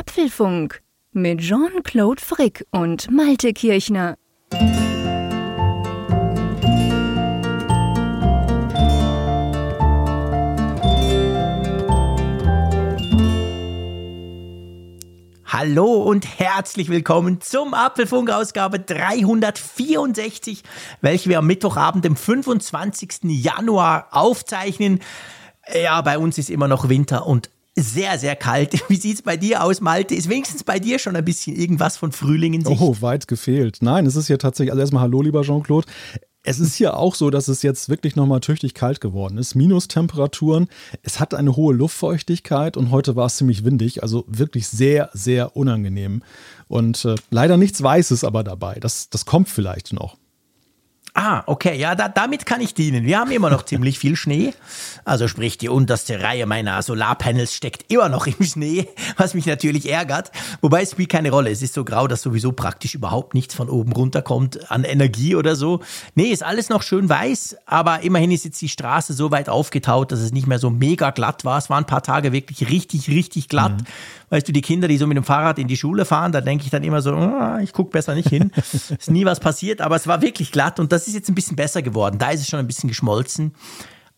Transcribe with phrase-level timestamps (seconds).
[0.00, 0.80] Apfelfunk
[1.12, 4.16] mit Jean-Claude Frick und Malte Kirchner.
[15.44, 20.62] Hallo und herzlich willkommen zum Apfelfunk-Ausgabe 364,
[21.02, 23.18] welche wir am Mittwochabend, dem 25.
[23.24, 25.00] Januar aufzeichnen.
[25.70, 27.50] Ja, bei uns ist immer noch Winter und
[27.82, 28.84] sehr, sehr kalt.
[28.88, 30.14] Wie sieht es bei dir aus, Malte?
[30.14, 32.80] Ist wenigstens bei dir schon ein bisschen irgendwas von Frühling in Sicht?
[32.80, 33.78] Oh, weit gefehlt.
[33.80, 35.86] Nein, es ist hier tatsächlich, also erstmal Hallo, lieber Jean-Claude.
[36.42, 39.54] Es ist hier auch so, dass es jetzt wirklich nochmal tüchtig kalt geworden ist.
[39.54, 40.68] Minustemperaturen.
[41.02, 44.02] Es hat eine hohe Luftfeuchtigkeit und heute war es ziemlich windig.
[44.02, 46.22] Also wirklich sehr, sehr unangenehm.
[46.66, 48.78] Und äh, leider nichts Weißes aber dabei.
[48.80, 50.16] Das, das kommt vielleicht noch.
[51.22, 53.04] Ah, okay, ja, da, damit kann ich dienen.
[53.04, 54.54] Wir haben immer noch ziemlich viel Schnee.
[55.04, 58.88] Also sprich, die unterste Reihe meiner Solarpanels steckt immer noch im Schnee,
[59.18, 60.32] was mich natürlich ärgert.
[60.62, 61.50] Wobei es spielt keine Rolle.
[61.50, 65.56] Es ist so grau, dass sowieso praktisch überhaupt nichts von oben runterkommt an Energie oder
[65.56, 65.80] so.
[66.14, 70.12] Nee, ist alles noch schön weiß, aber immerhin ist jetzt die Straße so weit aufgetaut,
[70.12, 71.58] dass es nicht mehr so mega glatt war.
[71.58, 73.72] Es waren ein paar Tage wirklich richtig, richtig glatt.
[73.72, 73.86] Mhm.
[74.30, 76.64] Weißt du, die Kinder, die so mit dem Fahrrad in die Schule fahren, da denke
[76.64, 78.52] ich dann immer so, oh, ich gucke besser nicht hin.
[78.72, 81.56] ist nie was passiert, aber es war wirklich glatt und das ist jetzt ein bisschen
[81.56, 82.18] besser geworden.
[82.18, 83.52] Da ist es schon ein bisschen geschmolzen.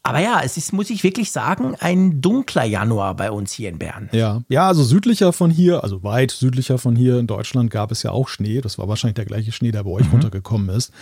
[0.05, 3.79] Aber ja, es ist, muss ich wirklich sagen, ein dunkler Januar bei uns hier in
[3.79, 4.11] Bern.
[4.13, 8.03] Ja, ja, also südlicher von hier, also weit südlicher von hier in Deutschland gab es
[8.03, 8.61] ja auch Schnee.
[8.61, 10.15] Das war wahrscheinlich der gleiche Schnee, der bei euch mhm.
[10.15, 10.93] runtergekommen ist.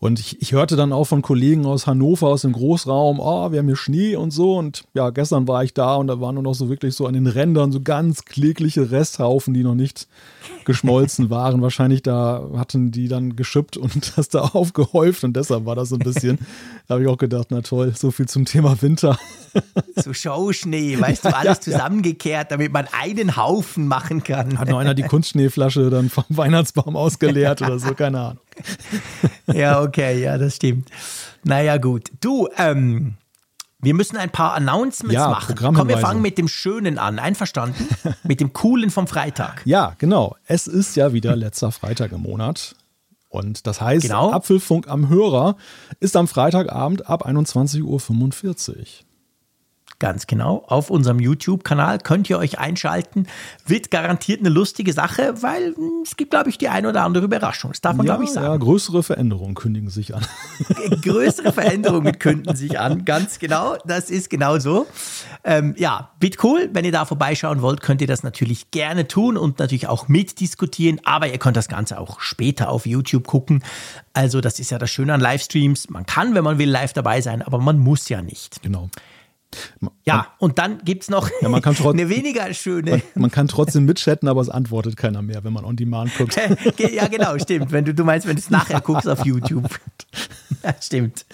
[0.00, 3.58] Und ich, ich hörte dann auch von Kollegen aus Hannover, aus dem Großraum, oh, wir
[3.58, 4.56] haben hier Schnee und so.
[4.56, 7.14] Und ja, gestern war ich da und da waren nur noch so wirklich so an
[7.14, 10.06] den Rändern so ganz klägliche Resthaufen, die noch nicht
[10.64, 11.62] geschmolzen waren.
[11.62, 15.96] Wahrscheinlich da hatten die dann geschippt und das da aufgehäuft und deshalb war das so
[15.96, 16.38] ein bisschen,
[16.86, 19.18] da habe ich auch gedacht, na toll, so viel zum Thema Winter.
[19.96, 24.58] So Showschnee, weißt du, alles ja, zusammengekehrt, damit man einen Haufen machen kann.
[24.58, 28.38] Hat noch einer die Kunstschneeflasche dann vom Weihnachtsbaum ausgeleert oder so, keine Ahnung.
[29.52, 30.90] Ja, okay, ja, das stimmt.
[31.42, 32.10] Naja, gut.
[32.20, 33.14] Du, ähm,
[33.80, 35.54] wir müssen ein paar Announcements ja, machen.
[35.56, 37.18] Komm, wir fangen mit dem Schönen an.
[37.18, 37.88] Einverstanden?
[38.24, 39.62] mit dem Coolen vom Freitag.
[39.64, 40.36] Ja, genau.
[40.46, 42.74] Es ist ja wieder letzter Freitag im Monat.
[43.28, 44.32] Und das heißt, genau.
[44.32, 45.56] Apfelfunk am Hörer
[46.00, 48.86] ist am Freitagabend ab 21.45 Uhr.
[50.00, 50.62] Ganz genau.
[50.68, 53.26] Auf unserem YouTube-Kanal könnt ihr euch einschalten.
[53.66, 57.24] Wird garantiert eine lustige Sache, weil hm, es gibt, glaube ich, die eine oder andere
[57.24, 57.72] Überraschung.
[57.72, 58.46] Das darf man, ja, glaube ich, sagen.
[58.46, 60.24] Ja, größere Veränderungen kündigen sich an.
[61.02, 63.76] größere Veränderungen kündigen sich an, ganz genau.
[63.86, 64.86] Das ist genau so.
[65.42, 66.12] Ähm, ja,
[66.44, 66.70] cool.
[66.72, 71.00] Wenn ihr da vorbeischauen wollt, könnt ihr das natürlich gerne tun und natürlich auch mitdiskutieren.
[71.02, 73.64] Aber ihr könnt das Ganze auch später auf YouTube gucken.
[74.12, 75.90] Also, das ist ja das Schöne an Livestreams.
[75.90, 78.62] Man kann, wenn man will, live dabei sein, aber man muss ja nicht.
[78.62, 78.90] Genau.
[80.04, 82.90] Ja, und dann gibt es noch ja, eine weniger schöne.
[82.90, 86.36] Man, man, kann trotzdem mitchatten, aber es antwortet keiner mehr, wenn man on demand guckt.
[86.78, 87.72] ja, genau, stimmt.
[87.72, 89.68] Wenn du, du meinst, wenn du es nachher guckst auf YouTube.
[90.62, 91.24] ja, stimmt.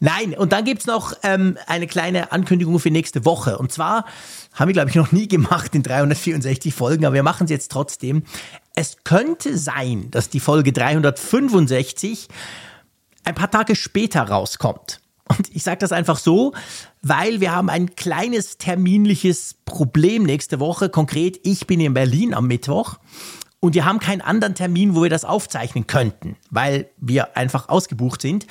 [0.00, 3.58] Nein, und dann gibt es noch ähm, eine kleine Ankündigung für nächste Woche.
[3.58, 4.04] Und zwar
[4.52, 7.70] haben wir, glaube ich, noch nie gemacht in 364 Folgen, aber wir machen es jetzt
[7.70, 8.24] trotzdem.
[8.74, 12.28] Es könnte sein, dass die Folge 365
[13.24, 15.00] ein paar Tage später rauskommt.
[15.28, 16.52] Und ich sage das einfach so,
[17.08, 20.88] weil wir haben ein kleines terminliches Problem nächste Woche.
[20.88, 22.96] Konkret, ich bin in Berlin am Mittwoch
[23.60, 28.20] und wir haben keinen anderen Termin, wo wir das aufzeichnen könnten, weil wir einfach ausgebucht
[28.20, 28.46] sind.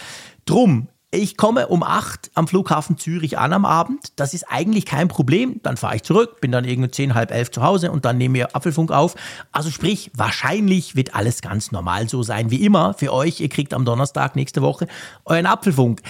[0.45, 4.11] Drum ich komme um acht am Flughafen Zürich an am Abend.
[4.17, 5.61] Das ist eigentlich kein Problem.
[5.63, 8.35] Dann fahre ich zurück, bin dann irgendwie zehn, halb elf zu Hause und dann nehmen
[8.35, 9.15] wir Apfelfunk auf.
[9.53, 13.39] Also sprich, wahrscheinlich wird alles ganz normal so sein wie immer für euch.
[13.39, 14.87] Ihr kriegt am Donnerstag nächste Woche
[15.23, 16.01] euren Apfelfunk.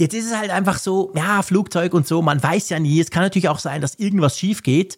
[0.00, 2.98] Jetzt ist es halt einfach so, ja, Flugzeug und so, man weiß ja nie.
[3.00, 4.96] Es kann natürlich auch sein, dass irgendwas schief geht.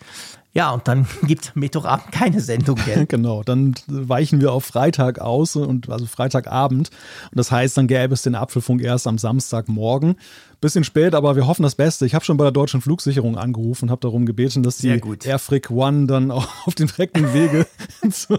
[0.55, 3.07] Ja, und dann gibt es Mittwochabend keine Sendung mehr.
[3.09, 6.91] genau, dann weichen wir auf Freitag aus, und also Freitagabend.
[7.31, 10.17] Und das heißt, dann gäbe es den Apfelfunk erst am Samstagmorgen.
[10.61, 12.07] Bisschen spät, aber wir hoffen das Beste.
[12.07, 15.73] Ich habe schon bei der deutschen Flugsicherung angerufen und habe darum gebeten, dass die Airfrick
[15.73, 17.67] One dann auch auf den direkten Wege
[18.13, 18.39] zu,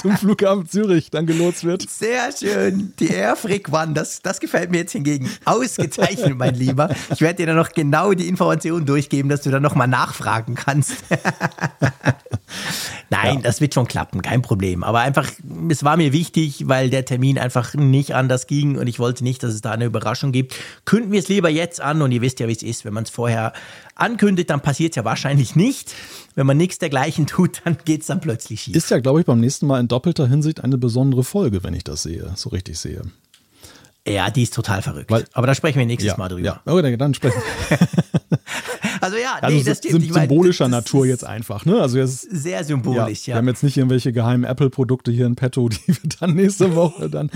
[0.00, 1.88] zum Flughafen Zürich dann gelotst wird.
[1.88, 2.94] Sehr schön.
[2.98, 6.90] Die Airfrick One, das, das gefällt mir jetzt hingegen ausgezeichnet, mein Lieber.
[7.12, 11.04] Ich werde dir dann noch genau die Informationen durchgeben, dass du dann nochmal nachfragen kannst.
[13.10, 13.40] Nein, ja.
[13.42, 14.82] das wird schon klappen, kein Problem.
[14.82, 15.30] Aber einfach,
[15.68, 19.42] es war mir wichtig, weil der Termin einfach nicht anders ging und ich wollte nicht,
[19.42, 20.54] dass es da eine Überraschung gibt.
[20.84, 22.84] Künden wir es lieber jetzt an und ihr wisst ja, wie es ist.
[22.84, 23.52] Wenn man es vorher
[23.94, 25.94] ankündigt, dann passiert es ja wahrscheinlich nicht.
[26.34, 28.76] Wenn man nichts dergleichen tut, dann geht es dann plötzlich schief.
[28.76, 31.84] Ist ja, glaube ich, beim nächsten Mal in doppelter Hinsicht eine besondere Folge, wenn ich
[31.84, 33.02] das sehe, so richtig sehe.
[34.06, 35.10] Ja, die ist total verrückt.
[35.10, 36.44] Weil, Aber da sprechen wir nächstes ja, Mal drüber.
[36.44, 37.40] Ja, okay, dann sprechen
[39.02, 39.94] Also ja, also nee, das stimmt.
[39.94, 41.64] Sind Ich meine, symbolischer das Natur jetzt einfach.
[41.64, 41.80] Ne?
[41.80, 43.36] Also jetzt, Sehr symbolisch, Wir ja.
[43.36, 47.28] haben jetzt nicht irgendwelche geheimen Apple-Produkte hier in petto, die wir dann nächste Woche dann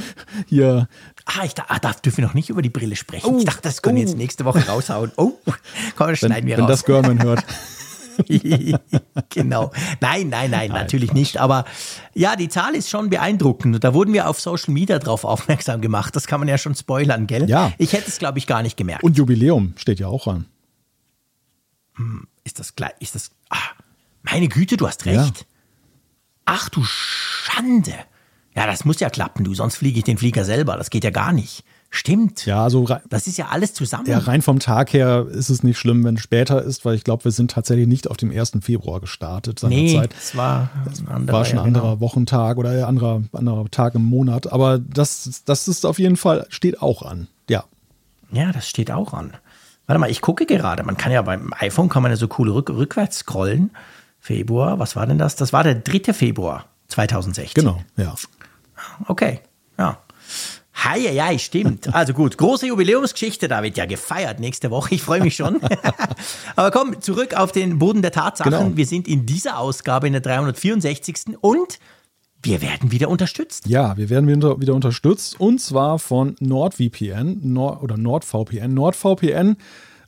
[0.47, 0.89] hier.
[1.25, 3.27] Ah, ich dachte, ah, da dürfen wir noch nicht über die Brille sprechen.
[3.27, 4.07] Oh, ich dachte, das können wir oh.
[4.07, 5.11] jetzt nächste Woche raushauen.
[5.17, 5.33] Oh,
[5.97, 6.71] komm, das Wenn, schneiden wir wenn raus.
[6.71, 7.45] das Görman hört.
[9.31, 9.73] genau.
[10.01, 11.39] Nein, nein, nein, natürlich nicht.
[11.39, 11.65] Aber
[12.15, 13.83] ja, die Zahl ist schon beeindruckend.
[13.83, 16.15] Da wurden wir auf Social Media drauf aufmerksam gemacht.
[16.15, 17.51] Das kann man ja schon spoilern, gell?
[17.51, 17.73] Ja.
[17.77, 19.03] Ich hätte es, glaube ich, gar nicht gemerkt.
[19.03, 20.47] Und Jubiläum steht ja auch an.
[22.44, 22.93] Ist das gleich?
[23.00, 23.31] Ist das.
[23.50, 23.56] Ah,
[24.22, 25.46] meine Güte, du hast recht.
[26.44, 27.94] Ach du Schande.
[28.54, 29.54] Ja, das muss ja klappen, du.
[29.54, 30.76] Sonst fliege ich den Flieger selber.
[30.76, 31.64] Das geht ja gar nicht.
[31.90, 32.46] Stimmt.
[32.46, 34.06] Ja, also rei- Das ist ja alles zusammen.
[34.06, 37.04] ja, rein vom Tag her ist es nicht schlimm, wenn es später ist, weil ich
[37.04, 38.52] glaube, wir sind tatsächlich nicht auf dem 1.
[38.62, 40.14] Februar gestartet nee, seinerzeit.
[40.14, 41.38] das war ein anderer.
[41.38, 41.78] War schon ja, ein genau.
[41.84, 44.52] anderer Wochentag oder ein anderer, anderer Tag im Monat.
[44.52, 47.28] Aber das, das ist auf jeden Fall, steht auch an.
[47.48, 47.64] Ja.
[48.32, 49.32] Ja, das steht auch an.
[49.87, 50.83] Warte mal, ich gucke gerade.
[50.83, 53.71] Man kann ja beim iPhone kann man ja so cool rück, rückwärts scrollen.
[54.19, 55.37] Februar, was war denn das?
[55.37, 56.12] Das war der 3.
[56.12, 57.62] Februar 2016.
[57.62, 58.15] Genau, ja.
[59.06, 59.41] Okay,
[59.79, 59.99] ja.
[60.75, 61.94] Hi, ja, stimmt.
[61.94, 64.94] Also gut, große Jubiläumsgeschichte, da wird ja gefeiert nächste Woche.
[64.94, 65.61] Ich freue mich schon.
[66.56, 68.53] Aber komm, zurück auf den Boden der Tatsachen.
[68.53, 68.77] Genau.
[68.77, 71.39] Wir sind in dieser Ausgabe in der 364.
[71.41, 71.79] und
[72.46, 73.66] wir werden wieder unterstützt.
[73.69, 78.72] Ja, wir werden wieder, wieder unterstützt und zwar von NordVPN Nord, oder NordVPN.
[78.75, 79.56] NordVPN,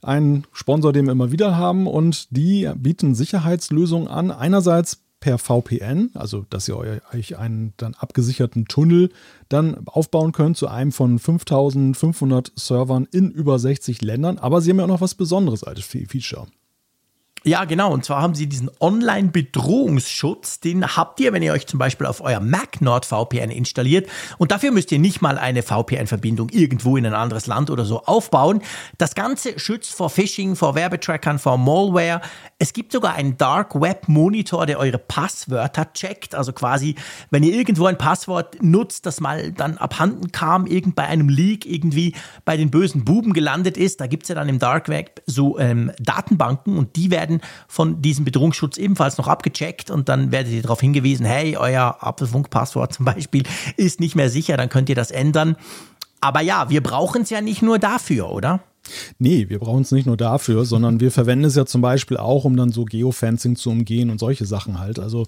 [0.02, 4.30] ein Sponsor, den wir immer wieder haben und die bieten Sicherheitslösungen an.
[4.30, 9.10] Einerseits per VPN, also dass ihr eu- euch einen dann abgesicherten Tunnel
[9.48, 14.38] dann aufbauen könnt zu einem von 5500 Servern in über 60 Ländern.
[14.38, 16.46] Aber sie haben ja auch noch was Besonderes als Fe- Feature.
[17.48, 17.90] Ja, genau.
[17.94, 20.60] Und zwar haben sie diesen Online-Bedrohungsschutz.
[20.60, 24.06] Den habt ihr, wenn ihr euch zum Beispiel auf euer Mac NordVPN installiert.
[24.36, 28.02] Und dafür müsst ihr nicht mal eine VPN-Verbindung irgendwo in ein anderes Land oder so
[28.02, 28.60] aufbauen.
[28.98, 32.20] Das Ganze schützt vor Phishing, vor Werbetrackern, vor Malware.
[32.58, 36.34] Es gibt sogar einen Dark Web Monitor, der eure Passwörter checkt.
[36.34, 36.96] Also quasi,
[37.30, 41.64] wenn ihr irgendwo ein Passwort nutzt, das mal dann abhanden kam, irgend bei einem Leak
[41.64, 42.14] irgendwie
[42.44, 45.92] bei den bösen Buben gelandet ist, da gibt's ja dann im Dark Web so ähm,
[45.98, 50.80] Datenbanken und die werden von diesem Bedrohungsschutz ebenfalls noch abgecheckt und dann werdet ihr darauf
[50.80, 53.44] hingewiesen, hey, euer Apfelfunk-Passwort zum Beispiel
[53.76, 55.56] ist nicht mehr sicher, dann könnt ihr das ändern.
[56.20, 58.60] Aber ja, wir brauchen es ja nicht nur dafür, oder?
[59.18, 62.44] Nee, wir brauchen es nicht nur dafür, sondern wir verwenden es ja zum Beispiel auch,
[62.44, 64.98] um dann so Geofencing zu umgehen und solche Sachen halt.
[64.98, 65.26] Also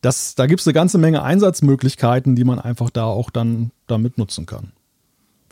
[0.00, 4.18] das, da gibt es eine ganze Menge Einsatzmöglichkeiten, die man einfach da auch dann damit
[4.18, 4.72] nutzen kann.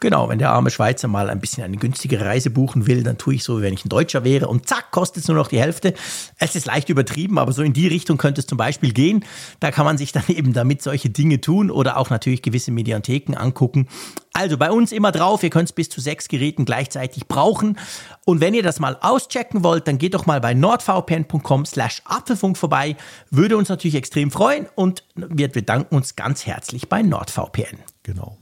[0.03, 3.37] Genau, wenn der arme Schweizer mal ein bisschen eine günstigere Reise buchen will, dann tue
[3.37, 5.61] ich so, wie wenn ich ein Deutscher wäre und zack, kostet es nur noch die
[5.61, 5.95] Hälfte.
[6.41, 9.25] Es ist leicht übertrieben, aber so in die Richtung könnte es zum Beispiel gehen.
[9.61, 13.37] Da kann man sich dann eben damit solche Dinge tun oder auch natürlich gewisse Mediatheken
[13.37, 13.87] angucken.
[14.33, 17.79] Also bei uns immer drauf, ihr könnt es bis zu sechs Geräten gleichzeitig brauchen.
[18.25, 22.59] Und wenn ihr das mal auschecken wollt, dann geht doch mal bei nordvpn.com slash Apfelfunk
[22.59, 22.97] vorbei.
[23.31, 27.79] Würde uns natürlich extrem freuen und wir bedanken uns ganz herzlich bei NordVPN.
[28.03, 28.42] Genau.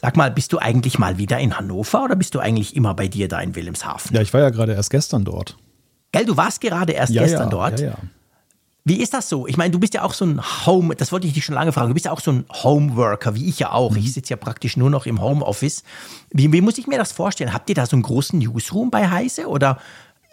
[0.00, 3.08] Sag mal, bist du eigentlich mal wieder in Hannover oder bist du eigentlich immer bei
[3.08, 4.14] dir da in Wilhelmshaven?
[4.14, 5.56] Ja, ich war ja gerade erst gestern dort.
[6.12, 7.80] Gell, du warst gerade erst Ja, gestern ja, dort.
[7.80, 7.98] Ja, ja.
[8.84, 9.46] Wie ist das so?
[9.46, 11.72] Ich meine, du bist ja auch so ein Home, das wollte ich dich schon lange
[11.72, 13.90] fragen, du bist ja auch so ein Homeworker, wie ich ja auch.
[13.90, 13.98] Mhm.
[13.98, 15.82] Ich sitze ja praktisch nur noch im Homeoffice.
[16.30, 17.52] Wie, wie muss ich mir das vorstellen?
[17.52, 19.78] Habt ihr da so einen großen Newsroom bei Heise oder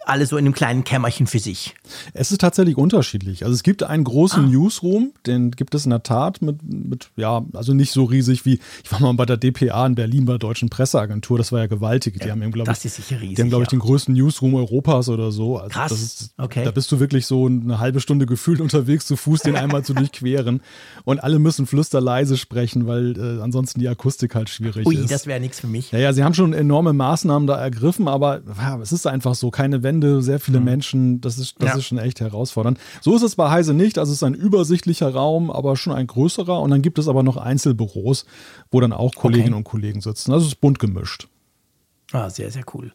[0.08, 1.74] alle so in einem kleinen Kämmerchen für sich?
[2.14, 3.44] Es ist tatsächlich unterschiedlich.
[3.44, 4.48] Also es gibt einen großen Ah.
[4.48, 8.60] Newsroom, den gibt es in der Tat mit, mit, ja, also nicht so riesig wie,
[8.84, 11.66] ich war mal bei der DPA in Berlin bei der Deutschen Presseagentur, das war ja
[11.66, 12.20] gewaltig.
[12.20, 13.78] Die haben eben, glaube ich, riesig, die haben, glaube ich, ja.
[13.78, 15.58] den größten Newsroom Europas oder so.
[15.58, 16.64] Also Krass, Das ist, okay.
[16.64, 19.94] Da bist du wirklich so eine halbe Stunde gefühlt unterwegs zu Fuß, den einmal zu
[19.94, 20.60] durchqueren.
[21.04, 25.10] Und alle müssen flüsterleise sprechen, weil äh, ansonsten die Akustik halt schwierig Ui, ist.
[25.10, 25.92] das wäre nichts für mich.
[25.92, 29.50] Ja, ja, sie haben schon enorme Maßnahmen da ergriffen, aber ja, es ist einfach so,
[29.50, 31.76] keine Wände, sehr viele Menschen, das ist, das Ja.
[31.76, 32.78] ist schon echt herausfordernd.
[33.00, 36.06] So ist es bei Heise nicht, also es ist ein übersichtlicher Raum, aber schon ein
[36.06, 38.26] größerer und dann gibt es aber noch Einzelbüros,
[38.70, 39.58] wo dann auch Kolleginnen Okay.
[39.58, 40.32] und Kollegen sitzen.
[40.32, 41.28] Also es ist bunt gemischt.
[42.12, 42.92] Ah, sehr, sehr cool.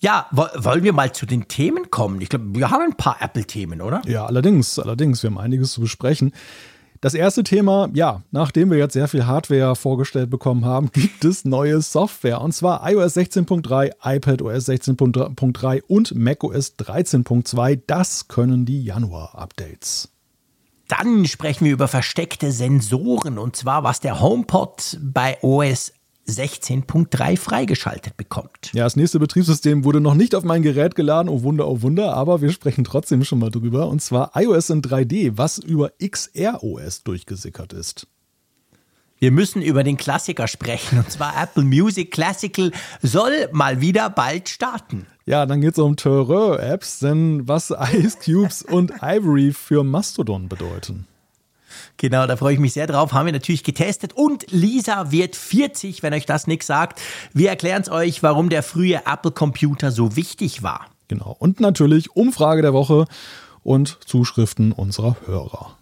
[0.00, 2.20] Ja, wo, wollen wir mal zu den Themen kommen?
[2.20, 4.02] Ich glaube, wir haben ein paar Apple-Themen, oder?
[4.06, 6.32] Ja, allerdings, allerdings, wir haben einiges zu besprechen.
[7.02, 11.44] Das erste Thema, ja, nachdem wir jetzt sehr viel Hardware vorgestellt bekommen haben, gibt es
[11.44, 12.40] neue Software.
[12.40, 17.80] Und zwar iOS 16.3, iPadOS 16.3 und macOS 13.2.
[17.88, 20.10] Das können die Januar-Updates.
[20.86, 25.92] Dann sprechen wir über versteckte Sensoren und zwar, was der HomePod bei OS
[26.28, 28.70] 16.3 freigeschaltet bekommt.
[28.72, 32.14] Ja, das nächste Betriebssystem wurde noch nicht auf mein Gerät geladen, oh Wunder, oh Wunder,
[32.14, 33.88] aber wir sprechen trotzdem schon mal drüber.
[33.88, 38.06] Und zwar iOS in 3D, was über XROS durchgesickert ist.
[39.22, 40.98] Wir müssen über den Klassiker sprechen.
[40.98, 45.06] Und zwar Apple Music Classical soll mal wieder bald starten.
[45.26, 51.06] Ja, dann geht es um Terror-Apps, denn was Ice Cubes und Ivory für Mastodon bedeuten.
[51.96, 53.12] Genau, da freue ich mich sehr drauf.
[53.12, 54.12] Haben wir natürlich getestet.
[54.12, 57.00] Und Lisa wird 40, wenn euch das nichts sagt.
[57.32, 60.86] Wir erklären es euch, warum der frühe Apple Computer so wichtig war.
[61.08, 61.36] Genau.
[61.38, 63.06] Und natürlich Umfrage der Woche
[63.62, 65.76] und Zuschriften unserer Hörer.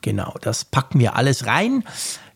[0.00, 1.84] Genau, das packen wir alles rein.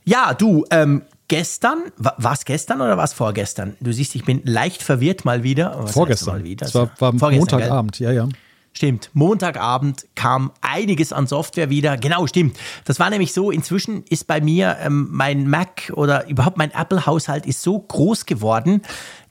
[0.05, 3.77] Ja, du, ähm, gestern, war es gestern oder war es vorgestern?
[3.81, 5.77] Du siehst, ich bin leicht verwirrt mal wieder.
[5.79, 6.39] Was vorgestern.
[6.39, 6.67] Mal wieder?
[6.67, 8.09] Das war, war Montagabend, gell?
[8.09, 8.29] ja, ja.
[8.75, 11.99] Stimmt, Montagabend kam einiges an Software wieder.
[11.99, 12.59] Genau, stimmt.
[12.87, 17.45] Das war nämlich so, inzwischen ist bei mir ähm, mein Mac oder überhaupt mein Apple-Haushalt
[17.45, 18.81] ist so groß geworden,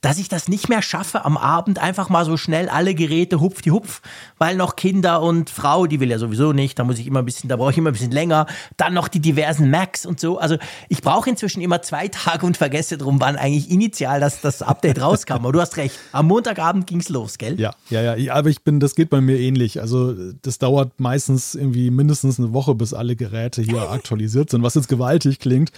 [0.02, 3.62] dass ich das nicht mehr schaffe, am Abend einfach mal so schnell alle Geräte hupf
[3.62, 4.02] die hupf,
[4.40, 7.26] weil noch Kinder und Frau, die will ja sowieso nicht, da muss ich immer ein
[7.26, 10.40] bisschen, da brauche ich immer ein bisschen länger, dann noch die diversen Macs und so.
[10.40, 10.58] Also
[10.90, 15.00] ich brauche inzwischen immer zwei Tage und vergesse drum, wann eigentlich initial das, das Update
[15.00, 15.34] rauskam.
[15.34, 17.60] Aber du hast recht, am Montagabend ging es los, gell?
[17.60, 19.82] Ja, ja, ja, aber ich bin, das geht bei mir ähnlich.
[19.82, 24.74] Also das dauert meistens irgendwie mindestens eine Woche, bis alle Geräte hier aktualisiert sind, was
[24.74, 25.72] jetzt gewaltig klingt,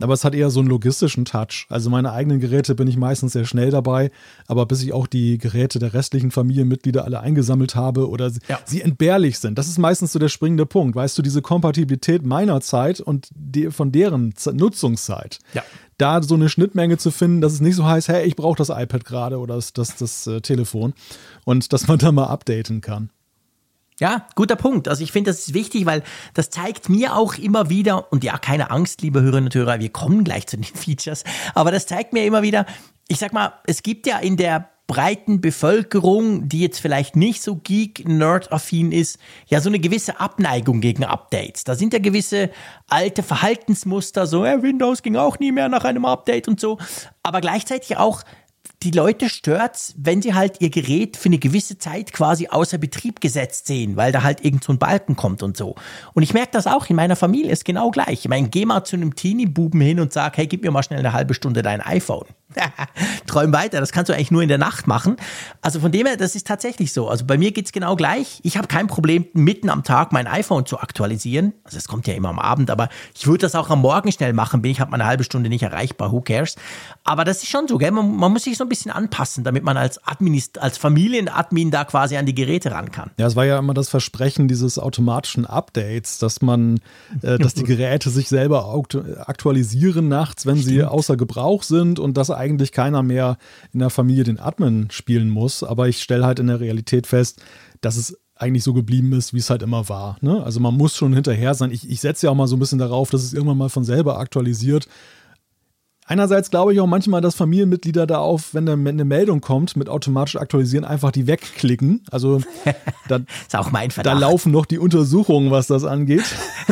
[0.00, 1.66] aber es hat eher so einen logistischen Touch.
[1.70, 4.10] Also meine eigenen Geräte bin ich meistens sehr schnell dabei,
[4.46, 8.58] aber bis ich auch die Geräte der restlichen Familienmitglieder alle eingesammelt habe oder ja.
[8.64, 10.96] sie entbehrlich sind, das ist meistens so der springende Punkt.
[10.96, 15.38] Weißt du, diese Kompatibilität meiner Zeit und die, von deren Nutzungszeit.
[15.54, 15.62] Ja.
[15.98, 18.70] Da so eine Schnittmenge zu finden, dass es nicht so heißt, hey, ich brauche das
[18.70, 20.94] iPad gerade oder das, das, das äh, Telefon
[21.44, 23.10] und dass man da mal updaten kann.
[24.00, 24.88] Ja, guter Punkt.
[24.88, 28.38] Also ich finde, das ist wichtig, weil das zeigt mir auch immer wieder, und ja,
[28.38, 31.22] keine Angst, liebe Hörerinnen und Hörer, wir kommen gleich zu den Features,
[31.54, 32.64] aber das zeigt mir immer wieder,
[33.10, 37.56] ich sag mal, es gibt ja in der breiten Bevölkerung, die jetzt vielleicht nicht so
[37.56, 41.64] geek-nerd-affin ist, ja so eine gewisse Abneigung gegen Updates.
[41.64, 42.50] Da sind ja gewisse
[42.88, 46.78] alte Verhaltensmuster, so, ja, Windows ging auch nie mehr nach einem Update und so,
[47.22, 48.22] aber gleichzeitig auch
[48.82, 53.20] die Leute stört's, wenn sie halt ihr Gerät für eine gewisse Zeit quasi außer Betrieb
[53.20, 55.74] gesetzt sehen, weil da halt irgend so ein Balken kommt und so.
[56.14, 58.20] Und ich merke das auch in meiner Familie, ist genau gleich.
[58.20, 61.00] Ich meine, geh mal zu einem Teenie-Buben hin und sag, hey, gib mir mal schnell
[61.00, 62.26] eine halbe Stunde dein iPhone.
[63.26, 65.16] Träum weiter, das kannst du eigentlich nur in der Nacht machen.
[65.60, 67.08] Also von dem her, das ist tatsächlich so.
[67.08, 68.40] Also bei mir geht's genau gleich.
[68.42, 71.52] Ich habe kein Problem, mitten am Tag mein iPhone zu aktualisieren.
[71.64, 74.32] Also es kommt ja immer am Abend, aber ich würde das auch am Morgen schnell
[74.32, 76.56] machen, bin ich halt mal eine halbe Stunde nicht erreichbar, who cares.
[77.04, 77.90] Aber das ist schon so, gell?
[77.90, 81.84] Man, man muss sich so ein bisschen anpassen, damit man als Administ als Familienadmin da
[81.84, 83.10] quasi an die Geräte ran kann.
[83.18, 86.80] Ja, es war ja immer das Versprechen dieses automatischen Updates, dass man,
[87.20, 88.72] äh, dass die Geräte sich selber
[89.26, 90.68] aktualisieren nachts, wenn Stimmt.
[90.68, 93.36] sie außer Gebrauch sind und dass eigentlich keiner mehr
[93.74, 95.62] in der Familie den Admin spielen muss.
[95.62, 97.42] Aber ich stelle halt in der Realität fest,
[97.82, 100.16] dass es eigentlich so geblieben ist, wie es halt immer war.
[100.22, 100.42] Ne?
[100.42, 101.70] Also man muss schon hinterher sein.
[101.72, 103.84] Ich, ich setze ja auch mal so ein bisschen darauf, dass es irgendwann mal von
[103.84, 104.88] selber aktualisiert.
[106.10, 110.34] Einerseits glaube ich auch manchmal, dass Familienmitglieder da auf, wenn eine Meldung kommt, mit automatisch
[110.34, 112.02] aktualisieren, einfach die wegklicken.
[112.10, 112.42] Also
[113.08, 114.16] da, ist auch mein Verdacht.
[114.16, 116.24] da laufen noch die Untersuchungen, was das angeht.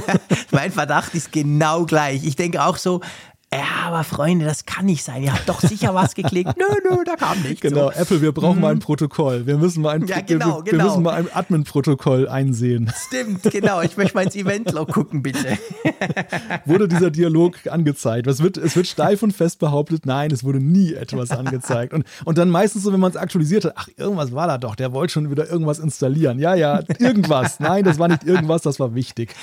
[0.51, 2.25] mein Verdacht ist genau gleich.
[2.25, 3.01] Ich denke auch so,
[3.53, 5.23] ja, aber Freunde, das kann nicht sein.
[5.23, 6.55] Ihr habt doch sicher was geklickt.
[6.59, 7.63] Nö, nö, da kam nichts.
[7.63, 7.99] Genau, so.
[7.99, 8.63] Apple, wir brauchen mhm.
[8.63, 9.47] mal ein Protokoll.
[9.47, 10.85] Wir müssen mal ein, ja, genau, wir, wir genau.
[10.85, 12.93] müssen mal ein Admin-Protokoll einsehen.
[13.07, 13.81] Stimmt, genau.
[13.81, 15.59] Ich möchte mal ins Event-Log gucken, bitte.
[16.67, 18.27] wurde dieser Dialog angezeigt?
[18.27, 21.95] Es wird, es wird steif und fest behauptet, nein, es wurde nie etwas angezeigt.
[21.95, 24.75] Und, und dann meistens so, wenn man es aktualisiert hat, ach, irgendwas war da doch,
[24.75, 26.39] der wollte schon wieder irgendwas installieren.
[26.39, 27.61] Ja, ja, irgendwas.
[27.61, 29.35] Nein, das war nicht irgendwas, das war wichtig.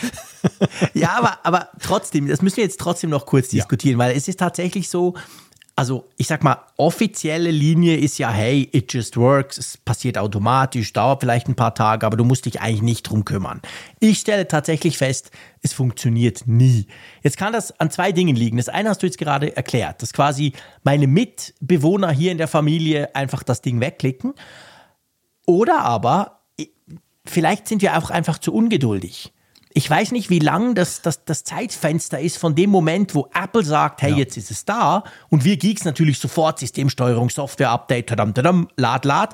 [0.94, 3.95] ja, aber, aber trotzdem, das müssen wir jetzt trotzdem noch kurz diskutieren.
[3.96, 5.14] Sehen, weil es ist tatsächlich so,
[5.76, 10.94] also ich sag mal, offizielle Linie ist ja, hey, it just works, es passiert automatisch,
[10.94, 13.62] dauert vielleicht ein paar Tage, aber du musst dich eigentlich nicht drum kümmern.
[14.00, 16.88] Ich stelle tatsächlich fest, es funktioniert nie.
[17.24, 18.58] Jetzt kann das an zwei Dingen liegen.
[18.58, 23.14] Das eine hast du jetzt gerade erklärt, dass quasi meine Mitbewohner hier in der Familie
[23.16, 24.34] einfach das Ding wegklicken.
[25.46, 26.40] Oder aber,
[27.26, 29.34] vielleicht sind wir auch einfach zu ungeduldig
[29.78, 33.64] ich weiß nicht, wie lang das, das, das Zeitfenster ist von dem Moment, wo Apple
[33.64, 34.18] sagt, hey, ja.
[34.20, 39.34] jetzt ist es da und wir Geeks natürlich sofort Systemsteuerung, Software-Update, tadam, tadam, lad, lad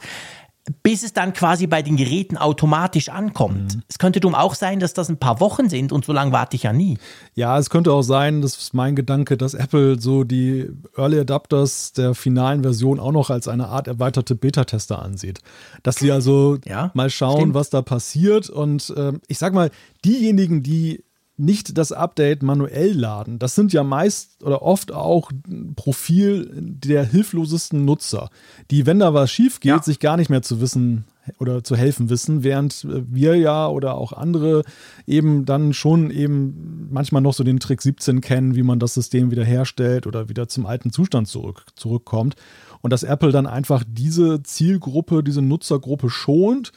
[0.84, 3.76] bis es dann quasi bei den Geräten automatisch ankommt.
[3.76, 3.84] Mhm.
[3.88, 6.56] Es könnte dumm auch sein, dass das ein paar Wochen sind und so lange warte
[6.56, 6.98] ich ja nie.
[7.34, 11.94] Ja, es könnte auch sein, das ist mein Gedanke, dass Apple so die Early Adapters
[11.94, 15.40] der finalen Version auch noch als eine Art erweiterte Beta-Tester ansieht.
[15.82, 17.54] Dass sie also ja, mal schauen, stimmt.
[17.56, 19.72] was da passiert und äh, ich sag mal,
[20.06, 21.04] diejenigen, die
[21.42, 23.40] nicht das Update manuell laden.
[23.40, 25.32] Das sind ja meist oder oft auch
[25.76, 28.30] Profil der hilflosesten Nutzer,
[28.70, 29.82] die, wenn da was schief geht, ja.
[29.82, 31.06] sich gar nicht mehr zu wissen
[31.40, 34.64] oder zu helfen wissen, während wir ja oder auch andere
[35.08, 39.32] eben dann schon eben manchmal noch so den Trick 17 kennen, wie man das System
[39.32, 42.36] wieder herstellt oder wieder zum alten Zustand zurück, zurückkommt.
[42.82, 46.72] Und dass Apple dann einfach diese Zielgruppe, diese Nutzergruppe schont,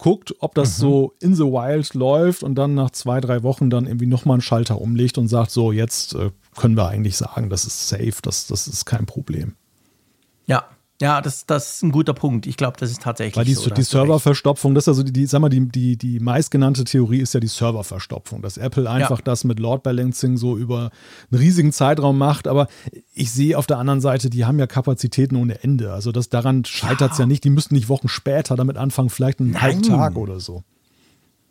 [0.00, 0.82] guckt, ob das mhm.
[0.82, 4.42] so in the wild läuft und dann nach zwei, drei Wochen dann irgendwie nochmal einen
[4.42, 8.46] Schalter umlegt und sagt, so, jetzt äh, können wir eigentlich sagen, das ist safe, das,
[8.46, 9.54] das ist kein Problem.
[10.46, 10.64] Ja,
[11.00, 12.46] ja, das, das ist ein guter Punkt.
[12.46, 13.70] Ich glaube, das ist tatsächlich Weil die, so.
[13.70, 17.32] die Serververstopfung, das ist also die, die, sag mal, die, die, die meistgenannte Theorie ist
[17.32, 19.24] ja die Serververstopfung, dass Apple einfach ja.
[19.24, 20.90] das mit Load Balancing so über
[21.30, 22.46] einen riesigen Zeitraum macht.
[22.46, 22.68] Aber
[23.14, 25.94] ich sehe auf der anderen Seite, die haben ja Kapazitäten ohne Ende.
[25.94, 27.22] Also das, daran scheitert es ja.
[27.22, 27.26] ja.
[27.26, 27.44] nicht.
[27.44, 29.62] Die müssten nicht Wochen später damit anfangen, vielleicht einen Nein.
[29.62, 30.64] halben Tag oder so.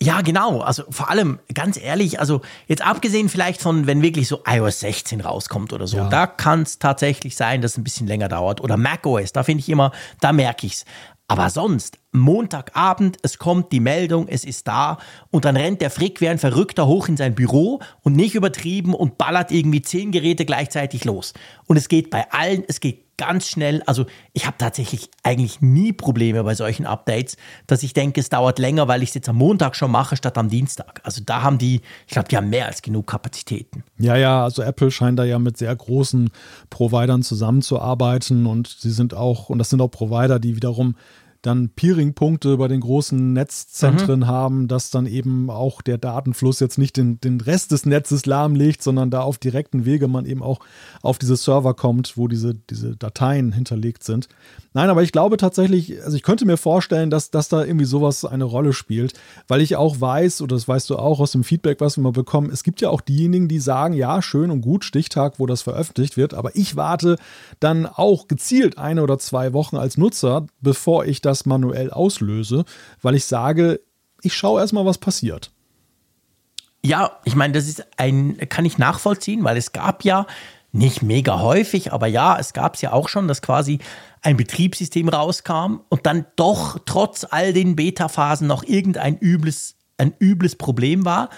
[0.01, 0.61] Ja, genau.
[0.61, 5.19] Also vor allem, ganz ehrlich, also jetzt abgesehen vielleicht von, wenn wirklich so iOS 16
[5.19, 6.09] rauskommt oder so, ja.
[6.09, 8.61] da kann es tatsächlich sein, dass es ein bisschen länger dauert.
[8.61, 9.91] Oder macOS, da finde ich immer,
[10.21, 10.85] da merke ich es.
[11.27, 14.97] Aber sonst, Montagabend, es kommt die Meldung, es ist da
[15.29, 18.95] und dann rennt der Frick wie ein Verrückter hoch in sein Büro und nicht übertrieben
[18.95, 21.33] und ballert irgendwie zehn Geräte gleichzeitig los.
[21.67, 23.83] Und es geht bei allen, es geht ganz schnell.
[23.85, 27.35] Also ich habe tatsächlich eigentlich nie Probleme bei solchen Updates,
[27.67, 30.37] dass ich denke, es dauert länger, weil ich es jetzt am Montag schon mache statt
[30.37, 31.01] am Dienstag.
[31.03, 33.83] Also da haben die, ich glaube, die haben mehr als genug Kapazitäten.
[33.97, 36.31] Ja, ja, also Apple scheint da ja mit sehr großen
[36.69, 40.95] Providern zusammenzuarbeiten und sie sind auch, und das sind auch Provider, die wiederum
[41.41, 44.27] dann Peering-Punkte bei den großen Netzzentren mhm.
[44.27, 48.83] haben, dass dann eben auch der Datenfluss jetzt nicht den, den Rest des Netzes lahmlegt,
[48.83, 50.59] sondern da auf direkten Wege man eben auch
[51.01, 54.27] auf diese Server kommt, wo diese, diese Dateien hinterlegt sind.
[54.73, 58.23] Nein, aber ich glaube tatsächlich, also ich könnte mir vorstellen, dass, dass da irgendwie sowas
[58.23, 59.13] eine Rolle spielt,
[59.47, 62.11] weil ich auch weiß, oder das weißt du auch aus dem Feedback, was wir mal
[62.11, 65.61] bekommen, es gibt ja auch diejenigen, die sagen, ja, schön und gut, Stichtag, wo das
[65.61, 67.15] veröffentlicht wird, aber ich warte
[67.59, 72.65] dann auch gezielt eine oder zwei Wochen als Nutzer, bevor ich das manuell auslöse,
[73.01, 73.79] weil ich sage,
[74.21, 75.51] ich schaue erstmal, was passiert.
[76.83, 80.25] Ja, ich meine, das ist ein, kann ich nachvollziehen, weil es gab ja
[80.71, 83.79] nicht mega häufig, aber ja, es gab es ja auch schon, dass quasi
[84.21, 90.55] ein Betriebssystem rauskam und dann doch trotz all den Beta-Phasen noch irgendein übles, ein übles
[90.55, 91.29] Problem war.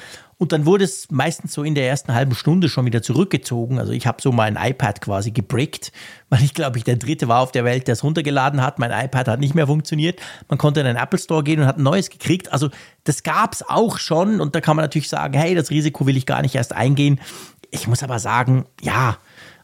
[0.41, 3.77] Und dann wurde es meistens so in der ersten halben Stunde schon wieder zurückgezogen.
[3.77, 5.91] Also ich habe so mein iPad quasi gebrickt,
[6.29, 8.79] weil ich glaube ich der dritte war auf der Welt, der es runtergeladen hat.
[8.79, 10.19] Mein iPad hat nicht mehr funktioniert.
[10.49, 12.51] Man konnte in den Apple Store gehen und hat ein neues gekriegt.
[12.51, 12.69] Also
[13.03, 14.41] das gab es auch schon.
[14.41, 17.21] Und da kann man natürlich sagen, hey, das Risiko will ich gar nicht erst eingehen.
[17.69, 19.19] Ich muss aber sagen, ja,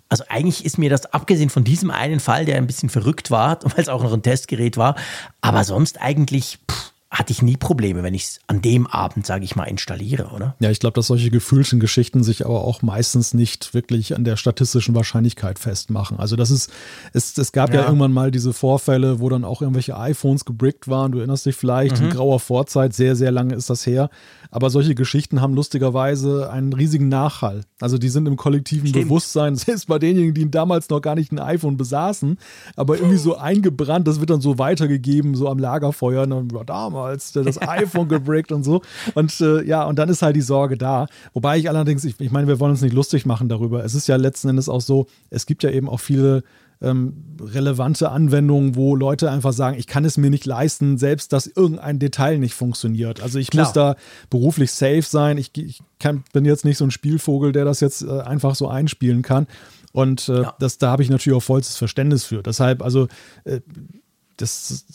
[0.09, 3.57] also eigentlich ist mir das, abgesehen von diesem einen Fall, der ein bisschen verrückt war,
[3.63, 4.95] weil es auch noch ein Testgerät war,
[5.41, 9.45] aber sonst eigentlich, pff, hatte ich nie Probleme, wenn ich es an dem Abend, sage
[9.45, 10.55] ich mal, installiere, oder?
[10.59, 14.35] Ja, ich glaube, dass solche gefühlten Geschichten sich aber auch meistens nicht wirklich an der
[14.35, 16.19] statistischen Wahrscheinlichkeit festmachen.
[16.19, 16.69] Also das ist,
[17.13, 17.81] es, es gab ja.
[17.81, 21.13] ja irgendwann mal diese Vorfälle, wo dann auch irgendwelche iPhones gebrickt waren.
[21.13, 22.07] Du erinnerst dich vielleicht, mhm.
[22.07, 24.09] in grauer Vorzeit, sehr, sehr lange ist das her.
[24.51, 27.61] Aber solche Geschichten haben lustigerweise einen riesigen Nachhall.
[27.79, 29.05] Also die sind im kollektiven Stimmt.
[29.05, 32.37] Bewusstsein, selbst bei denjenigen, die damals noch gar nicht ein iPhone besaßen,
[32.75, 36.23] aber irgendwie so eingebrannt, das wird dann so weitergegeben, so am Lagerfeuer.
[36.23, 38.81] Und dann, ja, damals das iPhone gebrickt und so.
[39.15, 41.07] Und äh, ja, und dann ist halt die Sorge da.
[41.33, 43.83] Wobei ich allerdings, ich, ich meine, wir wollen uns nicht lustig machen darüber.
[43.83, 46.43] Es ist ja letzten Endes auch so, es gibt ja eben auch viele
[46.81, 51.47] ähm, relevante Anwendungen, wo Leute einfach sagen, ich kann es mir nicht leisten, selbst dass
[51.47, 53.21] irgendein Detail nicht funktioniert.
[53.21, 53.65] Also ich Klar.
[53.65, 53.95] muss da
[54.29, 55.37] beruflich safe sein.
[55.37, 58.67] Ich, ich kann, bin jetzt nicht so ein Spielvogel, der das jetzt äh, einfach so
[58.67, 59.47] einspielen kann.
[59.93, 60.55] Und äh, ja.
[60.59, 62.43] das, da habe ich natürlich auch vollstes Verständnis für.
[62.43, 63.07] Deshalb, also
[63.45, 63.61] äh,
[64.37, 64.85] das,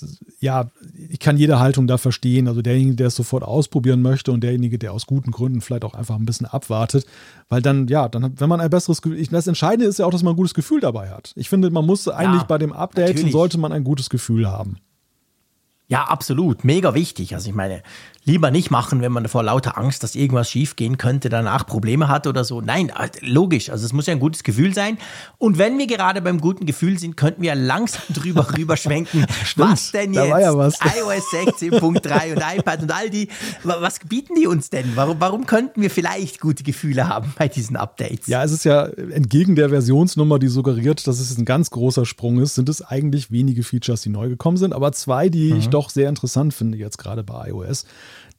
[0.41, 0.71] ja,
[1.09, 2.49] ich kann jede Haltung da verstehen.
[2.49, 5.95] Also derjenige, der es sofort ausprobieren möchte und derjenige, der aus guten Gründen vielleicht auch
[5.95, 7.07] einfach ein bisschen abwartet,
[7.49, 10.23] weil dann, ja, dann, wenn man ein besseres Gefühl, das Entscheidende ist ja auch, dass
[10.23, 11.33] man ein gutes Gefühl dabei hat.
[11.37, 14.79] Ich finde, man muss eigentlich ja, bei dem Update sollte man ein gutes Gefühl haben.
[15.89, 16.65] Ja, absolut.
[16.65, 17.35] Mega wichtig.
[17.35, 17.83] Also ich meine,
[18.25, 22.27] lieber nicht machen, wenn man vor lauter Angst, dass irgendwas schiefgehen könnte, danach Probleme hat
[22.27, 22.61] oder so.
[22.61, 23.69] Nein, äh, logisch.
[23.69, 24.97] Also es muss ja ein gutes Gefühl sein.
[25.39, 29.27] Und wenn wir gerade beim guten Gefühl sind, könnten wir langsam drüber rüberschwenken.
[29.57, 30.27] was denn jetzt?
[30.27, 30.79] Ja was.
[30.81, 33.29] iOS 16.3 und iPad und all die.
[33.65, 34.93] Was bieten die uns denn?
[34.95, 38.27] Warum, warum könnten wir vielleicht gute Gefühle haben bei diesen Updates?
[38.29, 42.41] Ja, es ist ja entgegen der Versionsnummer, die suggeriert, dass es ein ganz großer Sprung
[42.41, 45.59] ist, sind es eigentlich wenige Features, die neu gekommen sind, aber zwei, die mhm.
[45.59, 47.85] ich doch doch sehr interessant finde, jetzt gerade bei iOS.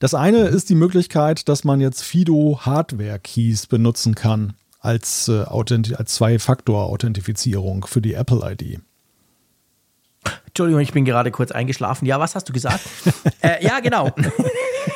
[0.03, 5.45] Das eine ist die Möglichkeit, dass man jetzt Fido Hardware Keys benutzen kann als, äh,
[5.45, 8.81] als Zwei-Faktor-Authentifizierung für die Apple ID.
[10.47, 12.05] Entschuldigung, ich bin gerade kurz eingeschlafen.
[12.05, 12.81] Ja, was hast du gesagt?
[13.41, 14.11] äh, ja, genau.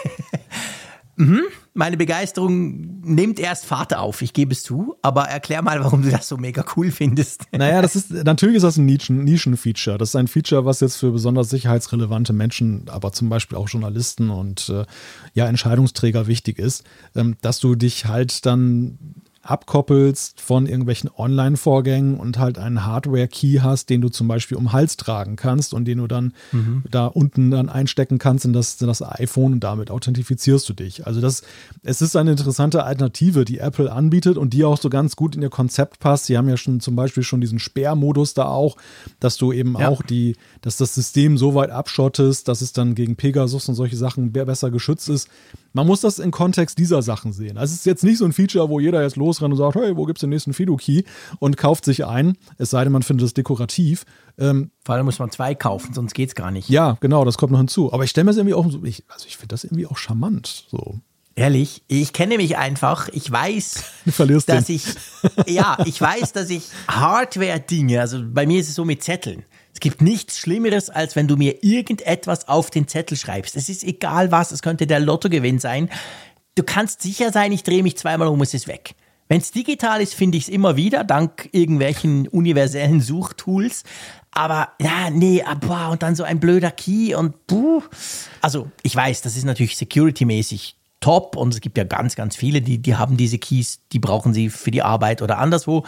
[1.15, 1.43] mhm.
[1.77, 6.09] Meine Begeisterung nimmt erst Fahrt auf, ich gebe es zu, aber erklär mal, warum du
[6.09, 7.43] das so mega cool findest.
[7.57, 9.97] Naja, das ist, natürlich ist das ein Nischen, Nischen-Feature.
[9.97, 14.29] Das ist ein Feature, was jetzt für besonders sicherheitsrelevante Menschen, aber zum Beispiel auch Journalisten
[14.29, 14.85] und äh,
[15.33, 16.83] ja, Entscheidungsträger wichtig ist,
[17.15, 18.97] ähm, dass du dich halt dann
[19.47, 24.73] abkoppelst von irgendwelchen Online-Vorgängen und halt einen Hardware-Key hast, den du zum Beispiel um den
[24.73, 26.83] Hals tragen kannst und den du dann mhm.
[26.91, 31.07] da unten dann einstecken kannst in das, in das iPhone und damit authentifizierst du dich.
[31.07, 31.43] Also das,
[31.83, 35.41] es ist eine interessante Alternative, die Apple anbietet und die auch so ganz gut in
[35.41, 36.25] ihr Konzept passt.
[36.25, 38.77] Sie haben ja schon zum Beispiel schon diesen Sperrmodus da auch,
[39.19, 39.87] dass du eben ja.
[39.87, 43.95] auch die, dass das System so weit abschottest, dass es dann gegen Pegasus und solche
[43.95, 45.29] Sachen besser geschützt ist.
[45.73, 47.57] Man muss das im Kontext dieser Sachen sehen.
[47.57, 49.95] Also es ist jetzt nicht so ein Feature, wo jeder jetzt losrennt und sagt, hey,
[49.95, 51.03] wo gibt es den nächsten Fido-Key
[51.39, 54.05] und kauft sich ein, es sei denn, man findet es dekorativ.
[54.37, 56.69] Ähm, Vor allem muss man zwei kaufen, sonst geht es gar nicht.
[56.69, 57.91] Ja, genau, das kommt noch hinzu.
[57.93, 60.65] Aber ich stelle mir das irgendwie auch, ich, also ich finde das irgendwie auch charmant.
[60.69, 60.99] So.
[61.35, 63.09] Ehrlich, ich kenne mich einfach.
[63.09, 63.83] Ich weiß,
[64.17, 64.75] dass den.
[64.75, 64.85] ich,
[65.45, 69.43] ja, ich weiß, dass ich Hardware-Dinge, also bei mir ist es so mit Zetteln.
[69.73, 73.55] Es gibt nichts Schlimmeres, als wenn du mir irgendetwas auf den Zettel schreibst.
[73.55, 75.89] Es ist egal was, es könnte der Lottogewinn sein.
[76.55, 78.95] Du kannst sicher sein, ich drehe mich zweimal um, es ist weg.
[79.29, 83.83] Wenn es digital ist, finde ich es immer wieder, dank irgendwelchen universellen Suchtools.
[84.31, 87.81] Aber ja, nee, boah, und dann so ein blöder Key und puh.
[88.41, 92.61] Also ich weiß, das ist natürlich security-mäßig top und es gibt ja ganz, ganz viele,
[92.61, 95.83] die, die haben diese Keys, die brauchen sie für die Arbeit oder anderswo.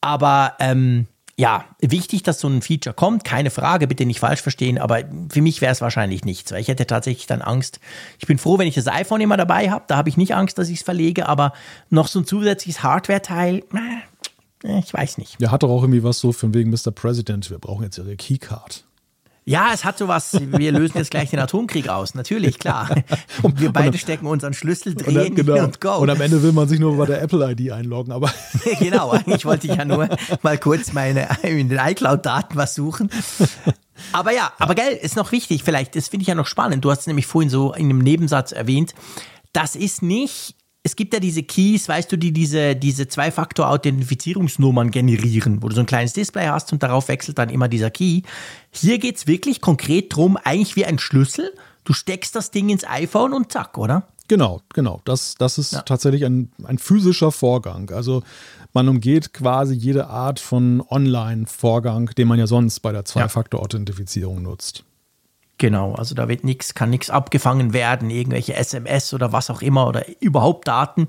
[0.00, 1.06] Aber ähm,
[1.38, 5.40] ja, wichtig, dass so ein Feature kommt, keine Frage, bitte nicht falsch verstehen, aber für
[5.40, 7.80] mich wäre es wahrscheinlich nichts, weil ich hätte tatsächlich dann Angst.
[8.18, 10.58] Ich bin froh, wenn ich das iPhone immer dabei habe, da habe ich nicht Angst,
[10.58, 11.52] dass ich es verlege, aber
[11.88, 13.64] noch so ein zusätzliches Hardware-Teil,
[14.62, 15.40] ich weiß nicht.
[15.40, 16.92] Ja, hat doch auch irgendwie was so von wegen Mr.
[16.94, 18.84] President, wir brauchen jetzt Ihre Keycard.
[19.44, 22.94] Ja, es hat sowas, wir lösen jetzt gleich den Atomkrieg aus, natürlich, klar.
[23.56, 25.64] Wir beide stecken unseren Schlüssel, drehen und, genau.
[25.64, 25.96] und go.
[25.96, 28.32] Und am Ende will man sich nur bei der Apple-ID einloggen, aber.
[28.78, 30.08] genau, eigentlich wollte ich ja nur
[30.42, 33.10] mal kurz meine, in den iCloud-Daten was suchen.
[34.12, 36.84] Aber ja, aber gell, ist noch wichtig, vielleicht, das finde ich ja noch spannend.
[36.84, 38.94] Du hast es nämlich vorhin so in einem Nebensatz erwähnt.
[39.52, 45.62] Das ist nicht es gibt ja diese Keys, weißt du, die diese, diese Zwei-Faktor-Authentifizierungsnummern generieren,
[45.62, 48.22] wo du so ein kleines Display hast und darauf wechselt dann immer dieser Key.
[48.72, 51.52] Hier geht es wirklich konkret drum, eigentlich wie ein Schlüssel.
[51.84, 54.08] Du steckst das Ding ins iPhone und zack, oder?
[54.26, 55.00] Genau, genau.
[55.04, 55.82] Das, das ist ja.
[55.82, 57.90] tatsächlich ein, ein physischer Vorgang.
[57.90, 58.22] Also
[58.72, 64.84] man umgeht quasi jede Art von Online-Vorgang, den man ja sonst bei der Zwei-Faktor-Authentifizierung nutzt.
[65.62, 69.86] Genau, also da wird nichts, kann nichts abgefangen werden, irgendwelche SMS oder was auch immer
[69.86, 71.06] oder überhaupt Daten,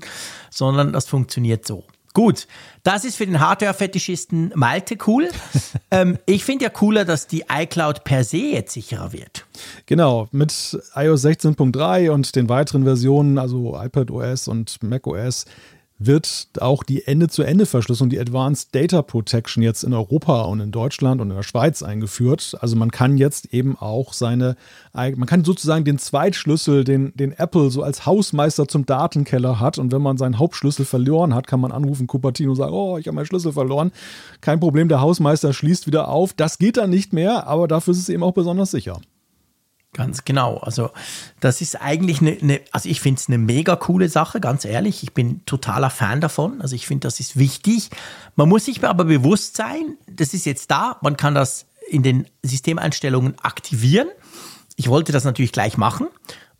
[0.48, 1.82] sondern das funktioniert so.
[2.12, 2.46] Gut,
[2.84, 5.28] das ist für den Hardware-Fetischisten Malte cool.
[5.90, 9.44] ähm, ich finde ja cooler, dass die iCloud per se jetzt sicherer wird.
[9.86, 10.52] Genau, mit
[10.94, 15.46] iOS 16.3 und den weiteren Versionen, also iPadOS und macOS,
[15.98, 21.30] wird auch die Ende-zu-Ende-Verschlüsselung, die Advanced Data Protection jetzt in Europa und in Deutschland und
[21.30, 22.56] in der Schweiz eingeführt.
[22.60, 24.56] Also man kann jetzt eben auch seine,
[24.92, 29.92] man kann sozusagen den Zweitschlüssel, den, den Apple so als Hausmeister zum Datenkeller hat und
[29.92, 33.14] wenn man seinen Hauptschlüssel verloren hat, kann man anrufen Cupertino und sagen, oh, ich habe
[33.14, 33.92] meinen Schlüssel verloren.
[34.40, 36.32] Kein Problem, der Hausmeister schließt wieder auf.
[36.32, 39.00] Das geht dann nicht mehr, aber dafür ist es eben auch besonders sicher.
[39.94, 40.58] Ganz genau.
[40.58, 40.90] Also
[41.40, 45.02] das ist eigentlich eine, eine also ich finde es eine mega coole Sache, ganz ehrlich.
[45.02, 46.60] Ich bin totaler Fan davon.
[46.60, 47.90] Also ich finde, das ist wichtig.
[48.36, 50.98] Man muss sich aber bewusst sein, das ist jetzt da.
[51.00, 54.08] Man kann das in den Systemeinstellungen aktivieren.
[54.76, 56.08] Ich wollte das natürlich gleich machen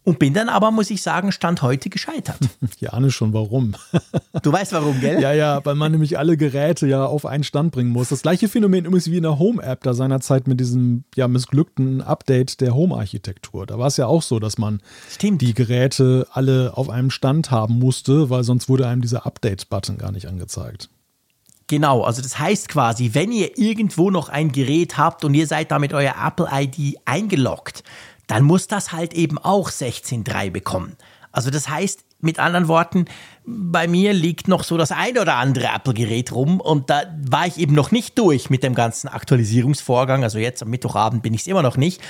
[0.04, 2.38] und bin dann aber, muss ich sagen, Stand heute gescheitert.
[2.80, 3.74] Ich ahne schon warum.
[4.42, 5.20] Du weißt warum, gell?
[5.20, 8.10] Ja, ja, weil man nämlich alle Geräte ja auf einen Stand bringen muss.
[8.10, 12.60] Das gleiche Phänomen übrigens wie in der Home-App da seinerzeit mit diesem ja missglückten Update
[12.60, 13.66] der Home-Architektur.
[13.66, 15.40] Da war es ja auch so, dass man Stimmt.
[15.40, 20.12] die Geräte alle auf einem Stand haben musste, weil sonst wurde einem dieser Update-Button gar
[20.12, 20.90] nicht angezeigt.
[21.66, 25.70] Genau, also das heißt quasi, wenn ihr irgendwo noch ein Gerät habt und ihr seid
[25.70, 27.82] damit euer Apple-ID eingeloggt,
[28.26, 30.96] dann muss das halt eben auch 16.3 bekommen.
[31.32, 33.04] Also das heißt, mit anderen Worten,
[33.44, 37.58] bei mir liegt noch so das ein oder andere Apple-Gerät rum und da war ich
[37.58, 40.22] eben noch nicht durch mit dem ganzen Aktualisierungsvorgang.
[40.22, 42.00] Also jetzt am Mittwochabend bin ich es immer noch nicht.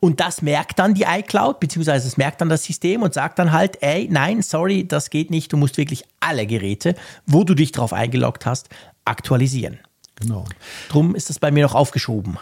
[0.00, 3.52] Und das merkt dann die iCloud, beziehungsweise es merkt dann das System und sagt dann
[3.52, 5.52] halt, ey, nein, sorry, das geht nicht.
[5.52, 6.94] Du musst wirklich alle Geräte,
[7.26, 8.68] wo du dich drauf eingeloggt hast,
[9.04, 9.80] aktualisieren.
[10.16, 10.44] Genau.
[10.88, 12.38] Drum ist das bei mir noch aufgeschoben.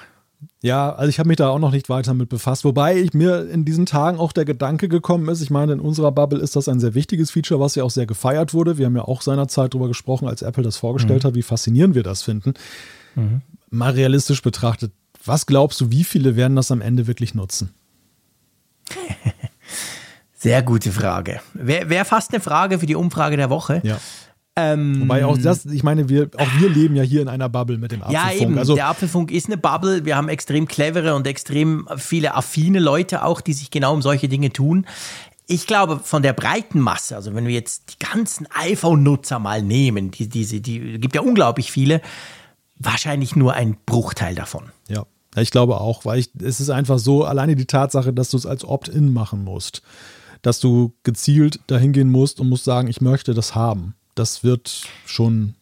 [0.62, 3.50] Ja, also ich habe mich da auch noch nicht weiter mit befasst, wobei ich mir
[3.50, 6.68] in diesen Tagen auch der Gedanke gekommen ist, ich meine, in unserer Bubble ist das
[6.68, 8.78] ein sehr wichtiges Feature, was ja auch sehr gefeiert wurde.
[8.78, 11.28] Wir haben ja auch seinerzeit darüber gesprochen, als Apple das vorgestellt mhm.
[11.28, 12.54] hat, wie faszinierend wir das finden.
[13.16, 13.42] Mhm.
[13.70, 14.92] Mal realistisch betrachtet,
[15.24, 17.70] was glaubst du, wie viele werden das am Ende wirklich nutzen?
[20.36, 21.40] Sehr gute Frage.
[21.54, 23.80] Wäre wär fast eine Frage für die Umfrage der Woche.
[23.82, 23.98] Ja.
[24.54, 27.78] Ähm, Wobei auch das, ich meine, wir, auch wir leben ja hier in einer Bubble
[27.78, 28.32] mit dem Apfelfunk.
[28.34, 28.58] Ja, eben.
[28.58, 30.04] Also, der Apfelfunk ist eine Bubble.
[30.04, 34.28] Wir haben extrem clevere und extrem viele affine Leute auch, die sich genau um solche
[34.28, 34.86] Dinge tun.
[35.46, 40.10] Ich glaube, von der breiten Masse, also wenn wir jetzt die ganzen iPhone-Nutzer mal nehmen,
[40.10, 42.00] die, diese, die gibt ja unglaublich viele,
[42.78, 44.70] wahrscheinlich nur ein Bruchteil davon.
[44.88, 45.04] Ja.
[45.34, 48.44] Ich glaube auch, weil ich, es ist einfach so, alleine die Tatsache, dass du es
[48.44, 49.82] als Opt-in machen musst,
[50.42, 54.86] dass du gezielt dahin gehen musst und musst sagen, ich möchte das haben das wird
[55.06, 55.54] schon.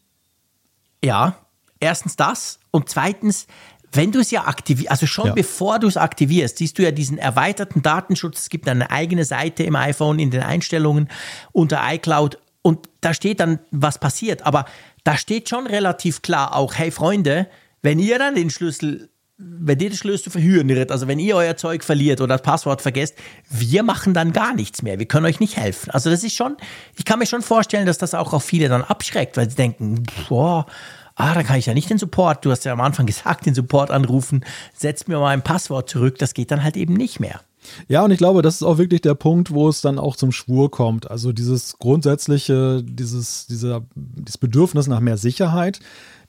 [1.03, 1.37] Ja,
[1.79, 3.47] erstens das und zweitens,
[3.93, 5.33] wenn du es ja aktivierst, also schon ja.
[5.33, 8.43] bevor du es aktivierst, siehst du ja diesen erweiterten Datenschutz.
[8.43, 11.09] Es gibt eine eigene Seite im iPhone in den Einstellungen
[11.53, 14.47] unter iCloud und da steht dann, was passiert.
[14.47, 14.67] Aber
[15.05, 17.49] da steht schon relativ klar auch, hey Freunde,
[17.83, 19.11] wenn ihr dann den Schlüssel
[19.43, 23.15] wenn ihr den Schlüssel verhüren also wenn ihr euer Zeug verliert oder das Passwort vergesst,
[23.49, 24.99] wir machen dann gar nichts mehr.
[24.99, 25.91] Wir können euch nicht helfen.
[25.91, 26.57] Also das ist schon,
[26.97, 30.05] ich kann mir schon vorstellen, dass das auch auf viele dann abschreckt, weil sie denken,
[30.29, 30.67] boah,
[31.15, 33.55] ah, da kann ich ja nicht den Support, du hast ja am Anfang gesagt, den
[33.55, 37.41] Support anrufen, setzt mir mal ein Passwort zurück, das geht dann halt eben nicht mehr.
[37.89, 40.33] Ja, und ich glaube, das ist auch wirklich der Punkt, wo es dann auch zum
[40.33, 41.11] Schwur kommt.
[41.11, 45.81] Also dieses grundsätzliche, dieses, dieser, dieses Bedürfnis nach mehr Sicherheit,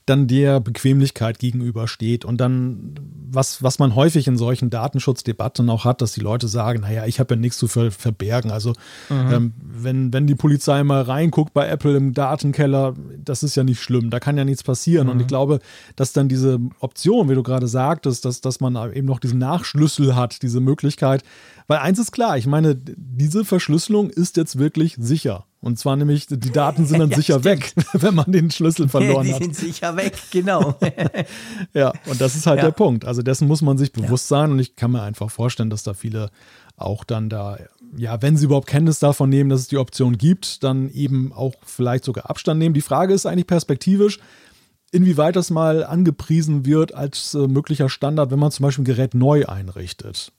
[0.06, 2.24] dann der Bequemlichkeit gegenübersteht.
[2.24, 2.94] Und dann,
[3.30, 7.20] was, was man häufig in solchen Datenschutzdebatten auch hat, dass die Leute sagen, naja, ich
[7.20, 8.50] habe ja nichts zu ver verbergen.
[8.50, 8.70] Also
[9.08, 9.32] mhm.
[9.32, 13.80] ähm, wenn, wenn die Polizei mal reinguckt bei Apple im Datenkeller, das ist ja nicht
[13.80, 15.06] schlimm, da kann ja nichts passieren.
[15.06, 15.12] Mhm.
[15.12, 15.60] Und ich glaube,
[15.96, 20.16] dass dann diese Option, wie du gerade sagtest, dass, dass man eben noch diesen Nachschlüssel
[20.16, 21.22] hat, diese Möglichkeit,
[21.68, 25.46] weil eins ist klar, ich meine, diese Verschlüsselung ist jetzt wirklich sicher.
[25.62, 27.44] Und zwar nämlich, die Daten sind dann ja, sicher stimmt.
[27.44, 29.40] weg, wenn man den Schlüssel verloren die hat.
[29.40, 30.76] Die sind sicher weg, genau.
[31.72, 32.64] ja, und das ist halt ja.
[32.64, 33.04] der Punkt.
[33.04, 34.38] Also dessen muss man sich bewusst ja.
[34.38, 34.50] sein.
[34.50, 36.30] Und ich kann mir einfach vorstellen, dass da viele
[36.76, 37.58] auch dann da,
[37.96, 41.54] ja, wenn sie überhaupt Kenntnis davon nehmen, dass es die Option gibt, dann eben auch
[41.64, 42.74] vielleicht sogar Abstand nehmen.
[42.74, 44.18] Die Frage ist eigentlich perspektivisch,
[44.90, 49.14] inwieweit das mal angepriesen wird als äh, möglicher Standard, wenn man zum Beispiel ein Gerät
[49.14, 50.32] neu einrichtet.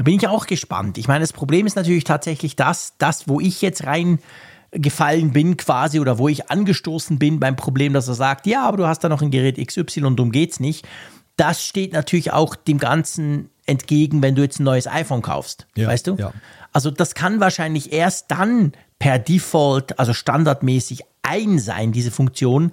[0.00, 0.96] Da bin ich auch gespannt.
[0.96, 6.00] Ich meine, das Problem ist natürlich tatsächlich das, das, wo ich jetzt reingefallen bin quasi
[6.00, 9.10] oder wo ich angestoßen bin beim Problem, dass er sagt, ja, aber du hast da
[9.10, 10.88] noch ein Gerät XY und darum geht's nicht.
[11.36, 15.66] Das steht natürlich auch dem Ganzen entgegen, wenn du jetzt ein neues iPhone kaufst.
[15.76, 16.14] Ja, weißt du?
[16.14, 16.32] Ja.
[16.72, 22.72] Also das kann wahrscheinlich erst dann per Default, also standardmäßig ein sein, diese Funktion,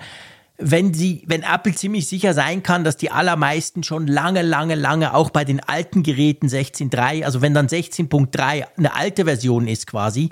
[0.58, 5.14] wenn sie, wenn Apple ziemlich sicher sein kann, dass die allermeisten schon lange, lange, lange
[5.14, 10.30] auch bei den alten Geräten 16.3, also wenn dann 16.3 eine alte Version ist quasi,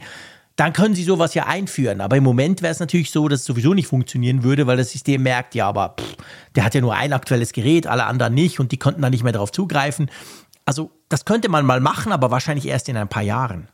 [0.56, 2.02] dann können sie sowas ja einführen.
[2.02, 4.92] Aber im Moment wäre es natürlich so, dass es sowieso nicht funktionieren würde, weil das
[4.92, 6.16] System merkt, ja, aber pff,
[6.56, 9.24] der hat ja nur ein aktuelles Gerät, alle anderen nicht und die konnten dann nicht
[9.24, 10.10] mehr darauf zugreifen.
[10.66, 13.68] Also das könnte man mal machen, aber wahrscheinlich erst in ein paar Jahren.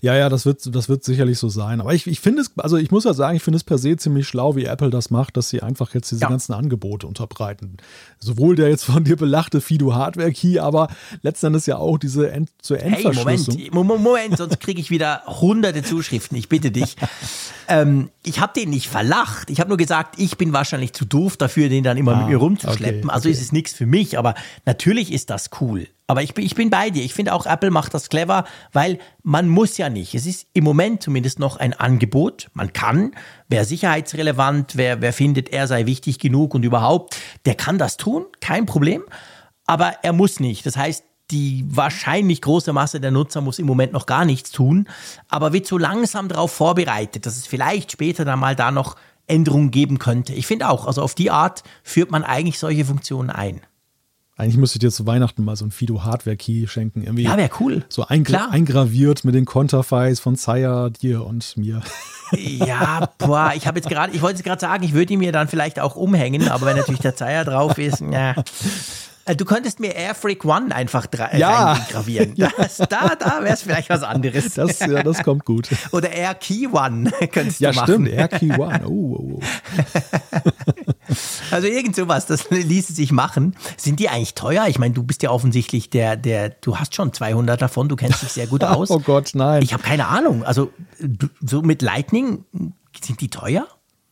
[0.00, 1.80] Ja, ja, das wird, das wird sicherlich so sein.
[1.80, 3.96] Aber ich, ich finde es, also ich muss ja sagen, ich finde es per se
[3.96, 6.28] ziemlich schlau, wie Apple das macht, dass sie einfach jetzt diese ja.
[6.28, 7.76] ganzen Angebote unterbreiten.
[8.18, 10.88] Sowohl der jetzt von dir belachte Fido Hardware Key, aber
[11.22, 13.58] letztendlich ja auch diese End zur Endverschlüsselung.
[13.58, 16.36] Hey, Moment, Moment, sonst kriege ich wieder hunderte Zuschriften.
[16.36, 16.96] Ich bitte dich.
[17.68, 19.50] ähm, ich habe den nicht verlacht.
[19.50, 22.28] Ich habe nur gesagt, ich bin wahrscheinlich zu doof dafür, den dann immer ah, mit
[22.28, 23.04] mir rumzuschleppen.
[23.04, 23.36] Okay, also okay.
[23.36, 24.34] ist es nichts für mich, aber
[24.64, 25.86] natürlich ist das cool.
[26.06, 27.02] Aber ich bin, ich bin bei dir.
[27.02, 30.14] Ich finde auch, Apple macht das clever, weil man muss ja nicht.
[30.14, 32.48] Es ist im Moment zumindest noch ein Angebot.
[32.54, 33.12] Man kann,
[33.48, 38.24] wer sicherheitsrelevant, wer, wer findet, er sei wichtig genug und überhaupt, der kann das tun,
[38.40, 39.02] kein Problem.
[39.66, 40.64] Aber er muss nicht.
[40.64, 44.88] Das heißt, die wahrscheinlich große Masse der Nutzer muss im Moment noch gar nichts tun,
[45.28, 48.94] aber wird so langsam darauf vorbereitet, dass es vielleicht später dann mal da noch
[49.26, 50.34] Änderungen geben könnte.
[50.34, 53.60] Ich finde auch, also auf die Art führt man eigentlich solche Funktionen ein.
[54.38, 57.02] Eigentlich müsste ich dir zu Weihnachten mal so ein Fido Hardware Key schenken.
[57.02, 57.86] Irgendwie ja, wäre cool.
[57.88, 61.80] So eingra eingraviert mit den Konterfeis von Zaya, dir und mir.
[62.32, 65.32] Ja, boah, ich habe jetzt gerade, ich wollte es gerade sagen, ich würde ihn mir
[65.32, 68.34] dann vielleicht auch umhängen, aber wenn natürlich der Zaya drauf ist, ja.
[69.26, 71.78] Äh, du könntest mir Airfreak One einfach ja.
[71.90, 72.34] gravieren.
[72.36, 72.50] Ja.
[72.88, 74.54] da da wäre es vielleicht was anderes.
[74.54, 75.68] Das, ja, das kommt gut.
[75.92, 77.88] Oder Air Key One könntest ja, du machen.
[77.88, 78.86] Ja, stimmt, Air Key One.
[78.86, 79.40] Oh, oh, oh.
[81.50, 83.56] Also irgend sowas, das ließe sich machen.
[83.76, 84.66] Sind die eigentlich teuer?
[84.68, 88.22] Ich meine, du bist ja offensichtlich der, der, du hast schon 200 davon, du kennst
[88.22, 88.90] dich sehr gut aus.
[88.90, 89.62] oh Gott, nein.
[89.62, 90.44] Ich habe keine Ahnung.
[90.44, 90.70] Also
[91.40, 92.44] so mit Lightning,
[93.02, 93.66] sind die teuer?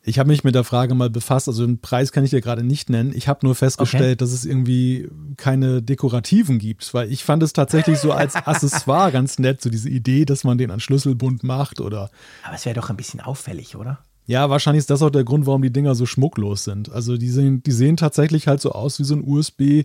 [0.07, 2.63] Ich habe mich mit der Frage mal befasst, also den Preis kann ich dir gerade
[2.63, 3.13] nicht nennen.
[3.15, 4.17] Ich habe nur festgestellt, okay.
[4.17, 9.39] dass es irgendwie keine dekorativen gibt, weil ich fand es tatsächlich so als Accessoire ganz
[9.39, 12.11] nett, so diese Idee, dass man den an Schlüsselbund macht oder.
[12.43, 14.01] Aber es wäre doch ein bisschen auffällig, oder?
[14.27, 16.93] Ja, wahrscheinlich ist das auch der Grund, warum die Dinger so schmucklos sind.
[16.93, 19.85] Also die sehen, die sehen tatsächlich halt so aus wie so ein USB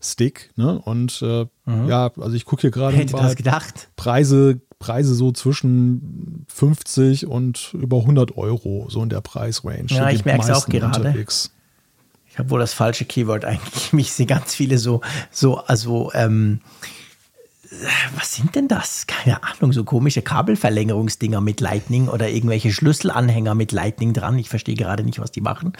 [0.00, 0.50] Stick.
[0.56, 0.78] Ne?
[0.78, 1.88] Und äh, mhm.
[1.88, 3.88] ja, also ich gucke hier gerade Hätte das gedacht?
[3.96, 9.86] Preise, Preise so zwischen 50 und über 100 Euro, so in der Preisrange.
[9.88, 10.98] Ja, ich merke es auch gerade.
[10.98, 11.52] Unterwegs.
[12.28, 13.92] Ich habe wohl das falsche Keyword eigentlich.
[13.94, 16.60] Mich sehe ganz viele so, so, also, ähm,
[18.14, 19.06] was sind denn das?
[19.06, 24.38] Keine Ahnung, so komische Kabelverlängerungsdinger mit Lightning oder irgendwelche Schlüsselanhänger mit Lightning dran.
[24.38, 25.72] Ich verstehe gerade nicht, was die machen.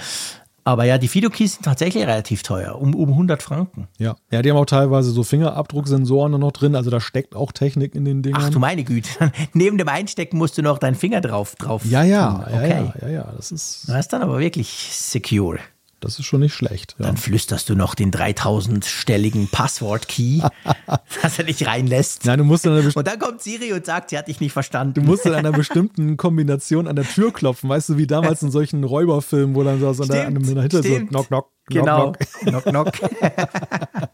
[0.65, 3.89] Aber ja, die Fido-Keys sind tatsächlich relativ teuer, um, um 100 Franken.
[3.99, 4.17] Ja.
[4.31, 8.07] ja, die haben auch teilweise so Fingerabdrucksensoren noch drin, also da steckt auch Technik in
[8.07, 8.37] den Dingen.
[8.39, 11.85] Ach du meine Güte, neben dem Einstecken musst du noch deinen Finger drauf drauf.
[11.85, 12.69] Ja, ja, okay.
[12.69, 13.89] ja, ja, ja, ja, das ist.
[13.89, 15.59] Das ist dann aber wirklich secure.
[16.05, 16.97] Das ist schon nicht schlecht.
[16.99, 17.07] Ja.
[17.07, 20.43] Dann flüsterst du noch den 3000-stelligen Passwort-Key,
[21.23, 22.27] dass er dich reinlässt.
[22.27, 24.95] Nein, du musst dann und dann kommt Siri und sagt, sie hat dich nicht verstanden.
[24.95, 28.51] Du musst in einer bestimmten Kombination an der Tür klopfen, weißt du, wie damals in
[28.51, 32.13] solchen Räuberfilmen, wo dann so an der, an der Hinter so knock, knock, genau.
[32.13, 32.65] knock, knock.
[32.65, 33.11] knock, knock.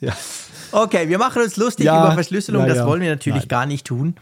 [0.00, 0.12] ja.
[0.72, 4.16] Okay, wir machen uns lustig ja, über Verschlüsselung, das wollen wir natürlich gar nicht tun.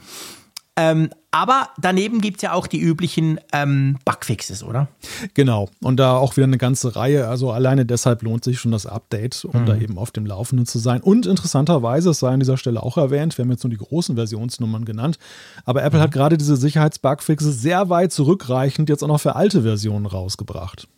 [0.76, 4.88] Ähm, aber daneben gibt es ja auch die üblichen ähm, Bugfixes, oder?
[5.34, 5.68] Genau.
[5.82, 7.28] Und da auch wieder eine ganze Reihe.
[7.28, 9.66] Also alleine deshalb lohnt sich schon das Update, um mhm.
[9.66, 11.02] da eben auf dem Laufenden zu sein.
[11.02, 14.16] Und interessanterweise, es sei an dieser Stelle auch erwähnt, wir haben jetzt nur die großen
[14.16, 15.18] Versionsnummern genannt,
[15.66, 16.04] aber Apple mhm.
[16.04, 20.88] hat gerade diese Sicherheitsbugfixe sehr weit zurückreichend jetzt auch noch für alte Versionen rausgebracht.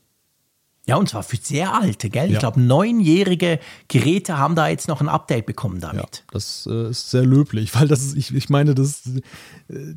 [0.88, 2.28] Ja, und zwar für sehr alte, gell?
[2.28, 2.32] Ja.
[2.32, 6.00] Ich glaube, neunjährige Geräte haben da jetzt noch ein Update bekommen damit.
[6.00, 9.20] Ja, das äh, ist sehr löblich, weil das ist, ich, ich meine, das, äh,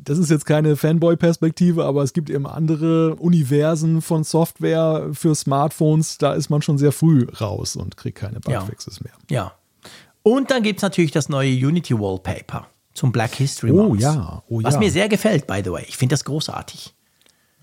[0.04, 6.18] das ist jetzt keine Fanboy-Perspektive, aber es gibt eben andere Universen von Software für Smartphones,
[6.18, 9.04] da ist man schon sehr früh raus und kriegt keine Bugfixes ja.
[9.04, 9.14] mehr.
[9.30, 9.52] Ja.
[10.22, 13.92] Und dann gibt es natürlich das neue Unity Wallpaper zum Black History Month.
[13.92, 14.66] Oh ja, oh ja.
[14.66, 15.86] Was mir sehr gefällt, by the way.
[15.88, 16.94] Ich finde das großartig.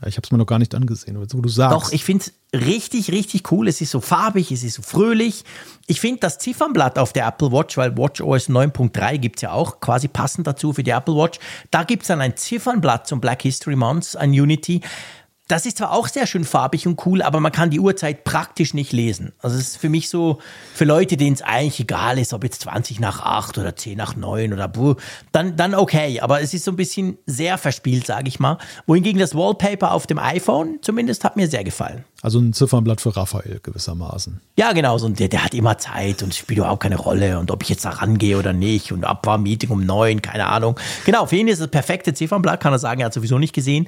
[0.05, 1.75] Ich habe es mir noch gar nicht angesehen, wo du sagst.
[1.75, 3.67] Doch, ich finde es richtig, richtig cool.
[3.67, 5.43] Es ist so farbig, es ist so fröhlich.
[5.87, 9.81] Ich finde das Ziffernblatt auf der Apple Watch, weil WatchOS 9.3 gibt es ja auch
[9.81, 11.39] quasi passend dazu für die Apple Watch.
[11.69, 14.81] Da gibt es dann ein Ziffernblatt zum Black History Month an Unity.
[15.49, 18.75] Das ist zwar auch sehr schön farbig und cool, aber man kann die Uhrzeit praktisch
[18.75, 19.33] nicht lesen.
[19.39, 20.37] Also es ist für mich so,
[20.75, 24.15] für Leute, denen es eigentlich egal ist, ob jetzt 20 nach 8 oder 10 nach
[24.15, 24.93] 9 oder buh,
[25.31, 26.19] dann, dann okay.
[26.19, 28.59] Aber es ist so ein bisschen sehr verspielt, sage ich mal.
[28.85, 32.05] Wohingegen das Wallpaper auf dem iPhone zumindest hat mir sehr gefallen.
[32.21, 34.41] Also ein Ziffernblatt für Raphael gewissermaßen.
[34.57, 34.97] Ja, genau.
[34.97, 37.39] So, der, der hat immer Zeit und spielt überhaupt keine Rolle.
[37.39, 38.91] Und ob ich jetzt da rangehe oder nicht.
[38.91, 40.77] Und ab war Meeting um neun, keine Ahnung.
[41.05, 43.87] Genau, für ihn ist das perfekte Ziffernblatt, kann er sagen, er hat sowieso nicht gesehen.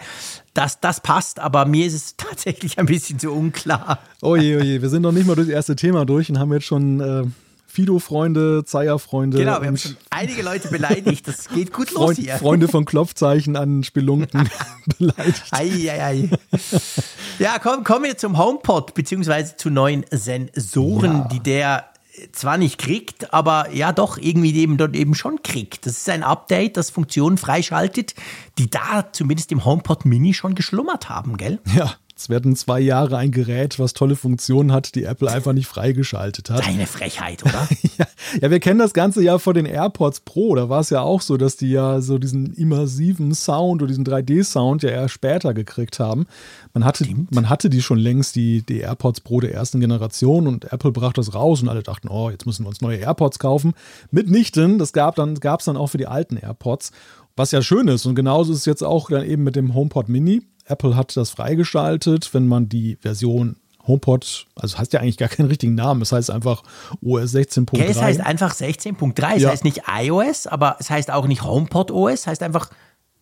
[0.54, 4.00] Das, das passt, aber mir ist es tatsächlich ein bisschen zu unklar.
[4.22, 6.40] Oh je, oh je, wir sind noch nicht mal durch das erste Thema durch und
[6.40, 7.24] haben jetzt schon äh,
[7.72, 9.38] Fido-Freunde, Zeier-Freunde.
[9.38, 11.28] Genau, wir haben schon einige Leute beleidigt.
[11.28, 12.36] Das geht gut Freund, los hier.
[12.36, 14.50] Freunde von Klopfzeichen an Spelunken
[15.00, 15.44] beleidigt.
[15.52, 16.30] Ei, ei, ei.
[17.40, 21.28] Ja, komm, kommen wir zum HomePod, beziehungsweise zu neuen Sensoren, ja.
[21.32, 21.86] die der
[22.34, 25.86] zwar nicht kriegt, aber ja doch irgendwie eben dort eben schon kriegt.
[25.86, 28.16] Das ist ein Update, das Funktionen freischaltet,
[28.58, 31.60] die da zumindest im HomePod Mini schon geschlummert haben, gell?
[31.74, 35.68] Ja, es werden zwei Jahre ein Gerät, was tolle Funktionen hat, die Apple einfach nicht
[35.68, 36.66] freigeschaltet hat.
[36.66, 37.68] Deine Frechheit, oder?
[37.98, 38.06] ja,
[38.42, 40.56] ja, wir kennen das Ganze ja vor den AirPods Pro.
[40.56, 44.06] Da war es ja auch so, dass die ja so diesen immersiven Sound oder diesen
[44.06, 46.28] 3D-Sound ja eher später gekriegt haben.
[46.74, 50.72] Man hatte, man hatte die schon längst, die, die AirPods Pro der ersten Generation und
[50.72, 53.74] Apple brachte das raus und alle dachten, oh, jetzt müssen wir uns neue AirPods kaufen.
[54.12, 56.92] Mitnichten, das gab dann, gab es dann auch für die alten AirPods.
[57.36, 58.06] Was ja schön ist.
[58.06, 60.42] Und genauso ist es jetzt auch dann eben mit dem HomePod Mini.
[60.66, 65.48] Apple hat das freigeschaltet, wenn man die Version HomePod, also heißt ja eigentlich gar keinen
[65.48, 66.64] richtigen Namen, es heißt einfach
[67.02, 67.74] OS 16.3.
[67.74, 69.50] Okay, es heißt einfach 16.3, es ja.
[69.50, 72.70] heißt nicht iOS, aber es heißt auch nicht HomePod OS, es heißt einfach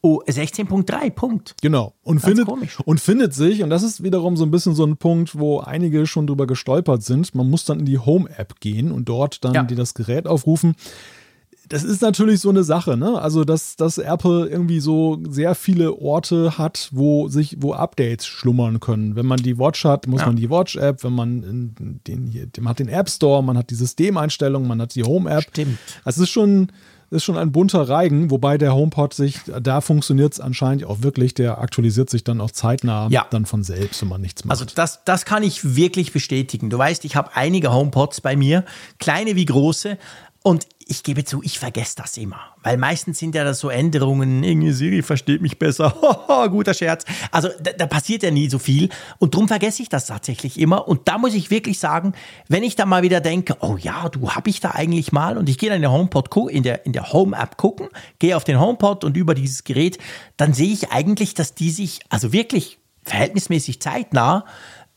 [0.03, 1.55] 16.3, Punkt.
[1.61, 1.93] Genau.
[2.03, 2.47] Und findet,
[2.85, 6.07] und findet sich, und das ist wiederum so ein bisschen so ein Punkt, wo einige
[6.07, 7.35] schon drüber gestolpert sind.
[7.35, 9.63] Man muss dann in die Home-App gehen und dort dann ja.
[9.63, 10.75] die das Gerät aufrufen
[11.69, 13.21] das ist natürlich so eine Sache, ne?
[13.21, 18.79] Also, dass, dass Apple irgendwie so sehr viele Orte hat, wo sich, wo Updates schlummern
[18.79, 19.15] können.
[19.15, 20.27] Wenn man die Watch hat, muss ja.
[20.27, 21.75] man die Watch-App, wenn man
[22.07, 25.43] den hier, man hat den App Store, man hat die Systemeinstellungen, man hat die Home-App.
[25.43, 25.77] Stimmt.
[26.03, 26.71] Das ist schon,
[27.11, 31.35] ist schon ein bunter Reigen, wobei der HomePod sich, da funktioniert es anscheinend auch wirklich,
[31.35, 33.27] der aktualisiert sich dann auch zeitnah ja.
[33.29, 34.59] dann von selbst, wenn man nichts macht.
[34.59, 36.71] Also das, das kann ich wirklich bestätigen.
[36.71, 38.65] Du weißt, ich habe einige HomePods bei mir,
[38.97, 39.97] kleine wie große,
[40.41, 42.39] und ich gebe zu, ich vergesse das immer.
[42.63, 45.91] Weil meistens sind ja das so Änderungen, irgendwie Siri versteht mich besser,
[46.51, 47.05] guter Scherz.
[47.31, 50.87] Also da, da, passiert ja nie so viel und darum vergesse ich das tatsächlich immer.
[50.87, 52.13] Und da muss ich wirklich sagen,
[52.47, 55.47] wenn ich da mal wieder denke, oh ja, du habe ich da eigentlich mal und
[55.47, 58.59] ich gehe dann in der HomePod in der, in der Home-App gucken, gehe auf den
[58.59, 59.99] HomePod und über dieses Gerät,
[60.37, 64.45] dann sehe ich eigentlich, dass die sich also wirklich verhältnismäßig zeitnah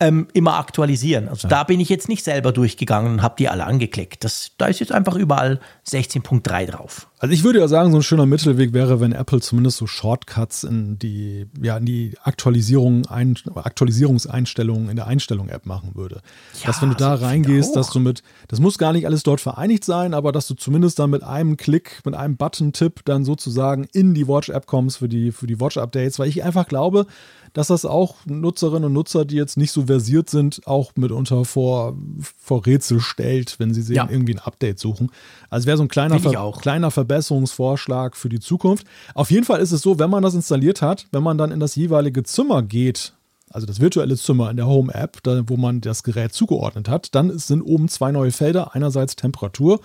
[0.02, 1.28] ähm, immer aktualisieren.
[1.28, 1.50] Also ja.
[1.50, 4.24] da bin ich jetzt nicht selber durchgegangen und habe die alle angeklickt.
[4.24, 7.08] Das, da ist jetzt einfach überall 16.3 drauf.
[7.22, 10.64] Also ich würde ja sagen, so ein schöner Mittelweg wäre, wenn Apple zumindest so Shortcuts
[10.64, 16.16] in die, ja, in die Aktualisierung, ein, Aktualisierungseinstellungen in der Einstellung-App machen würde.
[16.60, 19.40] Ja, dass wenn du da reingehst, dass du mit, das muss gar nicht alles dort
[19.40, 23.86] vereinigt sein, aber dass du zumindest dann mit einem Klick, mit einem Button-Tipp dann sozusagen
[23.92, 27.06] in die Watch-App kommst für die, für die Watch-Updates, weil ich einfach glaube,
[27.52, 31.96] dass das auch Nutzerinnen und Nutzer, die jetzt nicht so versiert sind, auch mitunter vor,
[32.38, 34.08] vor Rätsel stellt, wenn sie ja.
[34.10, 35.10] irgendwie ein Update suchen.
[35.50, 38.86] Also wäre so ein kleiner, Ver kleiner Verbesserungsvorschlag für die Zukunft.
[39.14, 41.60] Auf jeden Fall ist es so, wenn man das installiert hat, wenn man dann in
[41.60, 43.12] das jeweilige Zimmer geht,
[43.50, 47.60] also das virtuelle Zimmer in der Home-App, wo man das Gerät zugeordnet hat, dann sind
[47.62, 48.74] oben zwei neue Felder.
[48.74, 49.80] Einerseits Temperatur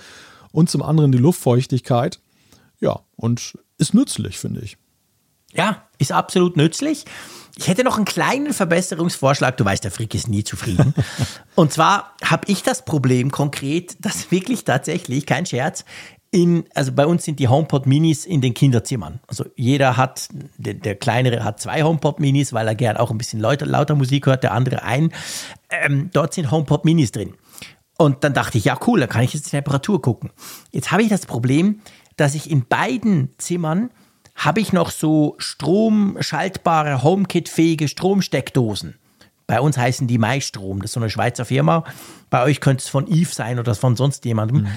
[0.52, 2.20] und zum anderen die Luftfeuchtigkeit.
[2.80, 4.78] Ja, und ist nützlich, finde ich.
[5.54, 7.06] Ja, ist absolut nützlich.
[7.58, 9.58] Ich hätte noch einen kleinen Verbesserungsvorschlag.
[9.58, 10.94] Du weißt, der Frick ist nie zufrieden.
[11.56, 15.84] Und zwar habe ich das Problem konkret, dass wirklich tatsächlich, kein Scherz,
[16.32, 19.20] in, also bei uns sind die HomePod Minis in den Kinderzimmern.
[19.28, 23.18] Also jeder hat, der, der kleinere hat zwei HomePod Minis, weil er gern auch ein
[23.18, 25.12] bisschen lauter, lauter Musik hört, der andere ein.
[25.70, 27.34] Ähm, dort sind HomePod Minis drin.
[27.98, 30.32] Und dann dachte ich, ja cool, da kann ich jetzt die Temperatur gucken.
[30.72, 31.82] Jetzt habe ich das Problem,
[32.16, 33.90] dass ich in beiden Zimmern
[34.36, 38.96] habe ich noch so stromschaltbare, HomeKit-fähige Stromsteckdosen.
[39.48, 41.86] Bei uns heißen die Maistrom, das ist so eine Schweizer Firma.
[42.30, 44.64] Bei euch könnte es von Eve sein oder von sonst jemandem.
[44.64, 44.68] Mhm.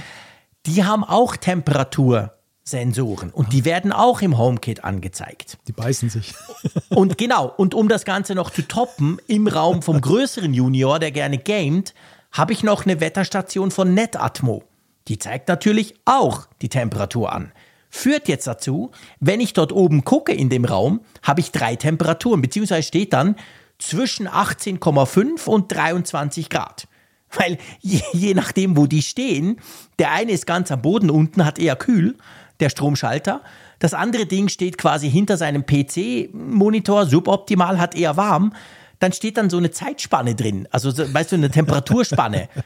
[0.66, 5.58] Die haben auch Temperatursensoren und die werden auch im HomeKit angezeigt.
[5.66, 6.34] Die beißen sich.
[6.90, 11.12] Und genau, und um das Ganze noch zu toppen, im Raum vom größeren Junior, der
[11.12, 11.94] gerne gamet,
[12.32, 14.64] habe ich noch eine Wetterstation von Netatmo.
[15.08, 17.52] Die zeigt natürlich auch die Temperatur an.
[17.88, 22.42] Führt jetzt dazu, wenn ich dort oben gucke in dem Raum, habe ich drei Temperaturen,
[22.42, 23.36] beziehungsweise steht dann
[23.78, 26.86] zwischen 18,5 und 23 Grad.
[27.38, 29.60] Weil je, je, nachdem, wo die stehen,
[29.98, 32.16] der eine ist ganz am Boden unten, hat eher kühl,
[32.58, 33.40] der Stromschalter.
[33.78, 38.52] Das andere Ding steht quasi hinter seinem PC-Monitor, suboptimal, hat eher warm.
[38.98, 42.48] Dann steht dann so eine Zeitspanne drin, also weißt du, eine Temperaturspanne.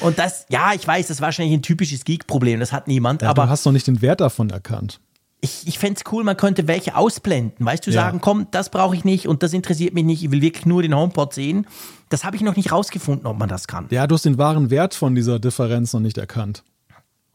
[0.00, 3.20] Und das, ja, ich weiß, das ist wahrscheinlich ein typisches Geek-Problem, das hat niemand.
[3.20, 5.00] Ja, aber du hast noch nicht den Wert davon erkannt.
[5.42, 7.66] Ich, ich fände es cool, man könnte welche ausblenden.
[7.66, 8.02] Weißt du, ja.
[8.02, 10.82] sagen, komm, das brauche ich nicht und das interessiert mich nicht, ich will wirklich nur
[10.82, 11.66] den HomePod sehen.
[12.12, 13.86] Das habe ich noch nicht rausgefunden, ob man das kann.
[13.90, 16.62] Ja, du hast den wahren Wert von dieser Differenz noch nicht erkannt.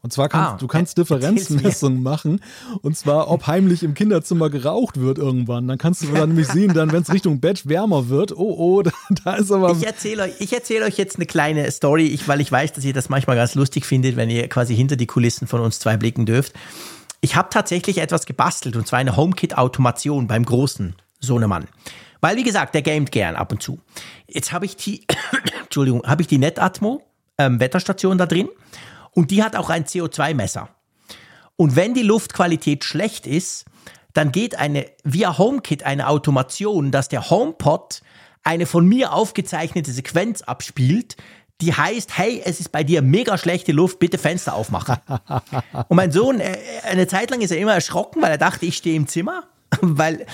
[0.00, 2.40] Und zwar kannst ah, du kannst Differenzmessungen machen
[2.82, 5.66] und zwar ob heimlich im Kinderzimmer geraucht wird irgendwann.
[5.66, 8.30] Dann kannst du dann nämlich sehen, dann wenn es Richtung Bett wärmer wird.
[8.30, 8.92] Oh oh, da,
[9.24, 9.72] da ist aber.
[9.72, 12.84] Ich erzähle euch, ich erzähle euch jetzt eine kleine Story, ich, weil ich weiß, dass
[12.84, 15.96] ihr das manchmal ganz lustig findet, wenn ihr quasi hinter die Kulissen von uns zwei
[15.96, 16.52] blicken dürft.
[17.20, 21.66] Ich habe tatsächlich etwas gebastelt und zwar eine HomeKit-Automation beim großen Sohnemann.
[22.20, 23.80] Weil, wie gesagt, der gamet gern ab und zu.
[24.26, 25.06] Jetzt habe ich die,
[25.62, 27.02] Entschuldigung, habe ich die Netatmo
[27.38, 28.48] ähm, Wetterstation da drin
[29.12, 30.68] und die hat auch ein CO2-Messer.
[31.56, 33.64] Und wenn die Luftqualität schlecht ist,
[34.14, 38.02] dann geht eine via HomeKit eine Automation, dass der HomePod
[38.42, 41.16] eine von mir aufgezeichnete Sequenz abspielt,
[41.60, 44.96] die heißt, hey, es ist bei dir mega schlechte Luft, bitte Fenster aufmachen.
[45.88, 48.76] Und mein Sohn, äh, eine Zeit lang ist er immer erschrocken, weil er dachte, ich
[48.76, 49.44] stehe im Zimmer,
[49.80, 50.26] weil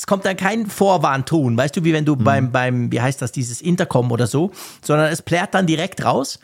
[0.00, 2.24] es kommt dann kein Vorwarnton, weißt du, wie wenn du mhm.
[2.24, 6.40] beim, beim, wie heißt das, dieses Intercom oder so, sondern es plärt dann direkt raus.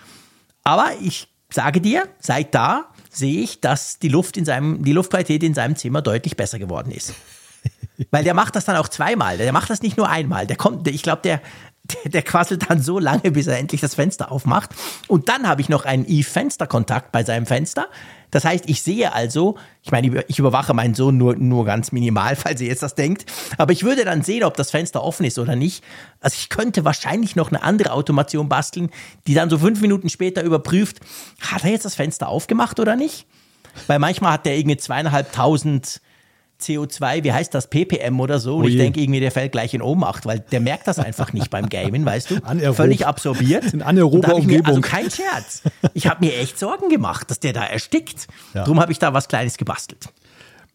[0.63, 5.43] Aber ich sage dir, seit da sehe ich, dass die Luft in seinem, die Luftqualität
[5.43, 7.15] in seinem Zimmer deutlich besser geworden ist.
[8.11, 9.39] Weil der macht das dann auch zweimal.
[9.39, 10.47] Der macht das nicht nur einmal.
[10.47, 11.41] Der kommt, ich glaube, der,
[11.85, 14.69] der, der quasselt dann so lange, bis er endlich das Fenster aufmacht.
[15.09, 17.89] Und dann habe ich noch einen Eve-Fensterkontakt bei seinem Fenster.
[18.31, 22.37] Das heißt, ich sehe also, ich meine, ich überwache meinen Sohn nur, nur ganz minimal,
[22.37, 23.27] falls ihr jetzt das denkt,
[23.59, 25.85] aber ich würde dann sehen, ob das Fenster offen ist oder nicht.
[26.20, 28.91] Also ich könnte wahrscheinlich noch eine andere Automation basteln,
[29.27, 31.01] die dann so fünf Minuten später überprüft,
[31.41, 33.27] hat er jetzt das Fenster aufgemacht oder nicht?
[33.87, 36.01] Weil manchmal hat der irgendwie zweieinhalbtausend
[36.61, 38.57] CO2, wie heißt das, ppm oder so.
[38.57, 41.33] Und oh ich denke irgendwie, der fällt gleich in Ohnmacht, weil der merkt das einfach
[41.33, 42.37] nicht beim Gamen, weißt du?
[42.45, 42.77] Anaerob.
[42.77, 43.73] Völlig absorbiert.
[43.73, 44.63] In anaerober Umgebung.
[44.63, 45.63] Mir, also kein Scherz.
[45.95, 48.27] Ich habe mir echt Sorgen gemacht, dass der da erstickt.
[48.55, 48.65] Ja.
[48.65, 50.09] Drum habe ich da was Kleines gebastelt.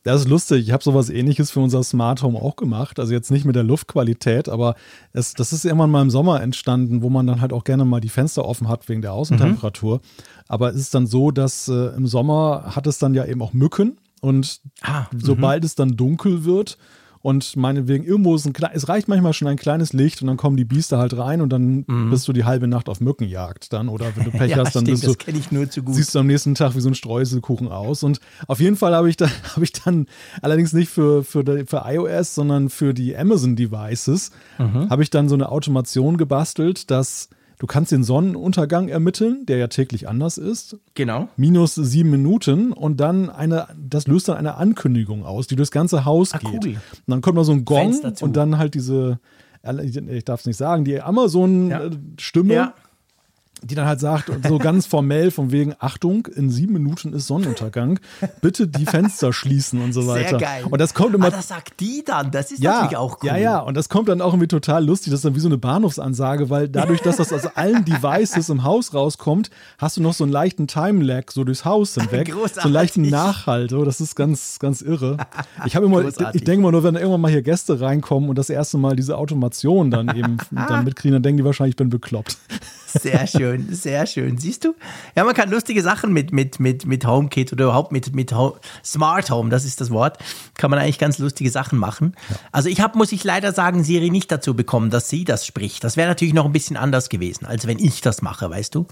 [0.04, 0.68] Das ist lustig.
[0.68, 3.00] Ich habe sowas ähnliches für unser Smart Home auch gemacht.
[3.00, 4.76] Also jetzt nicht mit der Luftqualität, aber
[5.14, 8.02] es, das ist irgendwann mal im Sommer entstanden, wo man dann halt auch gerne mal
[8.02, 9.98] die Fenster offen hat wegen der Außentemperatur.
[9.98, 10.02] Mhm.
[10.48, 13.54] Aber es ist dann so, dass äh, im Sommer hat es dann ja eben auch
[13.54, 15.66] Mücken und ah, sobald -hmm.
[15.66, 16.78] es dann dunkel wird
[17.22, 20.38] und meinetwegen irgendwo ist ein klein, es reicht manchmal schon ein kleines Licht und dann
[20.38, 22.10] kommen die Biester halt rein und dann mhm.
[22.10, 24.86] bist du die halbe Nacht auf Mückenjagd dann oder wenn du Pech ja, hast, dann
[24.86, 28.60] stimmt, bist du, siehst du am nächsten Tag wie so ein Streuselkuchen aus und auf
[28.60, 30.08] jeden Fall habe ich dann, habe ich dann
[30.42, 34.90] allerdings nicht für, für, für iOS, sondern für die Amazon Devices, mhm.
[34.90, 37.30] habe ich dann so eine Automation gebastelt, dass
[37.62, 40.78] Du kannst den Sonnenuntergang ermitteln, der ja täglich anders ist.
[40.96, 41.30] Genau.
[41.38, 46.04] Minus sieben Minuten und dann eine, das löst dann eine Ankündigung aus, die durchs ganze
[46.04, 46.66] Haus ah, geht.
[46.66, 46.72] Cool.
[46.72, 49.20] Und dann kommt mal so ein Gong und dann halt diese,
[50.10, 52.52] ich darf es nicht sagen, die Amazon-Stimme.
[52.52, 52.64] Ja.
[52.64, 52.74] Ja
[53.64, 58.00] die dann halt sagt, so ganz formell von wegen, Achtung, in sieben Minuten ist Sonnenuntergang,
[58.42, 60.30] bitte die Fenster schließen und so weiter.
[60.30, 60.66] Sehr geil.
[60.70, 61.28] Und das kommt immer.
[61.28, 63.28] Ah, das sagt die dann, das ist ja, natürlich auch cool.
[63.30, 65.48] Ja, ja, und das kommt dann auch irgendwie total lustig, das ist dann wie so
[65.48, 70.14] eine Bahnhofsansage, weil dadurch, dass das aus allen Devices im Haus rauskommt, hast du noch
[70.14, 72.32] so einen leichten Time-Lag so durchs Haus hinweg.
[72.32, 72.56] Großartig.
[72.56, 75.18] So einen leichten Nachhalt, so, das ist ganz, ganz irre.
[75.66, 78.50] Ich habe immer, ich denke mal nur, wenn irgendwann mal hier Gäste reinkommen und das
[78.50, 82.38] erste Mal diese Automation dann eben dann mitkriegen, dann denken die wahrscheinlich, ich bin bekloppt.
[82.94, 84.38] Sehr schön, sehr schön.
[84.38, 84.74] Siehst du?
[85.16, 88.56] Ja, man kann lustige Sachen mit, mit, mit, mit HomeKit oder überhaupt mit, mit Home,
[88.84, 90.18] Smart Home, das ist das Wort,
[90.58, 92.16] kann man eigentlich ganz lustige Sachen machen.
[92.30, 92.36] Ja.
[92.52, 95.84] Also ich habe, muss ich leider sagen, Siri nicht dazu bekommen, dass sie das spricht.
[95.84, 98.86] Das wäre natürlich noch ein bisschen anders gewesen, als wenn ich das mache, weißt du?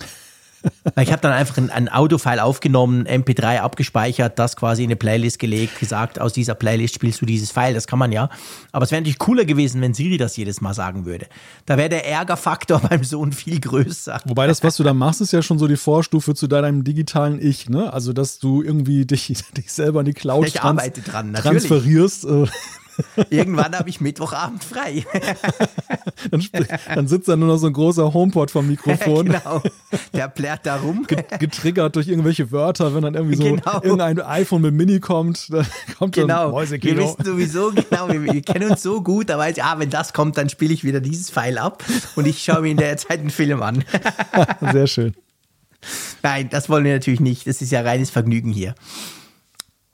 [0.99, 5.39] Ich habe dann einfach ein, ein Audiofile aufgenommen, MP3 abgespeichert, das quasi in eine Playlist
[5.39, 8.29] gelegt, gesagt, aus dieser Playlist spielst du dieses File, das kann man ja.
[8.71, 11.27] Aber es wäre natürlich cooler gewesen, wenn Siri das jedes Mal sagen würde.
[11.65, 14.19] Da wäre der Ärgerfaktor beim Sohn viel größer.
[14.25, 17.41] Wobei das, was du da machst, ist ja schon so die Vorstufe zu deinem digitalen
[17.41, 17.93] Ich, ne?
[17.93, 22.25] Also, dass du irgendwie dich, dich selber in die Cloud trans dran, transferierst.
[22.25, 22.45] Äh,
[23.29, 25.05] Irgendwann habe ich Mittwochabend frei.
[26.31, 26.45] dann,
[26.95, 29.25] dann, sitzt da nur noch so ein großer HomePod vom Mikrofon.
[29.27, 29.61] genau.
[30.13, 31.05] Der plärt da rum.
[31.39, 33.81] Getriggert durch irgendwelche Wörter, wenn dann irgendwie so genau.
[33.81, 35.65] irgendein iPhone mit Mini kommt, dann
[35.97, 36.51] kommt genau.
[36.59, 39.79] dann Wir wissen sowieso genau, wir, wir, kennen uns so gut, da weiß ich, ah,
[39.79, 41.83] wenn das kommt, dann spiele ich wieder dieses Pfeil ab
[42.15, 43.83] und ich schaue mir in der Zeit einen Film an.
[44.71, 45.13] Sehr schön.
[46.23, 47.47] Nein, das wollen wir natürlich nicht.
[47.47, 48.75] Das ist ja reines Vergnügen hier.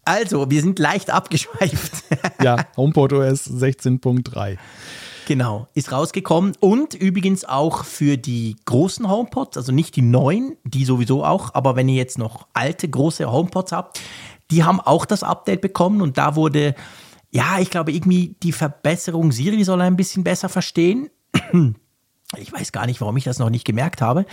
[0.06, 2.04] Also, wir sind leicht abgeschweift.
[2.44, 4.58] ja, HomePod OS 16.3.
[5.28, 10.86] Genau, ist rausgekommen und übrigens auch für die großen HomePods, also nicht die neuen, die
[10.86, 14.00] sowieso auch, aber wenn ihr jetzt noch alte große HomePods habt,
[14.52, 16.76] die haben auch das Update bekommen und da wurde,
[17.32, 21.10] ja, ich glaube irgendwie die Verbesserung Siri soll ein bisschen besser verstehen.
[22.38, 24.26] Ich weiß gar nicht, warum ich das noch nicht gemerkt habe,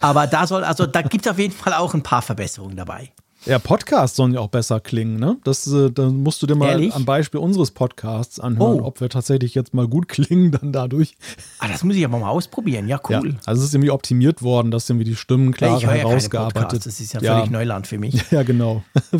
[0.00, 3.12] aber da soll, also da gibt es auf jeden Fall auch ein paar Verbesserungen dabei.
[3.46, 5.36] Ja, Podcasts sollen ja auch besser klingen, ne?
[5.44, 6.94] Das, äh, dann musst du dir mal Ehrlich?
[6.94, 8.84] am Beispiel unseres Podcasts anhören, oh.
[8.84, 11.16] ob wir tatsächlich jetzt mal gut klingen dann dadurch.
[11.58, 12.88] Ah, das muss ich aber mal ausprobieren.
[12.88, 13.30] Ja, cool.
[13.30, 16.72] Ja, also es ist irgendwie optimiert worden, dass irgendwie die Stimmen klar ja, herausgearbeitet.
[16.72, 18.24] Ja das ist ja, ja völlig Neuland für mich.
[18.30, 18.82] Ja, genau.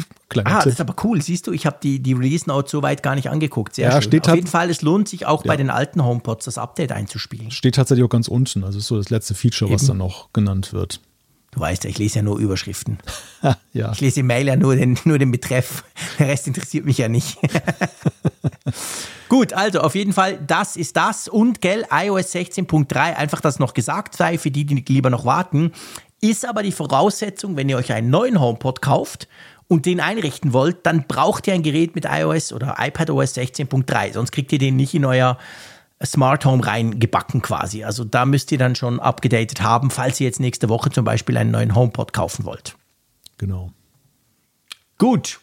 [0.45, 1.23] ah, das ist aber cool.
[1.23, 3.75] Siehst du, ich habe die, die Release Note so weit gar nicht angeguckt.
[3.75, 4.03] Sehr ja, schön.
[4.03, 7.51] Steht Auf jeden Fall, es lohnt sich auch bei den alten HomePods das Update einzuspielen.
[7.51, 8.65] Steht tatsächlich auch ganz unten.
[8.65, 9.81] Also ist so das letzte Feature, Eben.
[9.81, 11.01] was dann noch genannt wird.
[11.51, 12.99] Du weißt ja, ich lese ja nur Überschriften.
[13.73, 13.93] ja.
[13.93, 15.83] Ich lese im Mail ja nur den, nur den Betreff.
[16.19, 17.39] Der Rest interessiert mich ja nicht.
[19.29, 21.29] Gut, also auf jeden Fall, das ist das.
[21.29, 25.73] Und gell, iOS 16.3, einfach das noch gesagt sei, für die, die lieber noch warten,
[26.21, 29.29] ist aber die Voraussetzung, wenn ihr euch einen neuen HomePod kauft
[29.69, 34.15] und den einrichten wollt, dann braucht ihr ein Gerät mit iOS oder iPadOS 16.3.
[34.15, 35.39] Sonst kriegt ihr den nicht in euer
[36.05, 37.85] Smart Home reingebacken quasi.
[37.85, 41.37] Also da müsst ihr dann schon abgedatet haben, falls ihr jetzt nächste Woche zum Beispiel
[41.37, 42.77] einen neuen HomePod kaufen wollt.
[43.39, 43.73] Genau.
[44.99, 45.41] Gut.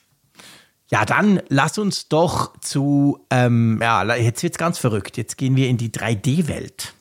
[0.89, 5.17] Ja, dann lass uns doch zu, ähm, ja, jetzt wird's ganz verrückt.
[5.17, 6.93] Jetzt gehen wir in die 3D-Welt.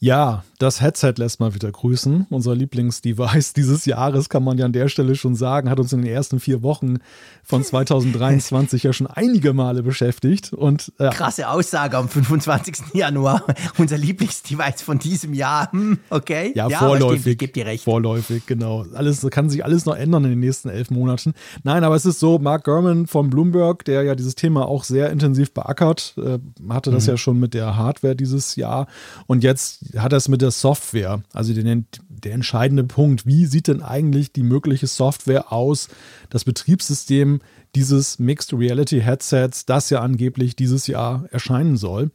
[0.00, 2.26] Ja, das Headset lässt mal wieder grüßen.
[2.30, 6.02] Unser Lieblingsdevice dieses Jahres, kann man ja an der Stelle schon sagen, hat uns in
[6.02, 6.98] den ersten vier Wochen
[7.42, 10.52] von 2023 ja schon einige Male beschäftigt.
[10.52, 12.94] Und, äh, Krasse Aussage am 25.
[12.94, 13.44] Januar.
[13.78, 15.72] Unser Lieblingsdevice von diesem Jahr.
[15.72, 16.52] Hm, okay.
[16.54, 17.42] Ja, ja vorläufig.
[17.42, 17.84] Ich dir recht.
[17.84, 18.86] Vorläufig, genau.
[18.94, 21.34] Alles kann sich alles noch ändern in den nächsten elf Monaten.
[21.64, 25.10] Nein, aber es ist so, Mark Gurman von Bloomberg, der ja dieses Thema auch sehr
[25.10, 26.38] intensiv beackert, äh,
[26.68, 27.10] hatte das mhm.
[27.10, 28.86] ja schon mit der Hardware dieses Jahr.
[29.26, 31.22] Und jetzt hat er es mit der Software.
[31.32, 35.88] Also der, der entscheidende Punkt, wie sieht denn eigentlich die mögliche Software aus,
[36.30, 37.40] das Betriebssystem
[37.74, 42.10] dieses Mixed Reality Headsets, das ja angeblich dieses Jahr erscheinen soll.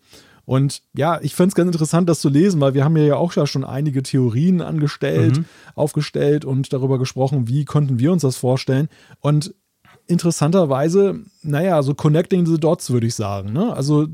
[0.45, 3.33] Und ja, ich finde es ganz interessant, das zu lesen, weil wir haben ja auch
[3.47, 5.45] schon einige Theorien angestellt, mhm.
[5.75, 8.87] aufgestellt und darüber gesprochen, wie konnten wir uns das vorstellen.
[9.19, 9.53] Und
[10.07, 13.51] interessanterweise, naja, so connecting the dots, würde ich sagen.
[13.51, 13.73] Ne?
[13.73, 14.07] Also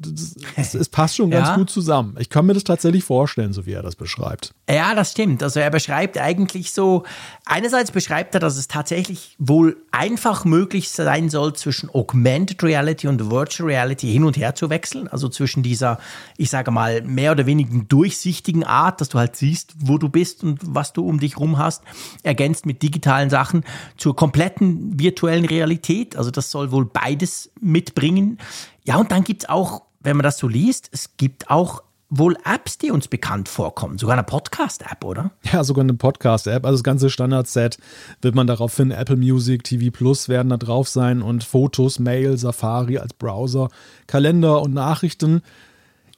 [0.55, 1.55] es, es, passt schon ganz ja.
[1.55, 2.15] gut zusammen.
[2.19, 4.53] Ich kann mir das tatsächlich vorstellen, so wie er das beschreibt.
[4.69, 5.43] Ja, das stimmt.
[5.43, 7.03] Also er beschreibt eigentlich so,
[7.45, 13.29] einerseits beschreibt er, dass es tatsächlich wohl einfach möglich sein soll, zwischen Augmented Reality und
[13.29, 15.07] Virtual Reality hin und her zu wechseln.
[15.07, 15.99] Also zwischen dieser,
[16.37, 20.43] ich sage mal, mehr oder weniger durchsichtigen Art, dass du halt siehst, wo du bist
[20.43, 21.83] und was du um dich rum hast,
[22.23, 23.63] ergänzt mit digitalen Sachen,
[23.97, 25.82] zur kompletten virtuellen Realität.
[26.15, 28.39] Also das soll wohl beides mitbringen.
[28.83, 32.37] Ja, und dann gibt es auch, wenn man das so liest, es gibt auch wohl
[32.45, 33.97] Apps, die uns bekannt vorkommen.
[33.97, 35.31] Sogar eine Podcast-App, oder?
[35.51, 36.63] Ja, sogar eine Podcast-App.
[36.63, 37.77] Also das ganze Standard-Set
[38.21, 38.93] wird man darauf finden.
[38.93, 43.69] Apple Music, TV Plus werden da drauf sein und Fotos, Mail, Safari als Browser,
[44.05, 45.41] Kalender und Nachrichten.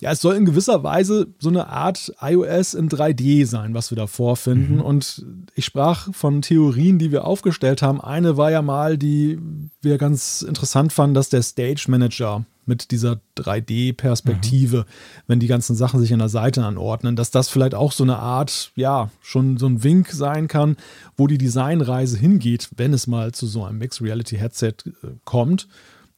[0.05, 3.95] Ja, es soll in gewisser Weise so eine Art iOS in 3D sein, was wir
[3.95, 4.75] da vorfinden.
[4.75, 4.81] Mhm.
[4.81, 5.25] Und
[5.55, 7.99] ich sprach von Theorien, die wir aufgestellt haben.
[7.99, 9.39] Eine war ja mal, die
[9.81, 15.23] wir ganz interessant fanden, dass der Stage Manager mit dieser 3D-Perspektive, mhm.
[15.25, 18.19] wenn die ganzen Sachen sich an der Seite anordnen, dass das vielleicht auch so eine
[18.19, 20.77] Art, ja, schon so ein Wink sein kann,
[21.17, 25.67] wo die Designreise hingeht, wenn es mal zu so einem Mixed Reality Headset äh, kommt.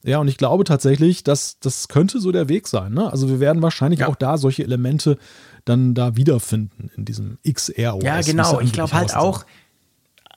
[0.07, 2.93] Ja, und ich glaube tatsächlich, dass das könnte so der Weg sein.
[2.93, 3.11] Ne?
[3.11, 4.07] Also wir werden wahrscheinlich ja.
[4.07, 5.17] auch da solche Elemente
[5.65, 8.03] dann da wiederfinden in diesem XR-OS.
[8.05, 8.61] Ja, genau.
[8.61, 9.45] Ich glaube halt auch,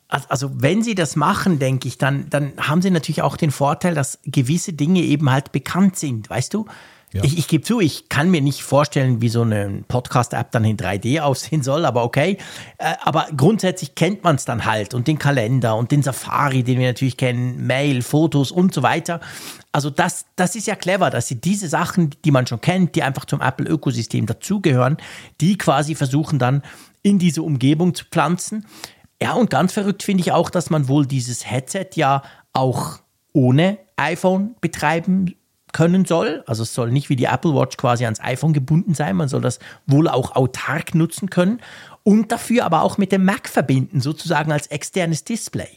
[0.09, 3.95] also wenn sie das machen, denke ich, dann, dann haben sie natürlich auch den Vorteil,
[3.95, 6.67] dass gewisse Dinge eben halt bekannt sind, weißt du?
[7.13, 7.25] Ja.
[7.25, 10.77] Ich, ich gebe zu, ich kann mir nicht vorstellen, wie so eine Podcast-App dann in
[10.77, 12.39] 3D aussehen soll, aber okay.
[12.79, 16.79] Äh, aber grundsätzlich kennt man es dann halt und den Kalender und den Safari, den
[16.79, 19.21] wir natürlich kennen, Mail, Fotos und so weiter.
[19.73, 23.03] Also das, das ist ja clever, dass sie diese Sachen, die man schon kennt, die
[23.03, 24.97] einfach zum Apple-Ökosystem dazugehören,
[25.41, 26.63] die quasi versuchen dann
[27.03, 28.67] in diese Umgebung zu pflanzen.
[29.21, 33.01] Ja, und ganz verrückt finde ich auch, dass man wohl dieses Headset ja auch
[33.33, 35.35] ohne iPhone betreiben
[35.73, 36.43] können soll.
[36.47, 39.41] Also es soll nicht wie die Apple Watch quasi ans iPhone gebunden sein, man soll
[39.41, 41.61] das wohl auch autark nutzen können
[42.03, 45.69] und dafür aber auch mit dem Mac verbinden, sozusagen als externes Display.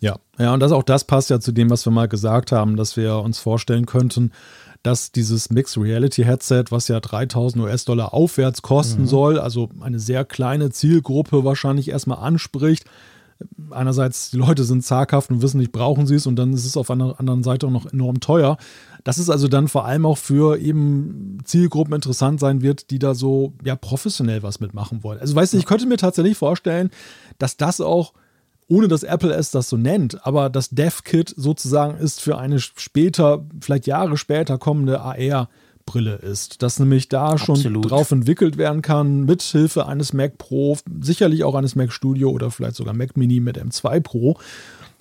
[0.00, 2.76] Ja, ja, und das auch das passt ja zu dem, was wir mal gesagt haben,
[2.76, 4.32] dass wir uns vorstellen könnten,
[4.82, 9.06] dass dieses Mixed Reality Headset, was ja 3000 US-Dollar aufwärts kosten mhm.
[9.06, 12.84] soll, also eine sehr kleine Zielgruppe wahrscheinlich erstmal anspricht,
[13.70, 16.76] einerseits die Leute sind zaghaft und wissen nicht, brauchen sie es und dann ist es
[16.76, 18.56] auf einer anderen Seite auch noch enorm teuer.
[19.02, 23.14] Das ist also dann vor allem auch für eben Zielgruppen interessant sein wird, die da
[23.14, 25.20] so ja professionell was mitmachen wollen.
[25.20, 26.90] Also weißt du, ich könnte mir tatsächlich vorstellen,
[27.38, 28.12] dass das auch
[28.66, 33.44] ohne dass Apple es das so nennt, aber das Dev-Kit sozusagen ist für eine später,
[33.60, 35.48] vielleicht Jahre später kommende AR
[35.86, 37.90] Brille ist, dass nämlich da schon Absolut.
[37.90, 42.50] drauf entwickelt werden kann, mit Hilfe eines Mac Pro, sicherlich auch eines Mac Studio oder
[42.50, 44.38] vielleicht sogar Mac Mini mit M2 Pro.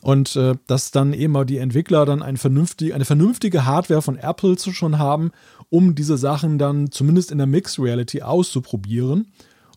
[0.01, 4.17] Und äh, dass dann eben auch die Entwickler dann ein vernünftig, eine vernünftige Hardware von
[4.17, 5.31] Apple zu schon haben,
[5.69, 9.31] um diese Sachen dann zumindest in der Mixed Reality auszuprobieren,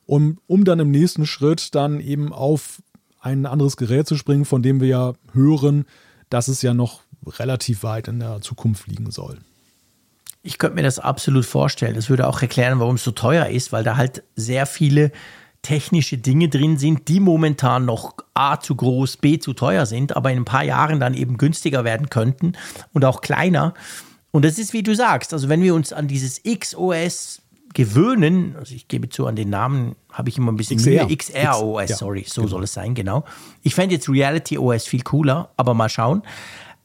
[0.05, 2.83] um, um dann im nächsten Schritt dann eben auf
[3.21, 5.85] ein anderes Gerät zu springen, von dem wir ja hören,
[6.29, 7.03] dass es ja noch
[7.39, 9.39] relativ weit in der Zukunft liegen soll.
[10.47, 11.95] Ich könnte mir das absolut vorstellen.
[11.95, 15.11] Das würde auch erklären, warum es so teuer ist, weil da halt sehr viele
[15.63, 20.31] technische Dinge drin sind, die momentan noch A zu groß, B zu teuer sind, aber
[20.31, 22.53] in ein paar Jahren dann eben günstiger werden könnten
[22.93, 23.75] und auch kleiner.
[24.31, 27.43] Und das ist, wie du sagst, also wenn wir uns an dieses XOS
[27.75, 31.17] gewöhnen, also ich gebe zu, an den Namen habe ich immer ein bisschen XR, Mühe.
[31.17, 32.51] XR OS, ja, sorry, so genau.
[32.51, 33.25] soll es sein, genau.
[33.63, 36.23] Ich fände jetzt Reality OS viel cooler, aber mal schauen.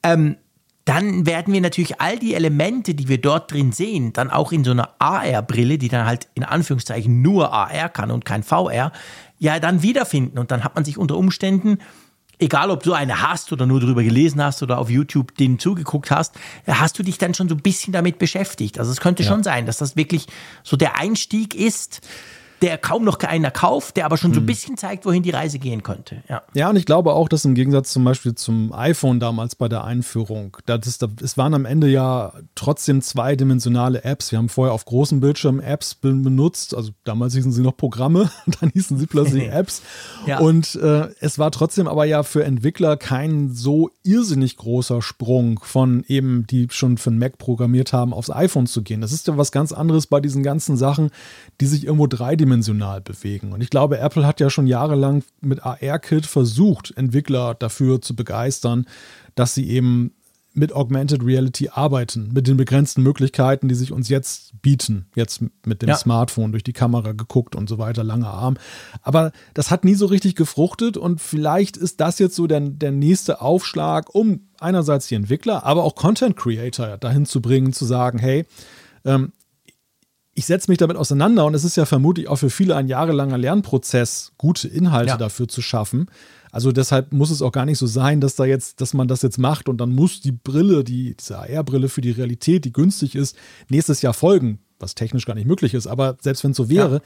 [0.02, 0.38] Ähm,
[0.86, 4.64] dann werden wir natürlich all die Elemente, die wir dort drin sehen, dann auch in
[4.64, 8.92] so einer AR-Brille, die dann halt in Anführungszeichen nur AR kann und kein VR,
[9.38, 10.40] ja dann wiederfinden.
[10.40, 11.78] Und dann hat man sich unter Umständen,
[12.40, 16.10] egal ob du eine hast oder nur darüber gelesen hast oder auf YouTube den zugeguckt
[16.10, 16.36] hast,
[16.68, 18.80] hast du dich dann schon so ein bisschen damit beschäftigt.
[18.80, 19.30] Also es könnte ja.
[19.30, 20.26] schon sein, dass das wirklich
[20.64, 22.02] so der Einstieg ist
[22.62, 24.46] der kaum noch einer kauft, der aber schon so ein hm.
[24.46, 26.22] bisschen zeigt, wohin die Reise gehen könnte.
[26.30, 26.44] Ja.
[26.54, 29.84] ja, und ich glaube auch, dass im Gegensatz zum Beispiel zum iPhone damals bei der
[29.84, 34.32] Einführung, das ist, es waren am Ende ja trotzdem zweidimensionale Apps.
[34.32, 38.30] Wir haben vorher auf großen Bildschirmen Apps benutzt, also damals hießen sie noch Programme,
[38.62, 39.82] dann hießen sie plötzlich Apps.
[40.28, 40.40] ja.
[40.40, 46.04] Und äh, es war trotzdem aber ja für Entwickler kein so irrsinnig großer Sprung von
[46.08, 49.02] eben, die schon für ein Mac programmiert haben, aufs iPhone zu gehen.
[49.02, 51.10] Das ist ja was ganz anderes bei diesen ganzen Sachen,
[51.60, 53.54] die sich irgendwo dreidimensional dreidimensional bewegen.
[53.54, 58.86] Und ich glaube, Apple hat ja schon jahrelang mit AR-Kit versucht, Entwickler dafür zu begeistern,
[59.36, 60.14] dass sie eben
[60.54, 65.06] mit Augmented Reality arbeiten, mit den begrenzten Möglichkeiten, die sich uns jetzt bieten.
[65.16, 65.96] Jetzt mit dem ja.
[65.96, 68.58] Smartphone durch die Kamera geguckt und so weiter, langer Arm.
[69.02, 72.92] Aber das hat nie so richtig gefruchtet und vielleicht ist das jetzt so der, der
[72.92, 78.20] nächste Aufschlag, um einerseits die Entwickler, aber auch Content Creator dahin zu bringen, zu sagen,
[78.20, 78.46] hey,
[79.06, 79.32] ähm,
[80.34, 83.38] ich setze mich damit auseinander und es ist ja vermutlich auch für viele ein jahrelanger
[83.38, 85.18] Lernprozess, gute Inhalte ja.
[85.18, 86.08] dafür zu schaffen.
[86.52, 89.22] Also deshalb muss es auch gar nicht so sein, dass da jetzt, dass man das
[89.22, 93.16] jetzt macht und dann muss die Brille, die, diese AR-Brille für die Realität, die günstig
[93.16, 93.38] ist,
[93.70, 95.88] nächstes Jahr folgen, was technisch gar nicht möglich ist.
[95.88, 97.02] Aber selbst wenn es so wäre, ja.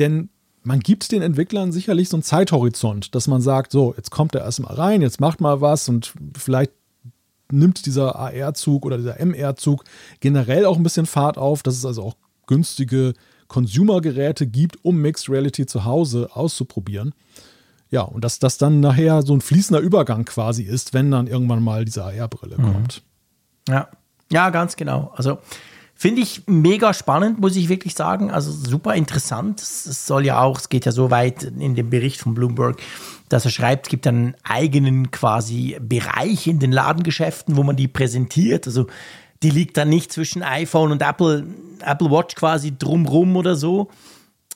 [0.00, 0.30] denn
[0.62, 4.42] man gibt den Entwicklern sicherlich so einen Zeithorizont, dass man sagt, so, jetzt kommt er
[4.42, 6.72] erstmal rein, jetzt macht mal was und vielleicht
[7.50, 9.84] nimmt dieser AR-Zug oder dieser MR-Zug
[10.20, 12.16] generell auch ein bisschen Fahrt auf, dass es also auch
[12.48, 13.14] günstige
[13.46, 17.14] Consumer-Geräte gibt, um Mixed Reality zu Hause auszuprobieren.
[17.90, 21.62] Ja, und dass das dann nachher so ein fließender Übergang quasi ist, wenn dann irgendwann
[21.62, 22.72] mal diese AR-Brille mhm.
[22.72, 23.02] kommt.
[23.68, 23.88] Ja,
[24.30, 25.12] ja, ganz genau.
[25.16, 25.38] Also
[25.94, 28.30] finde ich mega spannend, muss ich wirklich sagen.
[28.30, 29.60] Also super interessant.
[29.60, 32.78] Es soll ja auch, es geht ja so weit in dem Bericht von Bloomberg,
[33.30, 37.88] dass er schreibt, es gibt einen eigenen quasi Bereich in den Ladengeschäften, wo man die
[37.88, 38.66] präsentiert.
[38.66, 38.86] Also
[39.42, 41.46] die liegt dann nicht zwischen iPhone und Apple,
[41.84, 43.88] Apple Watch quasi drumrum oder so.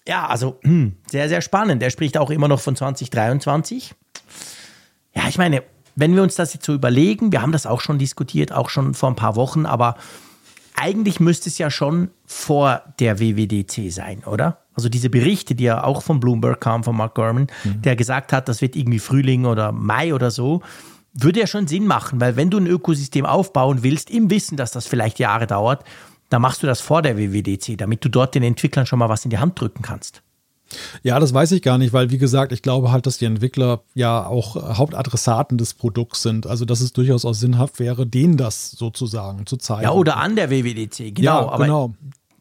[0.06, 1.82] Ja, also hm, sehr, sehr spannend.
[1.82, 3.94] Er spricht auch immer noch von 2023.
[5.14, 5.62] Ja, ich meine,
[5.94, 8.94] wenn wir uns das jetzt so überlegen, wir haben das auch schon diskutiert, auch schon
[8.94, 9.96] vor ein paar Wochen, aber
[10.74, 14.58] eigentlich müsste es ja schon vor der WWDC sein, oder?
[14.74, 17.82] Also diese Berichte, die ja auch von Bloomberg kamen, von Mark Gurman, mhm.
[17.82, 20.62] der gesagt hat, das wird irgendwie Frühling oder Mai oder so
[21.14, 24.70] würde ja schon Sinn machen, weil wenn du ein Ökosystem aufbauen willst, im Wissen, dass
[24.70, 25.84] das vielleicht Jahre dauert,
[26.28, 29.24] dann machst du das vor der WWDC, damit du dort den Entwicklern schon mal was
[29.24, 30.22] in die Hand drücken kannst.
[31.02, 33.82] Ja, das weiß ich gar nicht, weil wie gesagt, ich glaube halt, dass die Entwickler
[33.94, 36.46] ja auch Hauptadressaten des Produkts sind.
[36.46, 39.82] Also dass es durchaus auch sinnhaft wäre, denen das sozusagen zu zeigen.
[39.82, 41.22] Ja, oder an der WWDC, genau.
[41.22, 41.94] Ja, aber genau.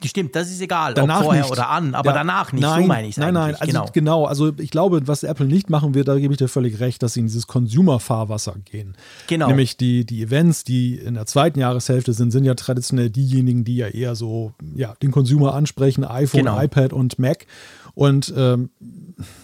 [0.10, 1.52] Stimmt, das ist egal, danach ob vorher nicht.
[1.52, 3.86] oder an, aber ja, danach nicht, nein, so meine ich es Nein, nein, also genau.
[3.94, 4.26] genau.
[4.26, 7.14] Also ich glaube, was Apple nicht machen wird, da gebe ich dir völlig recht, dass
[7.14, 8.96] sie in dieses Consumer-Fahrwasser gehen.
[9.28, 9.48] Genau.
[9.48, 13.78] Nämlich die, die Events, die in der zweiten Jahreshälfte sind, sind ja traditionell diejenigen, die
[13.78, 16.62] ja eher so ja, den Consumer ansprechen, iPhone, genau.
[16.62, 17.46] iPad und Mac.
[17.94, 18.70] Und ähm,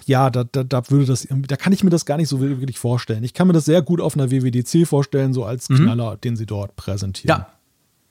[0.05, 2.79] ja, da, da, da würde das, da kann ich mir das gar nicht so wirklich
[2.79, 3.23] vorstellen.
[3.23, 5.77] Ich kann mir das sehr gut auf einer WWDC vorstellen, so als mhm.
[5.77, 7.39] Knaller, den sie dort präsentieren.
[7.39, 7.56] Ja,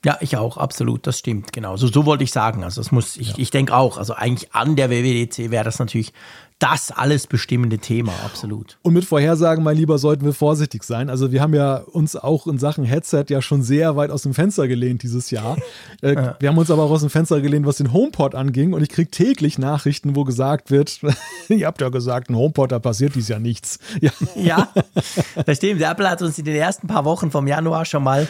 [0.04, 1.76] ja, ich auch, absolut, das stimmt, genau.
[1.76, 2.62] So, so wollte ich sagen.
[2.62, 3.34] Also das muss, ich, ja.
[3.38, 6.12] ich denke auch, also eigentlich an der WWDC wäre das natürlich
[6.58, 8.78] das alles bestimmende Thema, absolut.
[8.80, 11.10] Und mit Vorhersagen, mein Lieber, sollten wir vorsichtig sein.
[11.10, 14.32] Also wir haben ja uns auch in Sachen Headset ja schon sehr weit aus dem
[14.32, 15.58] Fenster gelehnt dieses Jahr.
[16.02, 16.36] äh, ja.
[16.40, 18.72] Wir haben uns aber auch aus dem Fenster gelehnt, was den HomePod anging.
[18.72, 21.00] Und ich kriege täglich Nachrichten, wo gesagt wird,
[21.48, 23.78] ihr habt ja gesagt, ein HomePod, da passiert dies ja nichts.
[24.00, 24.68] Ja, ja
[25.44, 25.82] das stimmt.
[25.82, 28.26] Apple hat uns in den ersten paar Wochen vom Januar schon mal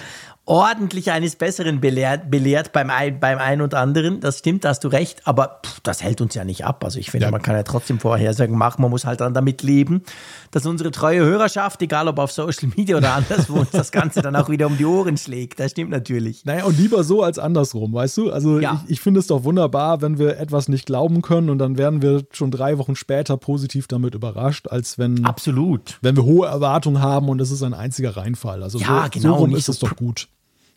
[0.49, 4.21] ordentlich eines Besseren belehrt, belehrt beim, ein, beim einen und anderen.
[4.21, 6.85] Das stimmt, da hast du recht, aber pff, das hält uns ja nicht ab.
[6.85, 7.31] Also ich finde, ja.
[7.33, 10.03] man kann ja trotzdem Vorhersagen machen, man muss halt dann damit leben,
[10.53, 14.37] dass unsere treue Hörerschaft, egal ob auf Social Media oder anderswo, uns das Ganze dann
[14.37, 15.59] auch wieder um die Ohren schlägt.
[15.59, 16.45] Das stimmt natürlich.
[16.45, 18.31] Naja, und lieber so als andersrum, weißt du?
[18.31, 18.81] Also ja.
[18.85, 22.03] ich, ich finde es doch wunderbar, wenn wir etwas nicht glauben können und dann werden
[22.03, 25.99] wir schon drei Wochen später positiv damit überrascht, als wenn, Absolut.
[26.03, 28.63] wenn wir hohe Erwartungen haben und es ist ein einziger Reinfall.
[28.63, 30.29] Also ja, so, genau, so rum ist es doch gut.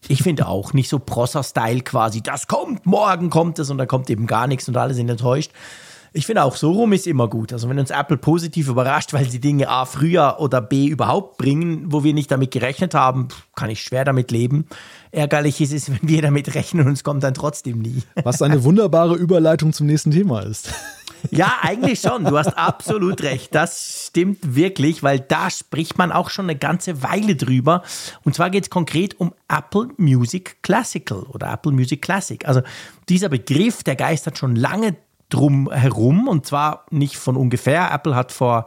[0.08, 4.10] Ich finde auch nicht so Prosser-Style quasi, das kommt, morgen kommt es und da kommt
[4.10, 5.52] eben gar nichts und alle sind enttäuscht.
[6.12, 7.54] Ich finde auch so rum ist immer gut.
[7.54, 11.92] Also wenn uns Apple positiv überrascht, weil sie Dinge A früher oder B überhaupt bringen,
[11.92, 14.66] wo wir nicht damit gerechnet haben, kann ich schwer damit leben.
[15.12, 18.02] Ärgerlich ist es, wenn wir damit rechnen und es kommt dann trotzdem nie.
[18.24, 20.74] Was eine wunderbare Überleitung zum nächsten Thema ist.
[21.32, 22.26] Ja, eigentlich schon.
[22.26, 23.54] Du hast absolut recht.
[23.54, 27.84] Das stimmt wirklich, weil da spricht man auch schon eine ganze Weile drüber.
[28.24, 32.48] Und zwar geht es konkret um Apple Music Classical oder Apple Music Classic.
[32.48, 32.62] Also
[33.10, 34.96] dieser Begriff, der geistert schon lange
[35.30, 37.92] drum herum und zwar nicht von ungefähr.
[37.92, 38.66] Apple hat vor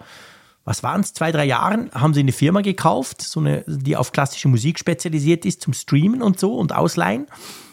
[0.64, 4.12] was waren es, zwei, drei Jahren, haben sie eine Firma gekauft, so eine, die auf
[4.12, 7.26] klassische Musik spezialisiert ist, zum Streamen und so und Ausleihen.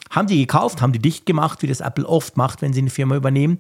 [0.09, 2.89] Haben die gekauft, haben die dicht gemacht, wie das Apple oft macht, wenn sie eine
[2.89, 3.59] Firma übernehmen.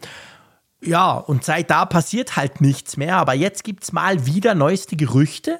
[0.81, 3.17] Ja, und seit da passiert halt nichts mehr.
[3.17, 5.59] Aber jetzt gibt es mal wieder neueste Gerüchte,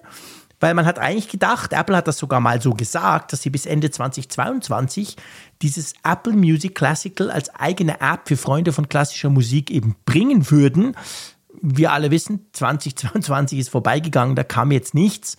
[0.59, 3.65] weil man hat eigentlich gedacht, Apple hat das sogar mal so gesagt, dass sie bis
[3.65, 5.17] Ende 2022
[5.61, 10.95] dieses Apple Music Classical als eigene App für Freunde von klassischer Musik eben bringen würden.
[11.61, 15.37] Wir alle wissen, 2022 ist vorbeigegangen, da kam jetzt nichts.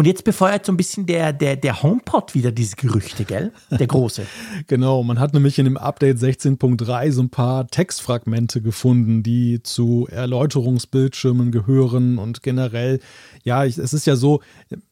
[0.00, 3.52] Und jetzt befeuert so ein bisschen der, der, der HomePod wieder diese Gerüchte, gell?
[3.70, 4.24] Der große.
[4.66, 10.08] genau, man hat nämlich in dem Update 16.3 so ein paar Textfragmente gefunden, die zu
[10.10, 13.00] Erläuterungsbildschirmen gehören und generell,
[13.44, 14.40] ja, es ist ja so,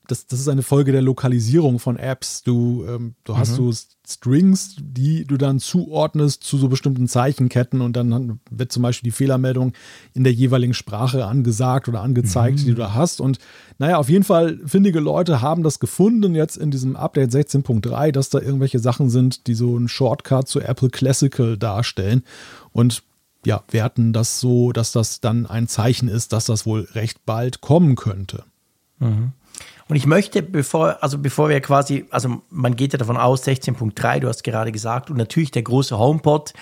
[0.09, 2.42] das, das ist eine Folge der Lokalisierung von Apps.
[2.42, 3.70] Du, ähm, du hast so
[4.06, 9.14] Strings, die du dann zuordnest zu so bestimmten Zeichenketten und dann wird zum Beispiel die
[9.14, 9.74] Fehlermeldung
[10.14, 12.64] in der jeweiligen Sprache angesagt oder angezeigt, mhm.
[12.64, 13.20] die du da hast.
[13.20, 13.38] Und
[13.76, 18.30] naja, auf jeden Fall, findige Leute haben das gefunden jetzt in diesem Update 16.3, dass
[18.30, 22.22] da irgendwelche Sachen sind, die so einen Shortcut zu Apple Classical darstellen.
[22.72, 23.02] Und
[23.44, 27.61] ja, werten das so, dass das dann ein Zeichen ist, dass das wohl recht bald
[27.61, 28.44] kommen könnte.
[29.00, 29.32] Mhm.
[29.89, 34.20] Und ich möchte, bevor, also bevor wir quasi, also man geht ja davon aus, 16.3,
[34.20, 36.53] du hast gerade gesagt, und natürlich der große HomePod,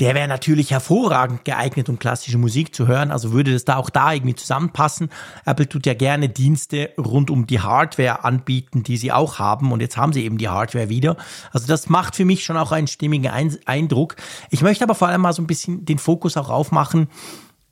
[0.00, 3.12] der wäre natürlich hervorragend geeignet, um klassische Musik zu hören.
[3.12, 5.08] Also würde das da auch da irgendwie zusammenpassen.
[5.44, 9.70] Apple tut ja gerne Dienste rund um die Hardware anbieten, die sie auch haben.
[9.70, 11.16] Und jetzt haben sie eben die Hardware wieder.
[11.52, 13.30] Also das macht für mich schon auch einen stimmigen
[13.66, 14.16] Eindruck.
[14.50, 17.08] Ich möchte aber vor allem mal so ein bisschen den Fokus auch aufmachen,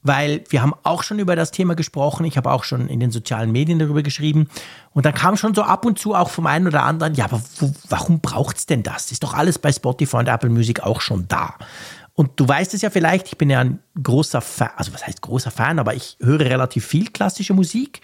[0.02, 2.24] weil wir haben auch schon über das Thema gesprochen.
[2.24, 4.48] Ich habe auch schon in den sozialen Medien darüber geschrieben.
[4.92, 7.40] Und dann kam schon so ab und zu auch vom einen oder anderen, ja, aber
[7.58, 9.12] wo, warum braucht's denn das?
[9.12, 11.54] Ist doch alles bei Spotify und Apple Music auch schon da.
[12.14, 15.22] Und du weißt es ja vielleicht, ich bin ja ein großer Fan, also was heißt
[15.22, 18.02] großer Fan, aber ich höre relativ viel klassische Musik.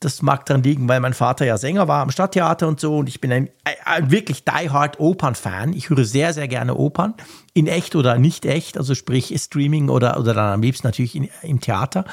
[0.00, 2.96] Das mag daran liegen, weil mein Vater ja Sänger war am Stadttheater und so.
[2.96, 3.50] Und ich bin ein,
[3.84, 5.74] ein wirklich die-hard Opern-Fan.
[5.74, 7.14] Ich höre sehr, sehr gerne Opern.
[7.52, 8.78] In echt oder nicht echt.
[8.78, 12.06] Also sprich Streaming oder, oder dann am liebsten natürlich in, im Theater.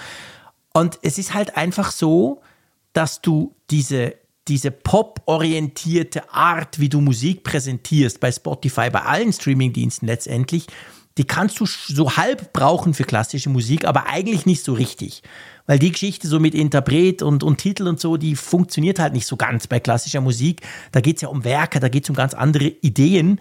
[0.73, 2.41] Und es ist halt einfach so,
[2.91, 4.15] dass du diese,
[4.49, 10.67] diese pop-orientierte Art, wie du Musik präsentierst bei Spotify, bei allen Streaming-Diensten letztendlich,
[11.17, 15.23] die kannst du so halb brauchen für klassische Musik, aber eigentlich nicht so richtig.
[15.67, 19.27] Weil die Geschichte so mit Interpret und, und Titel und so, die funktioniert halt nicht
[19.27, 20.61] so ganz bei klassischer Musik.
[20.91, 23.39] Da geht es ja um Werke, da geht es um ganz andere Ideen.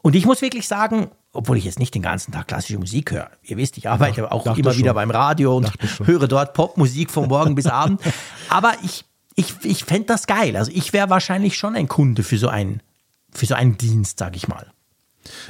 [0.00, 3.30] Und ich muss wirklich sagen, obwohl ich jetzt nicht den ganzen Tag klassische Musik höre.
[3.42, 4.78] Ihr wisst, ich arbeite Ach, auch immer schon.
[4.78, 5.72] wieder beim Radio und
[6.04, 8.00] höre dort Popmusik von morgen bis Abend.
[8.48, 9.04] Aber ich,
[9.34, 10.56] ich, ich fände das geil.
[10.56, 12.82] Also ich wäre wahrscheinlich schon ein Kunde für so einen,
[13.32, 14.70] für so einen Dienst, sag ich mal.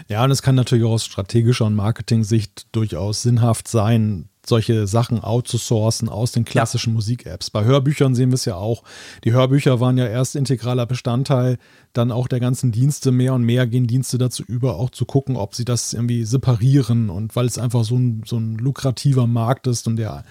[0.09, 5.23] Ja, und es kann natürlich auch aus strategischer und Marketing-Sicht durchaus sinnhaft sein, solche Sachen
[5.23, 6.95] outzusourcen aus den klassischen ja.
[6.95, 7.51] Musik-Apps.
[7.51, 8.83] Bei Hörbüchern sehen wir es ja auch.
[9.25, 11.59] Die Hörbücher waren ja erst integraler Bestandteil,
[11.93, 13.13] dann auch der ganzen Dienste.
[13.13, 17.11] Mehr und mehr gehen Dienste dazu über, auch zu gucken, ob sie das irgendwie separieren.
[17.11, 20.25] Und weil es einfach so ein, so ein lukrativer Markt ist und der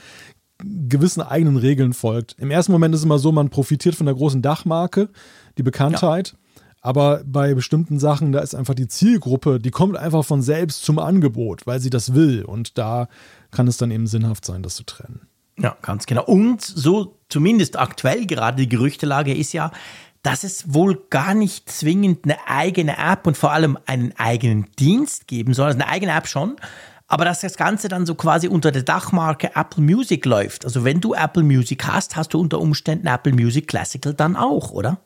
[0.64, 2.36] gewissen eigenen Regeln folgt.
[2.40, 5.10] Im ersten Moment ist es immer so, man profitiert von der großen Dachmarke,
[5.58, 6.30] die Bekanntheit.
[6.30, 6.43] Ja.
[6.86, 11.00] Aber bei bestimmten Sachen, da ist einfach die Zielgruppe, die kommt einfach von selbst zum
[11.00, 12.44] Angebot, weil sie das will.
[12.44, 13.08] Und da
[13.52, 15.22] kann es dann eben sinnhaft sein, das zu trennen.
[15.58, 16.26] Ja, ganz genau.
[16.26, 19.72] Und so zumindest aktuell gerade die Gerüchtelage ist ja,
[20.24, 25.28] dass es wohl gar nicht zwingend eine eigene App und vor allem einen eigenen Dienst
[25.28, 25.68] geben soll.
[25.68, 26.58] Also eine eigene App schon,
[27.08, 30.66] aber dass das Ganze dann so quasi unter der Dachmarke Apple Music läuft.
[30.66, 34.72] Also wenn du Apple Music hast, hast du unter Umständen Apple Music Classical dann auch,
[34.72, 35.00] oder?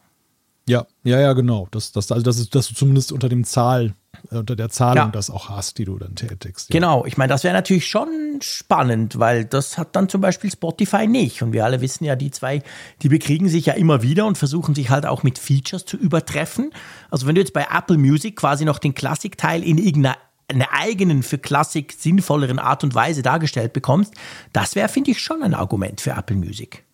[0.68, 1.68] Ja, ja, ja, genau.
[1.72, 3.94] Das, das, also das ist, dass du zumindest unter dem Zahl,
[4.32, 5.12] äh, unter der Zahlung ja.
[5.12, 6.70] das auch hast, die du dann tätigst.
[6.70, 6.74] Ja.
[6.74, 8.10] Genau, ich meine, das wäre natürlich schon
[8.42, 11.42] spannend, weil das hat dann zum Beispiel Spotify nicht.
[11.42, 12.62] Und wir alle wissen ja, die zwei,
[13.02, 16.72] die bekriegen sich ja immer wieder und versuchen sich halt auch mit Features zu übertreffen.
[17.10, 20.18] Also wenn du jetzt bei Apple Music quasi noch den Klassikteil in irgendeiner
[20.50, 24.14] einer eigenen für Klassik sinnvolleren Art und Weise dargestellt bekommst,
[24.54, 26.87] das wäre, finde ich, schon ein Argument für Apple Music.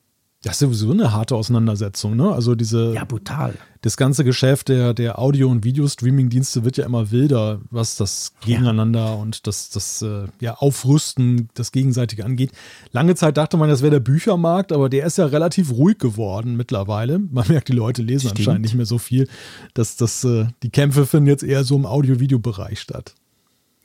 [0.44, 2.34] Das ist sowieso eine harte Auseinandersetzung, ne?
[2.34, 2.94] Also diese.
[2.94, 3.54] Ja, brutal.
[3.82, 9.06] Das ganze Geschäft der, der Audio- und Videostreaming-Dienste wird ja immer wilder, was das Gegeneinander
[9.06, 9.14] ja.
[9.14, 12.52] und das, das äh, ja, Aufrüsten, das Gegenseitige angeht.
[12.92, 16.58] Lange Zeit dachte man, das wäre der Büchermarkt, aber der ist ja relativ ruhig geworden
[16.58, 17.20] mittlerweile.
[17.20, 18.40] Man merkt, die Leute lesen Stimmt.
[18.40, 19.30] anscheinend nicht mehr so viel.
[19.74, 23.16] Dass das, äh, die Kämpfe finden jetzt eher so im Audio-Video-Bereich statt.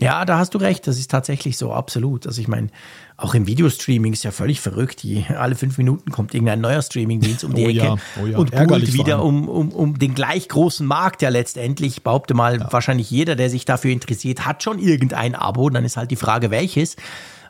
[0.01, 0.87] Ja, da hast du recht.
[0.87, 2.27] Das ist tatsächlich so, absolut.
[2.27, 2.69] Also ich meine,
[3.17, 5.03] auch im Videostreaming ist ja völlig verrückt.
[5.03, 8.39] Die, alle fünf Minuten kommt irgendein neuer Streamingdienst um die oh Ecke ja, oh ja.
[8.39, 11.97] und buhlt wieder um, um, um den gleich großen Markt ja letztendlich.
[11.97, 12.73] Ich behaupte mal, ja.
[12.73, 15.69] wahrscheinlich jeder, der sich dafür interessiert, hat schon irgendein Abo.
[15.69, 16.95] Dann ist halt die Frage, welches.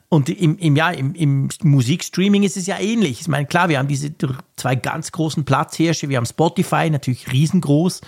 [0.08, 3.20] Und im, im, ja, im, im Musikstreaming ist es ja ähnlich.
[3.20, 4.10] Ich meine, klar, wir haben diese
[4.56, 6.08] zwei ganz großen Platzhirsche.
[6.08, 8.00] Wir haben Spotify, natürlich riesengroß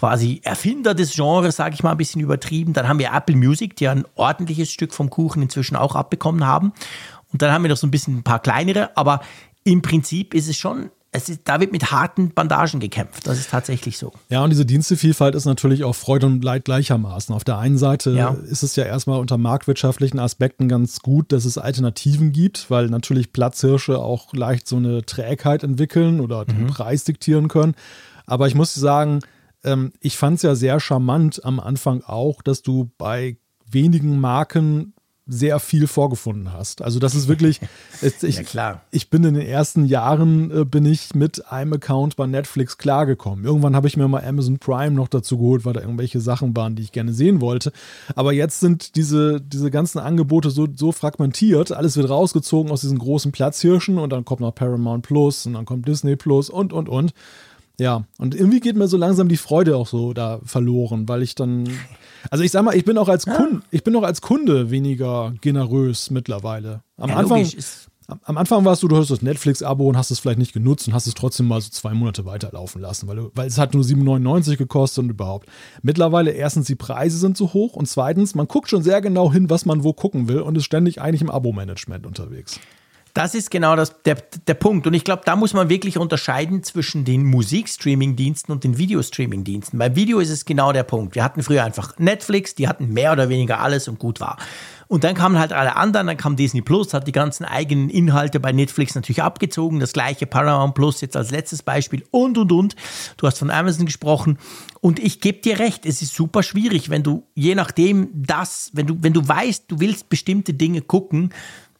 [0.00, 2.72] quasi Erfinder des Genres, sage ich mal ein bisschen übertrieben.
[2.72, 6.72] Dann haben wir Apple Music, die ein ordentliches Stück vom Kuchen inzwischen auch abbekommen haben.
[7.30, 9.20] Und dann haben wir noch so ein bisschen ein paar kleinere, aber
[9.62, 13.26] im Prinzip ist es schon es ist, da wird mit harten Bandagen gekämpft.
[13.26, 14.12] Das ist tatsächlich so.
[14.28, 17.34] Ja, und diese Dienstevielfalt ist natürlich auch Freude und Leid gleichermaßen.
[17.34, 18.36] Auf der einen Seite ja.
[18.48, 23.32] ist es ja erstmal unter marktwirtschaftlichen Aspekten ganz gut, dass es Alternativen gibt, weil natürlich
[23.32, 26.66] Platzhirsche auch leicht so eine Trägheit entwickeln oder den mhm.
[26.68, 27.74] Preis diktieren können.
[28.24, 29.18] Aber ich muss sagen,
[29.64, 33.36] ähm, ich fand es ja sehr charmant am Anfang auch, dass du bei
[33.70, 34.94] wenigen Marken
[35.30, 36.82] sehr viel vorgefunden hast.
[36.82, 37.60] Also das ist wirklich,
[38.02, 38.80] ich, ja, klar.
[38.90, 43.44] ich bin in den ersten Jahren, äh, bin ich mit einem Account bei Netflix klargekommen.
[43.44, 46.74] Irgendwann habe ich mir mal Amazon Prime noch dazu geholt, weil da irgendwelche Sachen waren,
[46.74, 47.70] die ich gerne sehen wollte.
[48.16, 52.98] Aber jetzt sind diese, diese ganzen Angebote so, so fragmentiert, alles wird rausgezogen aus diesen
[52.98, 56.88] großen Platzhirschen und dann kommt noch Paramount Plus und dann kommt Disney Plus und, und,
[56.88, 57.12] und.
[57.80, 61.34] Ja, und irgendwie geht mir so langsam die Freude auch so da verloren, weil ich
[61.34, 61.66] dann
[62.28, 65.32] also ich sag mal, ich bin auch als Kunde, ich bin auch als Kunde weniger
[65.40, 66.82] generös mittlerweile.
[66.98, 67.46] Am ja, Anfang
[68.24, 70.94] am Anfang warst du, du hast das Netflix-Abo und hast es vielleicht nicht genutzt und
[70.94, 73.84] hast es trotzdem mal so zwei Monate weiterlaufen lassen, weil, du, weil es hat nur
[73.84, 75.48] 7,99 gekostet und überhaupt.
[75.82, 79.48] Mittlerweile erstens die Preise sind zu hoch und zweitens, man guckt schon sehr genau hin,
[79.48, 82.58] was man wo gucken will und ist ständig eigentlich im Abo-Management unterwegs.
[83.14, 84.86] Das ist genau das, der, der Punkt.
[84.86, 89.78] Und ich glaube, da muss man wirklich unterscheiden zwischen den Musikstreaming-Diensten und den Videostreaming-Diensten.
[89.78, 91.14] Bei Video ist es genau der Punkt.
[91.14, 94.36] Wir hatten früher einfach Netflix, die hatten mehr oder weniger alles und gut war.
[94.90, 98.40] Und dann kamen halt alle anderen, dann kam Disney Plus, hat die ganzen eigenen Inhalte
[98.40, 99.78] bei Netflix natürlich abgezogen.
[99.78, 102.74] Das gleiche Paramount Plus jetzt als letztes Beispiel und und und.
[103.16, 104.38] Du hast von Amazon gesprochen.
[104.80, 108.88] Und ich gebe dir recht, es ist super schwierig, wenn du, je nachdem das, wenn
[108.88, 111.32] du, wenn du weißt, du willst bestimmte Dinge gucken,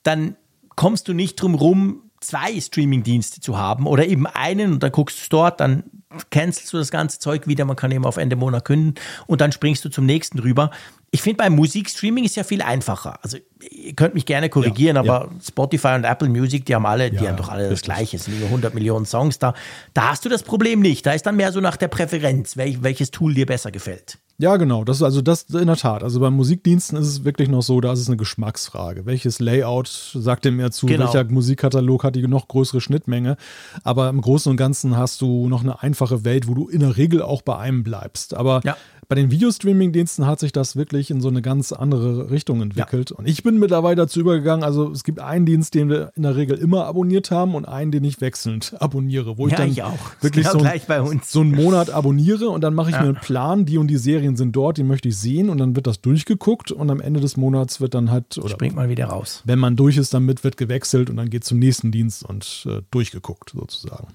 [0.05, 0.37] dann
[0.81, 5.23] kommst du nicht drum rum, zwei Streaming-Dienste zu haben oder eben einen und dann guckst
[5.23, 5.85] du dort, dann
[6.31, 8.95] cancelst du das ganze Zeug wieder, man kann eben auf Ende Monat künden
[9.27, 10.71] und dann springst du zum nächsten rüber.
[11.13, 13.19] Ich finde, beim Musikstreaming ist ja viel einfacher.
[13.23, 13.39] Also,
[13.69, 15.41] ihr könnt mich gerne korrigieren, ja, aber ja.
[15.45, 18.17] Spotify und Apple Music, die haben alle, ja, die haben doch alle das Gleiche.
[18.17, 19.55] Es liegen 100 Millionen Songs da.
[19.93, 21.05] Da hast du das Problem nicht.
[21.05, 24.19] Da ist dann mehr so nach der Präferenz, welch, welches Tool dir besser gefällt.
[24.41, 24.85] Ja, genau.
[24.85, 26.03] Das ist also das in der Tat.
[26.03, 29.05] Also bei Musikdiensten ist es wirklich noch so, da ist es eine Geschmacksfrage.
[29.05, 30.87] Welches Layout sagt dem mehr zu?
[30.87, 31.13] Genau.
[31.13, 33.37] Welcher Musikkatalog hat die noch größere Schnittmenge?
[33.85, 36.97] Aber im Großen und Ganzen hast du noch eine einfache Welt, wo du in der
[36.97, 38.33] Regel auch bei einem bleibst.
[38.33, 38.79] Aber ja.
[39.11, 43.11] Bei den Videostreaming-Diensten hat sich das wirklich in so eine ganz andere Richtung entwickelt.
[43.11, 43.17] Ja.
[43.17, 46.37] Und ich bin mittlerweile dazu übergegangen, also es gibt einen Dienst, den wir in der
[46.37, 49.79] Regel immer abonniert haben und einen, den ich wechselnd abonniere, wo ich dann ich
[50.21, 53.03] wirklich genau so, ein, so, einen Monat abonniere und dann mache ich ja.
[53.03, 55.75] mir einen Plan, die und die Serien sind dort, die möchte ich sehen und dann
[55.75, 59.07] wird das durchgeguckt und am Ende des Monats wird dann halt, oder springt mal wieder
[59.07, 59.43] raus.
[59.45, 62.83] Wenn man durch ist damit, wird gewechselt und dann geht zum nächsten Dienst und äh,
[62.93, 64.07] durchgeguckt sozusagen.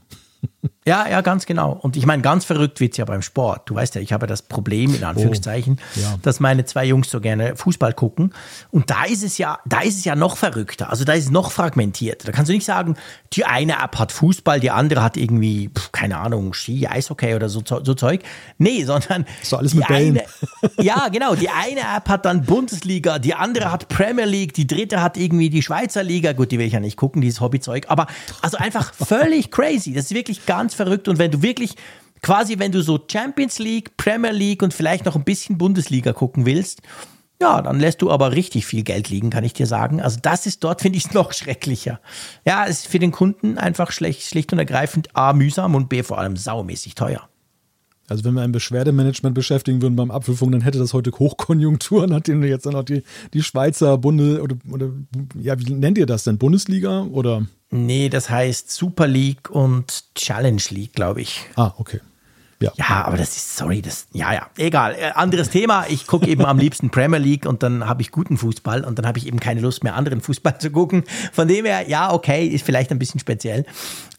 [0.88, 1.72] Ja, ja, ganz genau.
[1.72, 3.70] Und ich meine, ganz verrückt wird es ja beim Sport.
[3.70, 6.16] Du weißt ja, ich habe das Problem, in Anführungszeichen, oh, ja.
[6.22, 8.34] dass meine zwei Jungs so gerne Fußball gucken.
[8.70, 10.91] Und da ist es ja, da ist es ja noch verrückter.
[10.91, 12.28] Also da ist es noch fragmentierter.
[12.28, 12.98] Da kannst du nicht sagen,
[13.34, 17.64] die eine App hat Fußball, die andere hat irgendwie, keine Ahnung, Ski, Eishockey oder so,
[17.66, 18.22] so Zeug.
[18.60, 19.26] Nee, sondern.
[19.41, 20.20] So alles mit Bällen.
[20.20, 20.28] Eine,
[20.82, 21.36] ja, genau.
[21.36, 25.49] Die eine App hat dann Bundesliga, die andere hat Premier League, die dritte hat irgendwie
[25.49, 26.34] die Schweizer Liga.
[26.34, 27.86] Gut, die will ich ja nicht gucken, dieses Hobbyzeug.
[27.89, 28.07] Aber
[28.41, 29.93] also einfach völlig crazy.
[29.93, 31.07] Das ist wirklich ganz verrückt.
[31.07, 31.76] Und wenn du wirklich
[32.22, 36.45] quasi, wenn du so Champions League, Premier League und vielleicht noch ein bisschen Bundesliga gucken
[36.45, 36.82] willst,
[37.41, 40.01] ja, dann lässt du aber richtig viel Geld liegen, kann ich dir sagen.
[40.01, 41.99] Also das ist dort, finde ich, noch schrecklicher.
[42.45, 46.03] Ja, es ist für den Kunden einfach schlecht, schlicht und ergreifend A, mühsam und B,
[46.03, 47.28] vor allem saumäßig teuer.
[48.08, 52.41] Also wenn wir ein Beschwerdemanagement beschäftigen würden beim Apfelfunk, dann hätte das heute Hochkonjunktur, nachdem
[52.41, 53.03] wir jetzt dann noch die,
[53.34, 54.89] die Schweizer Bunde oder, oder
[55.39, 56.38] ja, wie nennt ihr das denn?
[56.38, 57.45] Bundesliga oder?
[57.72, 61.41] Nee, das heißt Super League und Challenge League, glaube ich.
[61.56, 61.99] Ah, okay.
[62.62, 62.72] Ja.
[62.78, 64.95] ja, aber das ist, sorry, das, ja, ja, egal.
[64.95, 65.86] Äh, anderes Thema.
[65.89, 69.06] Ich gucke eben am liebsten Premier League und dann habe ich guten Fußball und dann
[69.06, 71.03] habe ich eben keine Lust mehr, anderen Fußball zu gucken.
[71.34, 73.66] Von dem her, ja, okay, ist vielleicht ein bisschen speziell.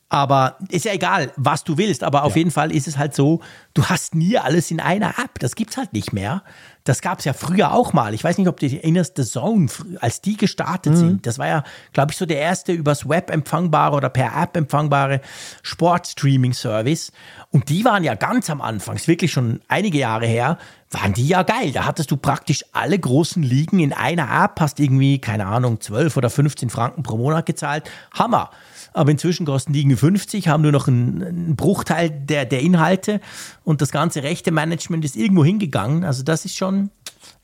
[0.08, 2.04] Aber ist ja egal, was du willst.
[2.04, 2.38] Aber auf ja.
[2.38, 3.40] jeden Fall ist es halt so,
[3.74, 5.40] du hast nie alles in einer App.
[5.40, 6.44] Das gibt's halt nicht mehr.
[6.84, 8.14] Das gab's ja früher auch mal.
[8.14, 9.66] Ich weiß nicht, ob du dich erinnerst, The Zone,
[10.00, 10.96] als die gestartet mhm.
[10.96, 11.26] sind.
[11.26, 15.20] Das war ja, glaube ich, so der erste übers Web empfangbare oder per App empfangbare
[15.62, 17.10] Sportstreaming-Service.
[17.50, 20.58] Und die waren ja ganz am Anfang, ist wirklich schon einige Jahre her,
[20.92, 21.72] waren die ja geil.
[21.72, 26.16] Da hattest du praktisch alle großen Ligen in einer App, hast irgendwie, keine Ahnung, 12
[26.16, 27.90] oder 15 Franken pro Monat gezahlt.
[28.16, 28.50] Hammer
[28.96, 33.20] aber inzwischen kosten die 50, haben nur noch einen, einen Bruchteil der, der Inhalte
[33.62, 36.02] und das ganze rechte Management ist irgendwo hingegangen.
[36.02, 36.90] Also das ist schon,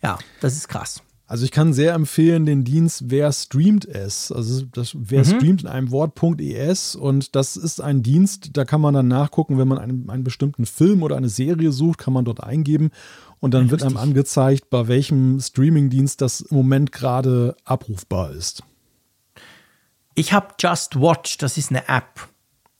[0.02, 1.02] ja, das ist krass.
[1.26, 4.32] Also ich kann sehr empfehlen den Dienst Wer streamt es.
[4.32, 5.24] Also das, wer mhm.
[5.24, 9.68] streamt in einem Wort.es und das ist ein Dienst, da kann man dann nachgucken, wenn
[9.68, 12.90] man einen, einen bestimmten Film oder eine Serie sucht, kann man dort eingeben
[13.40, 18.62] und dann ja, wird einem angezeigt, bei welchem Streamingdienst das im Moment gerade abrufbar ist.
[20.14, 22.28] Ich habe Just Watch, das ist eine App.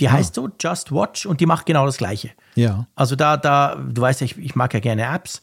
[0.01, 0.13] Die ah.
[0.13, 2.31] heißt so Just Watch und die macht genau das Gleiche.
[2.55, 2.87] Ja.
[2.95, 5.43] Also da, da, du weißt ja, ich, ich mag ja gerne Apps.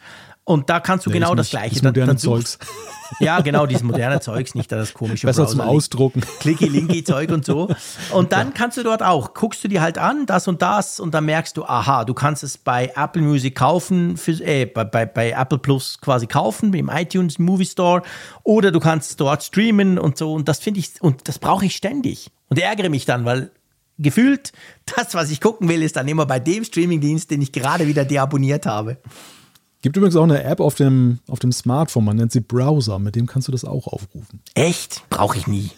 [0.49, 1.51] Und da kannst du Nee, genau das nicht.
[1.51, 1.75] Gleiche.
[1.75, 2.57] Das moderne dann suchst- Zeugs.
[3.19, 5.77] Ja, genau, dieses moderne Zeugs, nicht das komische Besser zum Browser-Link.
[5.77, 6.21] Ausdrucken.
[6.39, 7.67] Clicky-Linky-Zeug und so.
[8.13, 11.13] Und dann kannst du dort auch, guckst du dir halt an, das und das, und
[11.15, 15.05] dann merkst du, aha, du kannst es bei Apple Music kaufen, für, äh, bei, bei,
[15.07, 18.03] bei Apple Plus quasi kaufen, im iTunes Movie Store,
[18.43, 20.33] oder du kannst dort streamen und so.
[20.33, 22.29] Und das finde ich, und das brauche ich ständig.
[22.49, 23.49] Und ärgere mich dann, weil
[23.97, 24.51] gefühlt
[24.95, 28.05] das, was ich gucken will, ist dann immer bei dem Streamingdienst, den ich gerade wieder
[28.05, 28.97] deabonniert habe.
[29.82, 33.15] Gibt übrigens auch eine App auf dem, auf dem Smartphone, man nennt sie Browser, mit
[33.15, 34.41] dem kannst du das auch aufrufen.
[34.53, 35.03] Echt?
[35.09, 35.71] Brauche ich nie.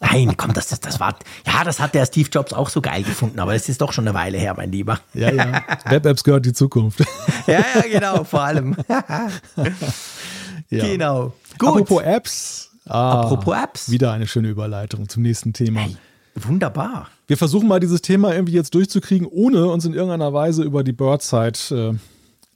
[0.00, 3.02] Nein, komm, das, das, das war, ja, das hat der Steve Jobs auch so geil
[3.02, 5.00] gefunden, aber das ist doch schon eine Weile her, mein Lieber.
[5.12, 5.62] Ja, ja.
[5.84, 7.02] Web-Apps gehört die Zukunft.
[7.46, 8.74] Ja, ja, genau, vor allem.
[8.88, 10.84] ja.
[10.84, 11.32] Genau.
[11.58, 11.68] Gut.
[11.68, 12.70] Apropos Apps.
[12.84, 13.88] Ah, Apropos Apps.
[13.88, 15.86] Wieder eine schöne Überleitung zum nächsten Thema.
[16.34, 17.08] Wunderbar.
[17.28, 20.90] Wir versuchen mal dieses Thema irgendwie jetzt durchzukriegen, ohne uns in irgendeiner Weise über die
[20.90, 21.94] Birdside äh,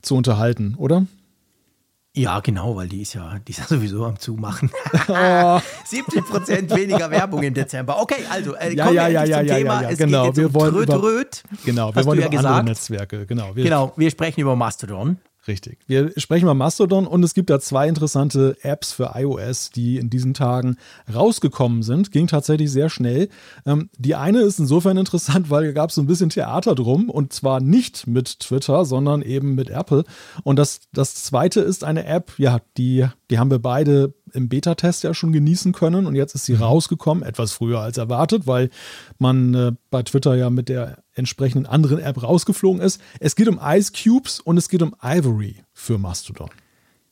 [0.03, 1.07] zu unterhalten, oder?
[2.17, 4.71] Ja, genau, weil die ist ja, die ist ja sowieso am Zumachen.
[5.09, 5.61] Oh.
[5.85, 8.01] 70 Prozent weniger Werbung im Dezember.
[8.03, 9.75] Okay, also äh, Ja, kommen ja, wir ja, ja, zum ja, Thema.
[9.75, 10.25] ja, ja, Es genau.
[10.27, 11.43] geht Wir jetzt um wollen Tröd, über- Tröd.
[11.65, 12.65] Genau, wir wollen ja über andere gesagt.
[12.69, 13.27] Netzwerke.
[13.27, 15.19] Genau, wir, Genau, wir sprechen über Mastodon.
[15.49, 15.79] Richtig.
[15.87, 20.11] Wir sprechen über Mastodon und es gibt da zwei interessante Apps für iOS, die in
[20.11, 20.77] diesen Tagen
[21.13, 22.13] rausgekommen sind.
[22.13, 23.29] Ging tatsächlich sehr schnell.
[23.65, 27.09] Ähm, die eine ist insofern interessant, weil da gab es so ein bisschen Theater drum
[27.09, 30.05] und zwar nicht mit Twitter, sondern eben mit Apple.
[30.45, 35.05] Und das, das zweite ist eine App, ja, die, die haben wir beide im Beta-Test
[35.05, 38.71] ja schon genießen können und jetzt ist sie rausgekommen, etwas früher als erwartet, weil
[39.19, 43.01] man äh, bei Twitter ja mit der entsprechenden anderen App rausgeflogen ist.
[43.19, 46.51] Es geht um Ice Cubes und es geht um Ivory für Mastodon.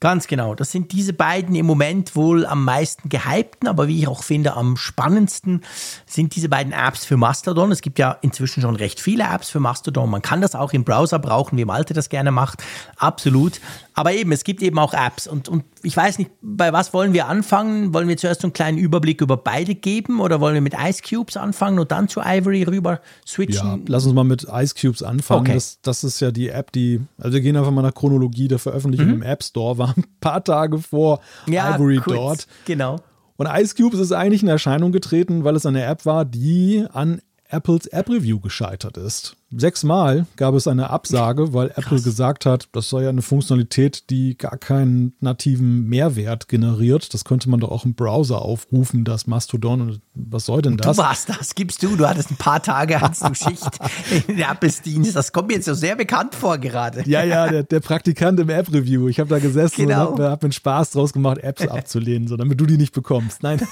[0.01, 0.55] Ganz genau.
[0.55, 4.55] Das sind diese beiden im Moment wohl am meisten gehypten, aber wie ich auch finde,
[4.55, 5.63] am spannendsten
[6.07, 7.73] sind diese beiden Apps für Mastodon.
[7.73, 10.09] Es gibt ja inzwischen schon recht viele Apps für Mastodon.
[10.09, 12.63] Man kann das auch im Browser brauchen, wie Malte das gerne macht.
[12.97, 13.61] Absolut.
[13.95, 15.27] Aber eben, es gibt eben auch Apps.
[15.27, 17.93] Und, und ich weiß nicht, bei was wollen wir anfangen?
[17.93, 21.03] Wollen wir zuerst so einen kleinen Überblick über beide geben oder wollen wir mit Ice
[21.03, 23.85] Cubes anfangen und dann zu Ivory rüber Ja, switchen?
[23.89, 25.41] lass uns mal mit Ice Cubes anfangen.
[25.41, 25.55] Okay.
[25.55, 28.61] Das, das ist ja die App, die, also wir gehen einfach mal nach Chronologie der
[28.61, 32.17] Veröffentlichung im App Store, war ein paar Tage vor Ivory kurz.
[32.17, 32.47] dort.
[32.65, 33.01] Genau.
[33.37, 37.23] Und Ice Cubes ist eigentlich in Erscheinung getreten, weil es eine App war, die an
[37.49, 39.37] Apples App Review gescheitert ist.
[39.51, 44.37] Sechsmal gab es eine Absage, weil Apple gesagt hat, das sei ja eine Funktionalität, die
[44.37, 47.15] gar keinen nativen Mehrwert generiert.
[47.15, 49.81] Das könnte man doch auch im Browser aufrufen, das Mastodon.
[49.81, 50.97] Und was soll denn das?
[50.97, 51.97] Du warst das, gibst du.
[51.97, 53.79] Du hattest ein paar Tage, hattest du Schicht
[54.29, 55.17] in Apples-Dienst.
[55.17, 57.03] Das kommt mir jetzt so sehr bekannt vor gerade.
[57.07, 59.09] Ja, ja, der, der Praktikant im App-Review.
[59.09, 60.09] Ich habe da gesessen Genau.
[60.09, 63.43] und habe hab mir Spaß draus gemacht, Apps abzulehnen, so damit du die nicht bekommst.
[63.43, 63.61] Nein.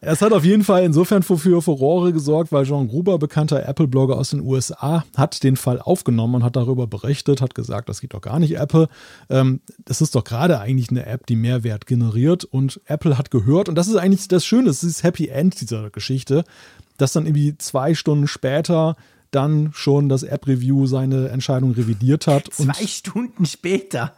[0.00, 4.30] Es hat auf jeden Fall insofern für, Furore gesorgt, weil John Gruber, bekannter Apple-Blogger aus
[4.30, 8.20] den USA, hat den Fall aufgenommen und hat darüber berichtet, hat gesagt, das geht doch
[8.20, 8.88] gar nicht Apple.
[9.30, 13.68] Ähm, das ist doch gerade eigentlich eine App, die Mehrwert generiert und Apple hat gehört
[13.68, 16.44] und das ist eigentlich das Schöne, das ist das Happy End dieser Geschichte,
[16.96, 18.96] dass dann irgendwie zwei Stunden später
[19.30, 22.48] dann schon das App-Review seine Entscheidung revidiert hat.
[22.52, 24.14] Zwei Stunden später.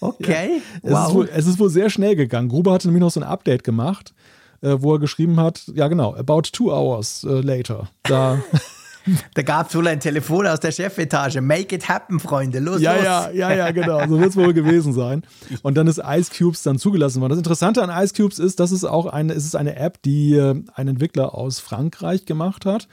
[0.00, 0.62] Okay.
[0.80, 2.48] es, ist wohl, es ist wohl sehr schnell gegangen.
[2.48, 4.14] Gruber hatte nämlich noch so ein Update gemacht,
[4.60, 7.88] äh, wo er geschrieben hat, ja genau, about two hours äh, later.
[8.04, 8.40] Da,
[9.34, 11.40] Da gab es wohl ein Telefon aus der Chefetage.
[11.40, 12.58] Make it happen, Freunde.
[12.58, 13.04] Los, ja, los.
[13.04, 15.22] ja, ja, ja, genau, so wird es wohl gewesen sein.
[15.62, 17.30] Und dann ist Ice Cubes dann zugelassen worden.
[17.30, 20.34] Das Interessante an Ice Cubes ist, dass es auch eine, es ist eine App, die
[20.34, 22.88] äh, ein Entwickler aus Frankreich gemacht hat,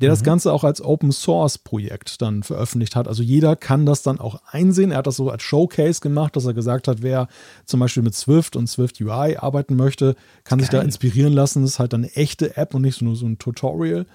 [0.00, 3.08] der das Ganze auch als Open Source Projekt dann veröffentlicht hat.
[3.08, 4.90] Also jeder kann das dann auch einsehen.
[4.90, 7.28] Er hat das so als Showcase gemacht, dass er gesagt hat, wer
[7.64, 10.86] zum Beispiel mit Swift und Swift UI arbeiten möchte, kann sich da Geil.
[10.86, 11.62] inspirieren lassen.
[11.62, 14.06] Das ist halt eine echte App und nicht nur so ein Tutorial.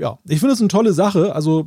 [0.00, 1.34] Ja, ich finde es eine tolle Sache.
[1.34, 1.66] Also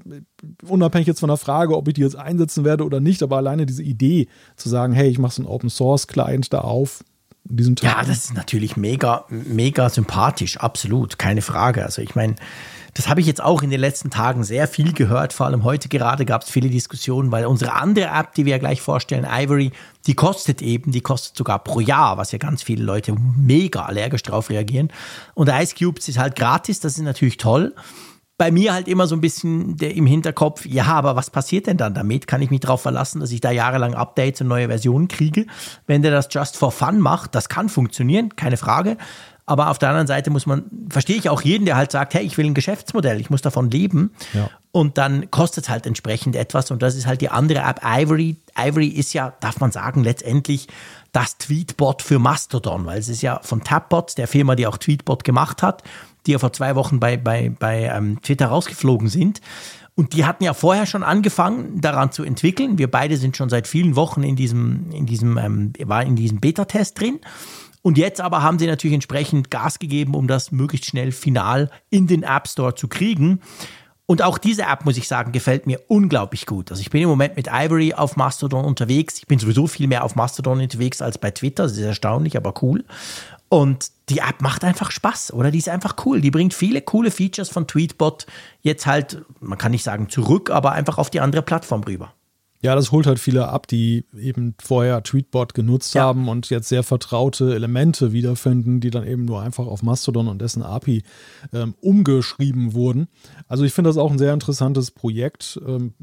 [0.67, 3.67] unabhängig jetzt von der Frage, ob ich die jetzt einsetzen werde oder nicht, aber alleine
[3.67, 7.03] diese Idee zu sagen, hey, ich mache so einen Open Source Client da auf,
[7.47, 7.91] in diesem Tag.
[7.91, 11.83] Ja, das ist natürlich mega, mega sympathisch, absolut, keine Frage.
[11.83, 12.35] Also ich meine,
[12.95, 15.87] das habe ich jetzt auch in den letzten Tagen sehr viel gehört, vor allem heute
[15.87, 19.73] gerade gab es viele Diskussionen, weil unsere andere App, die wir ja gleich vorstellen, Ivory,
[20.07, 24.23] die kostet eben, die kostet sogar pro Jahr, was ja ganz viele Leute mega allergisch
[24.23, 24.91] drauf reagieren.
[25.35, 27.75] Und Ice Cubes ist halt gratis, das ist natürlich toll.
[28.43, 31.77] Bei mir halt immer so ein bisschen der im Hinterkopf, ja, aber was passiert denn
[31.77, 32.27] dann damit?
[32.27, 35.45] Kann ich mich darauf verlassen, dass ich da jahrelang Updates und neue Versionen kriege?
[35.87, 38.97] Wenn der das just for fun macht, das kann funktionieren, keine Frage.
[39.45, 42.25] Aber auf der anderen Seite muss man, verstehe ich auch jeden, der halt sagt, hey,
[42.25, 44.11] ich will ein Geschäftsmodell, ich muss davon leben.
[44.33, 44.49] Ja.
[44.73, 46.69] Und dann kostet es halt entsprechend etwas.
[46.69, 48.35] Und das ist halt die andere App, Ivory.
[48.57, 50.67] Ivory ist ja, darf man sagen, letztendlich
[51.13, 55.23] das Tweetbot für Mastodon, weil es ist ja von Tapbot, der Firma, die auch Tweetbot
[55.23, 55.81] gemacht hat,
[56.25, 59.41] die ja vor zwei Wochen bei, bei, bei ähm, Twitter rausgeflogen sind.
[59.95, 62.77] Und die hatten ja vorher schon angefangen, daran zu entwickeln.
[62.77, 66.39] Wir beide sind schon seit vielen Wochen in diesem, in diesem, ähm, war in diesem
[66.39, 67.19] Beta-Test drin.
[67.83, 72.07] Und jetzt aber haben sie natürlich entsprechend Gas gegeben, um das möglichst schnell final in
[72.07, 73.41] den App Store zu kriegen.
[74.05, 76.71] Und auch diese App, muss ich sagen, gefällt mir unglaublich gut.
[76.71, 79.17] Also ich bin im Moment mit Ivory auf Mastodon unterwegs.
[79.17, 81.63] Ich bin sowieso viel mehr auf Mastodon unterwegs als bei Twitter.
[81.63, 82.83] Das ist erstaunlich, aber cool.
[83.53, 85.51] Und die App macht einfach Spaß, oder?
[85.51, 86.21] Die ist einfach cool.
[86.21, 88.25] Die bringt viele coole Features von Tweetbot
[88.63, 92.15] jetzt halt, man kann nicht sagen zurück, aber einfach auf die andere Plattform rüber.
[92.63, 96.01] Ja, das holt halt viele ab, die eben vorher Tweetbot genutzt ja.
[96.01, 100.41] haben und jetzt sehr vertraute Elemente wiederfinden, die dann eben nur einfach auf Mastodon und
[100.41, 101.03] dessen API
[101.53, 103.07] ähm, umgeschrieben wurden.
[103.47, 105.61] Also ich finde das auch ein sehr interessantes Projekt.
[105.63, 105.93] Ähm,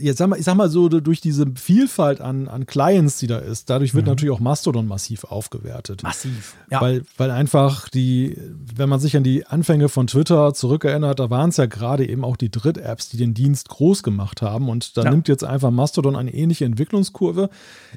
[0.00, 3.38] jetzt sag mal, ich sag mal so, durch diese Vielfalt an, an Clients, die da
[3.38, 4.10] ist, dadurch wird mhm.
[4.10, 6.02] natürlich auch Mastodon massiv aufgewertet.
[6.02, 6.56] Massiv.
[6.70, 6.80] Ja.
[6.80, 8.36] Weil, weil einfach die,
[8.74, 12.24] wenn man sich an die Anfänge von Twitter zurückerinnert, da waren es ja gerade eben
[12.24, 14.68] auch die Dritt-Apps, die den Dienst groß gemacht haben.
[14.68, 15.10] Und da ja.
[15.10, 17.48] nimmt jetzt einfach Mastodon eine ähnliche Entwicklungskurve.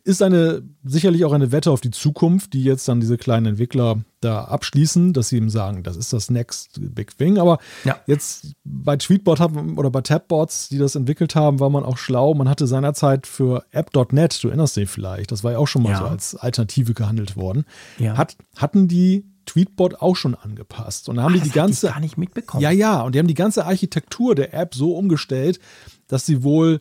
[0.03, 4.03] Ist eine sicherlich auch eine Wette auf die Zukunft, die jetzt dann diese kleinen Entwickler
[4.21, 7.37] da abschließen, dass sie ihm sagen, das ist das Next Big Thing.
[7.37, 7.97] Aber ja.
[8.07, 12.33] jetzt bei Tweetbot haben, oder bei Tabbots, die das entwickelt haben, war man auch schlau.
[12.33, 15.91] Man hatte seinerzeit für App.net, du erinnerst dich vielleicht, das war ja auch schon mal
[15.91, 15.97] ja.
[15.97, 17.65] so als Alternative gehandelt worden.
[17.97, 18.15] Ja.
[18.15, 21.09] Hat, hatten die Tweetbot auch schon angepasst.
[21.09, 21.87] Und da haben Ach, die die ganze.
[21.87, 22.61] gar nicht mitbekommen.
[22.61, 23.01] Ja, ja.
[23.01, 25.59] Und die haben die ganze Architektur der App so umgestellt,
[26.07, 26.79] dass sie wohl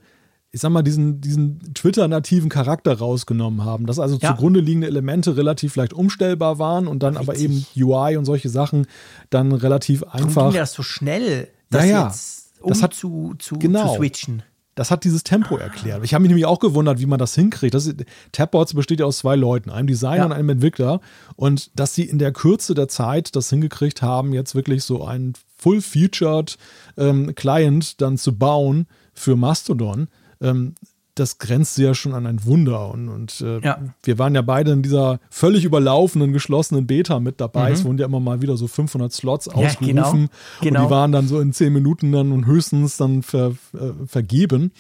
[0.53, 4.31] ich sag mal, diesen, diesen Twitter-nativen Charakter rausgenommen haben, dass also ja.
[4.31, 7.29] zugrunde liegende Elemente relativ leicht umstellbar waren und dann Richtig.
[7.29, 8.87] aber eben UI und solche Sachen
[9.31, 10.37] dann relativ einfach.
[10.37, 12.07] Warum ging das so schnell, das ja, ja.
[12.07, 13.93] jetzt um das hat, zu, zu, genau.
[13.93, 14.43] zu switchen?
[14.75, 16.05] Das hat dieses Tempo erklärt.
[16.05, 17.75] Ich habe mich nämlich auch gewundert, wie man das hinkriegt.
[17.75, 17.93] Das,
[18.33, 20.25] Tabbots besteht ja aus zwei Leuten, einem Designer ja.
[20.25, 21.01] und einem Entwickler.
[21.37, 25.35] Und dass sie in der Kürze der Zeit das hingekriegt haben, jetzt wirklich so einen
[25.59, 26.57] full-featured
[26.97, 30.09] ähm, Client dann zu bauen für Mastodon,
[30.41, 30.75] ähm,
[31.15, 32.91] das grenzt ja schon an ein Wunder.
[32.91, 33.79] Und, und äh, ja.
[34.03, 37.69] wir waren ja beide in dieser völlig überlaufenden, geschlossenen Beta mit dabei.
[37.69, 37.75] Mhm.
[37.75, 39.87] Es wurden ja immer mal wieder so 500 Slots ja, ausgerufen.
[39.87, 40.11] Genau.
[40.11, 40.21] Genau.
[40.21, 40.31] Und
[40.63, 40.91] die genau.
[40.91, 44.73] waren dann so in 10 Minuten dann und höchstens dann ver, äh, vergeben.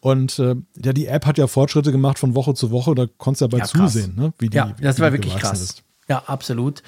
[0.00, 2.94] Und äh, ja, die App hat ja Fortschritte gemacht von Woche zu Woche.
[2.94, 4.32] Da konntest du ja bei ja, zusehen, ne?
[4.38, 5.60] wie die Ja, das war wirklich krass.
[5.60, 5.82] Ist.
[6.08, 6.82] Ja, absolut.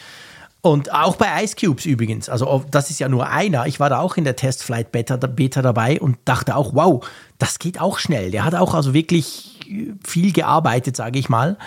[0.65, 2.29] Und auch bei Ice Cubes übrigens.
[2.29, 3.67] Also das ist ja nur einer.
[3.67, 7.05] Ich war da auch in der Testflight Beta, Beta dabei und dachte auch, wow,
[7.43, 8.31] das geht auch schnell.
[8.31, 9.59] Der hat auch also wirklich
[10.07, 11.59] viel gearbeitet, sage ich mal.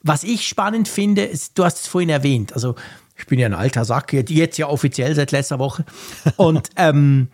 [0.00, 2.76] Was ich spannend finde, ist, du hast es vorhin erwähnt, also
[3.16, 5.84] ich bin ja ein alter Sack, jetzt ja offiziell seit letzter Woche.
[6.36, 7.30] Und ähm,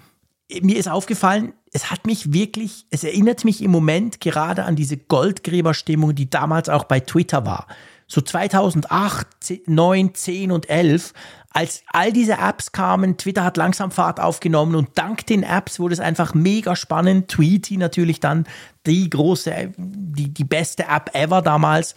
[0.63, 4.97] mir ist aufgefallen, es hat mich wirklich, es erinnert mich im Moment gerade an diese
[4.97, 7.67] Goldgräberstimmung, die damals auch bei Twitter war
[8.07, 9.27] so 2008,
[9.67, 11.13] 9, 10 und 11,
[11.55, 15.95] als all diese Apps kamen, Twitter hat langsam Fahrt aufgenommen und dank den Apps wurde
[15.95, 17.29] es einfach mega spannend.
[17.29, 18.45] Tweety natürlich dann
[18.87, 21.95] die große, die, die beste App ever damals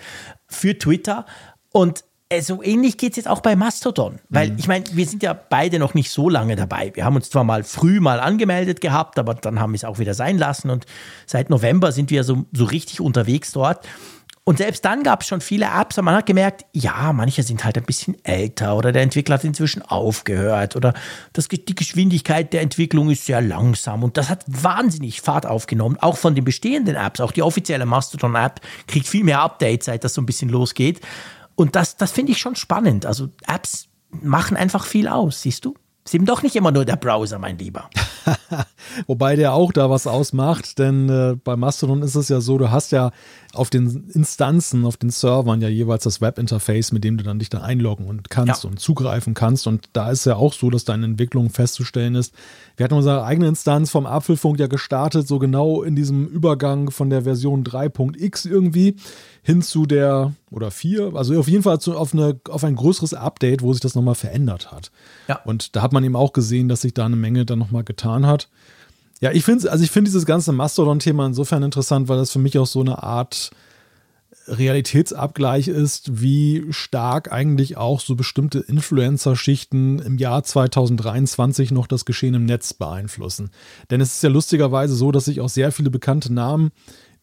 [0.48, 1.26] für Twitter.
[1.74, 4.20] Und äh, so ähnlich geht es jetzt auch bei Mastodon.
[4.30, 4.60] Weil mhm.
[4.60, 6.92] ich meine, wir sind ja beide noch nicht so lange dabei.
[6.94, 9.98] Wir haben uns zwar mal früh mal angemeldet gehabt, aber dann haben wir es auch
[9.98, 10.70] wieder sein lassen.
[10.70, 10.86] Und
[11.26, 13.88] seit November sind wir so, so richtig unterwegs dort.
[14.48, 17.66] Und selbst dann gab es schon viele Apps, und man hat gemerkt, ja, manche sind
[17.66, 20.94] halt ein bisschen älter oder der Entwickler hat inzwischen aufgehört oder
[21.34, 26.16] das, die Geschwindigkeit der Entwicklung ist sehr langsam und das hat wahnsinnig Fahrt aufgenommen, auch
[26.16, 27.20] von den bestehenden Apps.
[27.20, 31.02] Auch die offizielle Mastodon-App kriegt viel mehr Updates, seit das so ein bisschen losgeht.
[31.56, 33.06] Und das, das finde ich schon spannend.
[33.06, 35.76] Also Apps machen einfach viel aus, siehst du?
[36.08, 37.90] Ist eben doch nicht immer nur der Browser, mein Lieber.
[39.08, 42.72] Wobei der auch da was ausmacht, denn äh, bei Mastodon ist es ja so, du
[42.72, 43.12] hast ja
[43.54, 47.50] auf den Instanzen, auf den Servern ja jeweils das Webinterface, mit dem du dann dich
[47.50, 48.70] dann einloggen und kannst ja.
[48.70, 49.68] und zugreifen kannst.
[49.68, 52.34] Und da ist ja auch so, dass deine Entwicklung festzustellen ist.
[52.78, 57.10] Wir hatten unsere eigene Instanz vom Apfelfunk ja gestartet, so genau in diesem Übergang von
[57.10, 58.96] der Version 3.x irgendwie
[59.48, 63.14] hin zu der oder 4, also auf jeden Fall zu, auf, eine, auf ein größeres
[63.14, 64.92] Update, wo sich das nochmal verändert hat.
[65.30, 65.40] Ja.
[65.46, 68.28] Und da hat man eben auch gesehen, dass sich da eine Menge dann nochmal getan
[68.28, 68.50] hat.
[69.22, 72.60] Ja, ich finde also ich finde dieses ganze Mastodon-Thema insofern interessant, weil das für mich
[72.60, 73.52] auch so eine Art
[74.50, 82.34] Realitätsabgleich ist, wie stark eigentlich auch so bestimmte Influencer-Schichten im Jahr 2023 noch das Geschehen
[82.34, 83.52] im Netz beeinflussen.
[83.92, 86.72] Denn es ist ja lustigerweise so, dass sich auch sehr viele bekannte Namen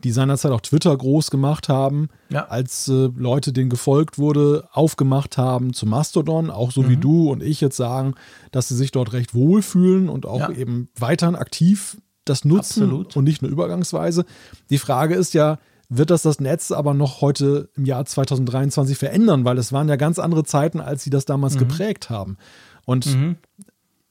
[0.05, 2.47] die seinerzeit auch Twitter groß gemacht haben, ja.
[2.47, 6.89] als äh, Leute, denen gefolgt wurde, aufgemacht haben zu Mastodon, auch so mhm.
[6.91, 8.15] wie du und ich jetzt sagen,
[8.53, 10.51] dass sie sich dort recht wohlfühlen und auch ja.
[10.51, 13.17] eben weiterhin aktiv das nutzen Absolut.
[13.17, 14.25] und nicht nur übergangsweise.
[14.71, 15.59] Die Frage ist ja,
[15.89, 19.97] wird das das Netz aber noch heute im Jahr 2023 verändern, weil es waren ja
[19.97, 21.61] ganz andere Zeiten, als sie das damals mhm.
[21.61, 22.37] geprägt haben.
[22.85, 23.37] Und mhm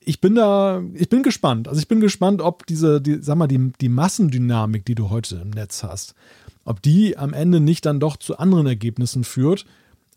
[0.05, 1.67] ich bin da, ich bin gespannt.
[1.67, 5.37] Also ich bin gespannt, ob diese, die, sag mal, die, die Massendynamik, die du heute
[5.37, 6.15] im Netz hast,
[6.65, 9.65] ob die am Ende nicht dann doch zu anderen Ergebnissen führt.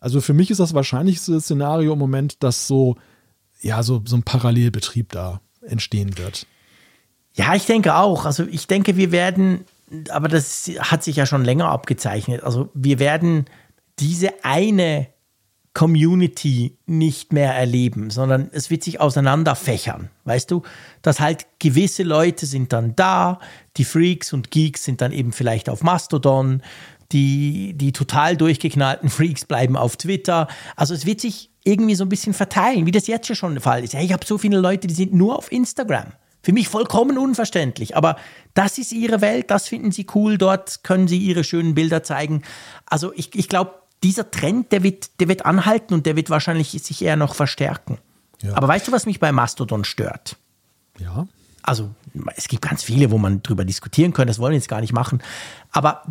[0.00, 2.96] Also für mich ist das wahrscheinlichste Szenario im Moment, dass so,
[3.60, 6.46] ja, so, so ein Parallelbetrieb da entstehen wird.
[7.34, 8.24] Ja, ich denke auch.
[8.24, 9.64] Also ich denke, wir werden,
[10.10, 12.44] aber das hat sich ja schon länger abgezeichnet.
[12.44, 13.46] Also wir werden
[13.98, 15.08] diese eine
[15.76, 20.08] Community nicht mehr erleben, sondern es wird sich auseinanderfächern.
[20.24, 20.62] Weißt du,
[21.02, 23.40] dass halt gewisse Leute sind dann da,
[23.76, 26.62] die Freaks und Geeks sind dann eben vielleicht auf Mastodon,
[27.12, 30.48] die, die total durchgeknallten Freaks bleiben auf Twitter.
[30.76, 33.84] Also es wird sich irgendwie so ein bisschen verteilen, wie das jetzt schon der Fall
[33.84, 33.92] ist.
[33.92, 36.06] Ja, ich habe so viele Leute, die sind nur auf Instagram.
[36.42, 38.16] Für mich vollkommen unverständlich, aber
[38.54, 42.44] das ist ihre Welt, das finden sie cool, dort können sie ihre schönen Bilder zeigen.
[42.86, 46.70] Also ich, ich glaube, dieser Trend, der wird, der wird anhalten und der wird wahrscheinlich
[46.70, 47.98] sich eher noch verstärken.
[48.42, 48.54] Ja.
[48.54, 50.36] Aber weißt du, was mich bei Mastodon stört?
[50.98, 51.26] Ja.
[51.62, 51.90] Also,
[52.36, 54.92] es gibt ganz viele, wo man drüber diskutieren kann, das wollen wir jetzt gar nicht
[54.92, 55.20] machen.
[55.72, 56.02] Aber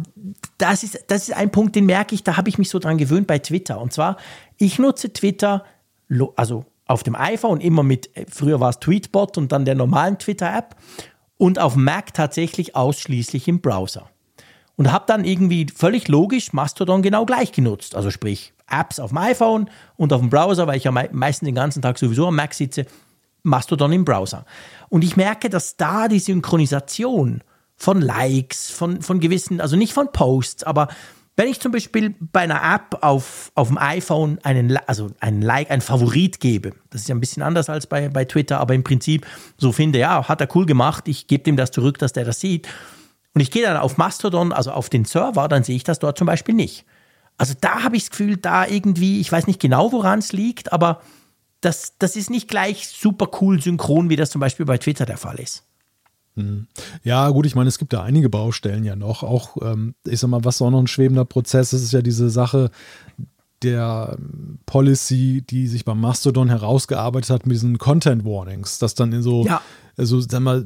[0.57, 2.98] das ist, das ist ein Punkt, den merke ich, da habe ich mich so dran
[2.98, 3.80] gewöhnt bei Twitter.
[3.80, 4.18] Und zwar,
[4.57, 5.64] ich nutze Twitter,
[6.36, 10.76] also auf dem iPhone immer mit, früher war es Tweetbot und dann der normalen Twitter-App
[11.38, 14.10] und auf Mac tatsächlich ausschließlich im Browser
[14.77, 17.95] und habe dann irgendwie völlig logisch Mastodon genau gleich genutzt.
[17.95, 21.56] Also sprich Apps auf dem iPhone und auf dem Browser, weil ich ja meistens den
[21.56, 22.85] ganzen Tag sowieso am Mac sitze,
[23.43, 24.45] Mastodon im Browser.
[24.89, 27.41] Und ich merke, dass da die Synchronisation
[27.76, 30.88] von Likes, von, von gewissen, also nicht von Posts, aber
[31.38, 35.69] wenn ich zum Beispiel bei einer App auf, auf dem iPhone einen, also einen Like,
[35.69, 38.85] einen Favorit gebe, das ist ja ein bisschen anders als bei, bei Twitter, aber im
[38.85, 39.27] Prinzip
[39.57, 42.39] so finde, ja, hat er cool gemacht, ich gebe dem das zurück, dass der das
[42.39, 42.69] sieht
[43.36, 46.18] und ich gehe dann auf Mastodon, also auf den Server, dann sehe ich das dort
[46.18, 46.86] zum Beispiel nicht.
[47.38, 50.72] Also da habe ich das Gefühl, da irgendwie, ich weiß nicht genau, woran es liegt,
[50.72, 51.02] aber
[51.60, 55.18] das, das ist nicht gleich super cool synchron, wie das zum Beispiel bei Twitter der
[55.18, 55.64] Fall ist.
[56.36, 56.68] Hm.
[57.03, 59.24] Ja, gut, ich meine, es gibt da einige Baustellen ja noch.
[59.24, 62.30] Auch, ähm, ich sag mal, was auch noch ein schwebender Prozess ist, ist ja diese
[62.30, 62.72] Sache
[63.64, 69.12] der ähm, Policy, die sich beim Mastodon herausgearbeitet hat mit diesen Content Warnings, dass dann
[69.12, 69.62] in so, ja.
[69.98, 70.66] also, sag mal,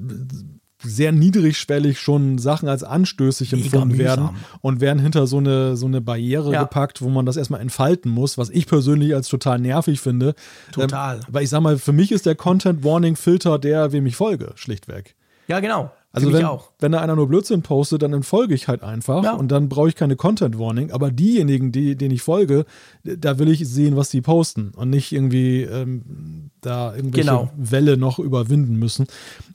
[0.81, 4.29] sehr niedrigschwellig schon Sachen als anstößig empfunden werden
[4.61, 6.61] und werden hinter so eine, so eine Barriere ja.
[6.61, 10.35] gepackt, wo man das erstmal entfalten muss, was ich persönlich als total nervig finde.
[10.71, 11.17] Total.
[11.17, 14.15] Ähm, weil ich sag mal, für mich ist der Content Warning Filter der, wem ich
[14.15, 15.15] folge, schlichtweg.
[15.47, 15.91] Ja, genau.
[16.11, 16.47] Also wenn,
[16.79, 19.33] wenn da einer nur Blödsinn postet, dann entfolge ich halt einfach ja.
[19.33, 20.91] und dann brauche ich keine Content Warning.
[20.91, 22.65] Aber diejenigen, die, denen ich folge,
[23.03, 27.51] da will ich sehen, was die posten und nicht irgendwie ähm, da irgendwelche genau.
[27.55, 29.05] Welle noch überwinden müssen.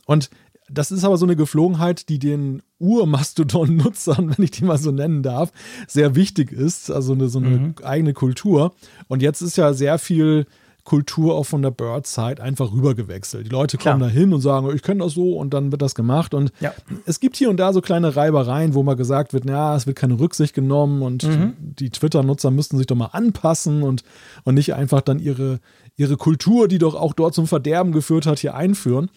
[0.06, 0.30] Und
[0.69, 5.23] das ist aber so eine Geflogenheit, die den Ur-Mastodon-Nutzern, wenn ich die mal so nennen
[5.23, 5.53] darf,
[5.86, 6.91] sehr wichtig ist.
[6.91, 7.74] Also eine, so eine mhm.
[7.82, 8.74] eigene Kultur.
[9.09, 10.47] Und jetzt ist ja sehr viel
[10.85, 13.47] Kultur auch von der Bird-Side einfach rübergewechselt.
[13.47, 15.95] Die Leute kommen da hin und sagen, ich kenne das so und dann wird das
[15.95, 16.35] gemacht.
[16.35, 16.74] Und ja.
[17.07, 19.97] es gibt hier und da so kleine Reibereien, wo mal gesagt wird, ja, es wird
[19.97, 21.55] keine Rücksicht genommen und mhm.
[21.59, 24.05] die Twitter-Nutzer müssten sich doch mal anpassen und,
[24.45, 25.61] und nicht einfach dann ihre,
[25.97, 29.11] ihre Kultur, die doch auch dort zum Verderben geführt hat, hier einführen.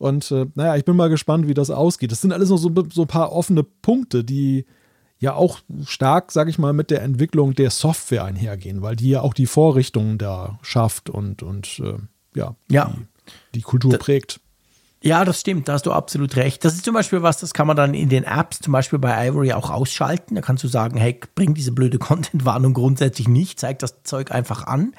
[0.00, 2.10] Und äh, naja, ich bin mal gespannt, wie das ausgeht.
[2.10, 4.64] Das sind alles noch so, so ein paar offene Punkte, die
[5.18, 9.20] ja auch stark, sag ich mal, mit der Entwicklung der Software einhergehen, weil die ja
[9.20, 11.98] auch die Vorrichtungen da schafft und, und äh,
[12.34, 12.94] ja, ja.
[12.96, 14.40] Die, die Kultur das, prägt.
[15.02, 16.64] Ja, das stimmt, da hast du absolut recht.
[16.64, 19.28] Das ist zum Beispiel was, das kann man dann in den Apps, zum Beispiel bei
[19.28, 20.34] Ivory, auch ausschalten.
[20.34, 24.66] Da kannst du sagen, hey, bring diese blöde Content-Warnung grundsätzlich nicht, zeig das Zeug einfach
[24.66, 24.94] an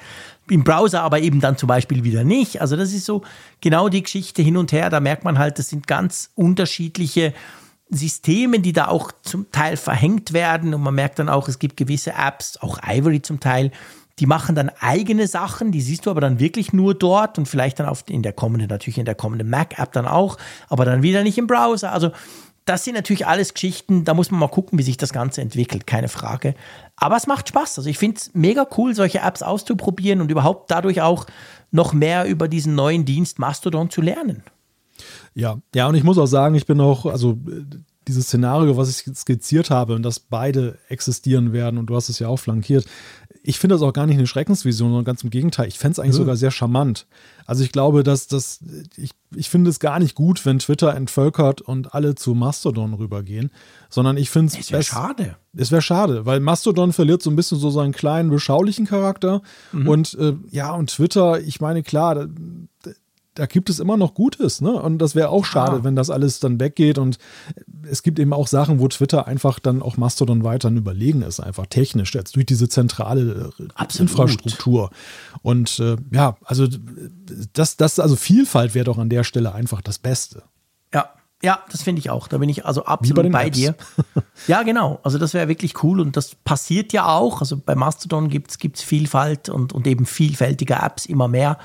[0.48, 2.60] im Browser aber eben dann zum Beispiel wieder nicht.
[2.60, 3.22] Also das ist so
[3.60, 4.90] genau die Geschichte hin und her.
[4.90, 7.32] Da merkt man halt, das sind ganz unterschiedliche
[7.88, 10.74] Systeme, die da auch zum Teil verhängt werden.
[10.74, 13.70] Und man merkt dann auch, es gibt gewisse Apps, auch Ivory zum Teil,
[14.18, 17.80] die machen dann eigene Sachen, die siehst du aber dann wirklich nur dort und vielleicht
[17.80, 20.36] dann auf, in der kommenden, natürlich in der kommenden Mac-App dann auch,
[20.68, 21.92] aber dann wieder nicht im Browser.
[21.92, 22.12] Also
[22.64, 25.86] das sind natürlich alles Geschichten, da muss man mal gucken, wie sich das Ganze entwickelt,
[25.86, 26.54] keine Frage.
[26.96, 27.78] Aber es macht Spaß.
[27.78, 31.26] Also ich finde es mega cool, solche Apps auszuprobieren und überhaupt dadurch auch
[31.70, 34.42] noch mehr über diesen neuen Dienst Mastodon zu lernen.
[35.34, 37.38] Ja, ja, und ich muss auch sagen, ich bin auch, also
[38.08, 42.18] dieses Szenario, was ich skizziert habe und dass beide existieren werden, und du hast es
[42.18, 42.84] ja auch flankiert,
[43.44, 45.66] ich finde das auch gar nicht eine Schreckensvision, sondern ganz im Gegenteil.
[45.66, 46.18] Ich fände es eigentlich ja.
[46.18, 47.06] sogar sehr charmant.
[47.44, 48.60] Also ich glaube, dass das,
[48.96, 53.50] ich, ich finde es gar nicht gut, wenn Twitter entvölkert und alle zu Mastodon rübergehen,
[53.90, 54.70] sondern ich finde es.
[54.70, 55.36] wäre schade.
[55.56, 59.42] Es wäre schade, weil Mastodon verliert so ein bisschen so seinen kleinen, beschaulichen Charakter.
[59.72, 59.88] Mhm.
[59.88, 62.28] Und äh, ja, und Twitter, ich meine, klar,
[63.34, 64.72] da gibt es immer noch Gutes, ne?
[64.72, 65.84] Und das wäre auch schade, ah.
[65.84, 66.98] wenn das alles dann weggeht.
[66.98, 67.18] Und
[67.88, 71.66] es gibt eben auch Sachen, wo Twitter einfach dann auch Mastodon weiterhin überlegen ist, einfach
[71.66, 74.10] technisch, jetzt durch diese zentrale äh, Absolut.
[74.10, 74.90] Infrastruktur.
[75.40, 76.66] Und äh, ja, also
[77.52, 80.42] das, das, also Vielfalt wäre doch an der Stelle einfach das Beste.
[80.92, 81.08] Ja,
[81.42, 82.28] ja, das finde ich auch.
[82.28, 83.74] Da bin ich also absolut bei, bei dir.
[84.46, 85.00] ja, genau.
[85.02, 87.40] Also das wäre wirklich cool und das passiert ja auch.
[87.40, 91.58] Also bei Mastodon gibt es Vielfalt und, und eben vielfältige Apps immer mehr.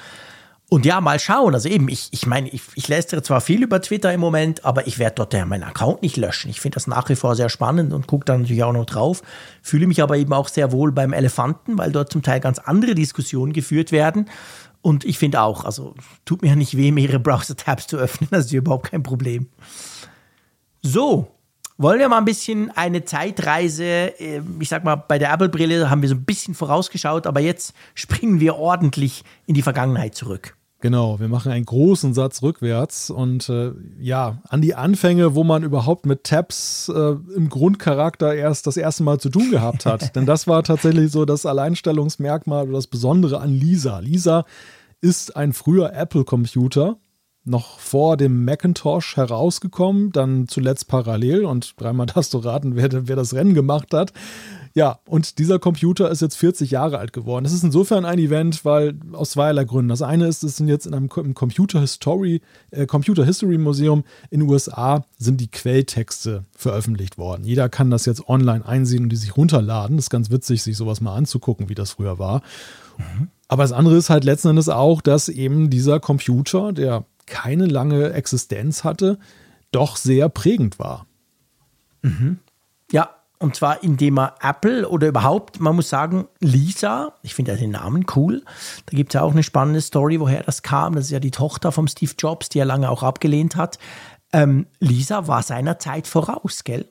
[0.69, 1.53] Und ja, mal schauen.
[1.53, 4.85] Also eben, ich, ich meine, ich, ich lästere zwar viel über Twitter im Moment, aber
[4.85, 6.49] ich werde dort ja meinen Account nicht löschen.
[6.49, 9.21] Ich finde das nach wie vor sehr spannend und gucke da natürlich auch noch drauf.
[9.61, 12.95] Fühle mich aber eben auch sehr wohl beim Elefanten, weil dort zum Teil ganz andere
[12.95, 14.29] Diskussionen geführt werden.
[14.81, 15.95] Und ich finde auch, also
[16.25, 18.29] tut mir ja nicht weh, mehrere Browser-Tabs zu öffnen.
[18.37, 19.47] Das ist überhaupt kein Problem.
[20.81, 21.31] So,
[21.77, 26.01] wollen wir mal ein bisschen eine Zeitreise, äh, ich sag mal, bei der Apple-Brille haben
[26.01, 30.56] wir so ein bisschen vorausgeschaut, aber jetzt springen wir ordentlich in die Vergangenheit zurück.
[30.79, 35.63] Genau, wir machen einen großen Satz rückwärts und äh, ja, an die Anfänge, wo man
[35.63, 40.15] überhaupt mit Tabs äh, im Grundcharakter erst das erste Mal zu tun gehabt hat.
[40.15, 43.97] Denn das war tatsächlich so das Alleinstellungsmerkmal oder das Besondere an Lisa.
[43.99, 44.45] Lisa
[45.01, 46.97] ist ein früher Apple-Computer,
[47.43, 53.15] noch vor dem Macintosh herausgekommen, dann zuletzt parallel und dreimal darfst du raten, wer, wer
[53.15, 54.13] das Rennen gemacht hat.
[54.77, 57.45] Ja, und dieser Computer ist jetzt 40 Jahre alt geworden.
[57.45, 59.89] Das ist insofern ein Event, weil aus zweierlei Gründen.
[59.89, 64.41] Das eine ist, es sind jetzt in einem Computer History, äh, Computer History Museum in
[64.41, 67.43] den USA sind die Quelltexte veröffentlicht worden.
[67.43, 69.97] Jeder kann das jetzt online einsehen und die sich runterladen.
[69.97, 72.43] Das ist ganz witzig, sich sowas mal anzugucken, wie das früher war.
[72.99, 73.29] Mhm.
[73.47, 78.13] Aber das andere ist halt letzten Endes auch, dass eben dieser Computer, der keine lange
[78.13, 79.17] Existenz hatte,
[79.71, 81.07] doch sehr prägend war.
[82.03, 82.37] Mhm.
[82.91, 87.57] Ja, und zwar indem er Apple oder überhaupt, man muss sagen, Lisa, ich finde ja
[87.57, 88.43] den Namen cool.
[88.87, 90.95] Da gibt es ja auch eine spannende Story, woher das kam.
[90.95, 93.77] Das ist ja die Tochter von Steve Jobs, die er lange auch abgelehnt hat.
[94.33, 96.87] Ähm, Lisa war seiner Zeit voraus, gell?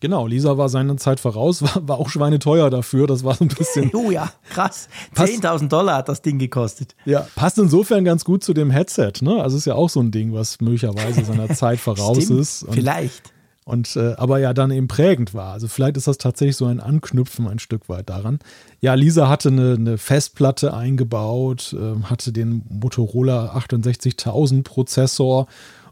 [0.00, 3.06] Genau, Lisa war seiner Zeit voraus, war, war auch schweineteuer dafür.
[3.06, 3.90] Das war so ein bisschen.
[3.94, 4.88] oh ja, krass.
[5.16, 6.94] 10.000 Dollar hat das Ding gekostet.
[7.04, 9.12] Ja, passt insofern ganz gut zu dem Headset.
[9.22, 9.42] Ne?
[9.42, 12.62] Also ist ja auch so ein Ding, was möglicherweise seiner Zeit voraus Stimmt, ist.
[12.64, 13.33] Und vielleicht.
[13.64, 15.54] Und äh, aber ja dann eben prägend war.
[15.54, 18.38] Also vielleicht ist das tatsächlich so ein Anknüpfen ein Stück weit daran.
[18.80, 25.46] Ja, Lisa hatte eine, eine Festplatte eingebaut, äh, hatte den Motorola 68000 Prozessor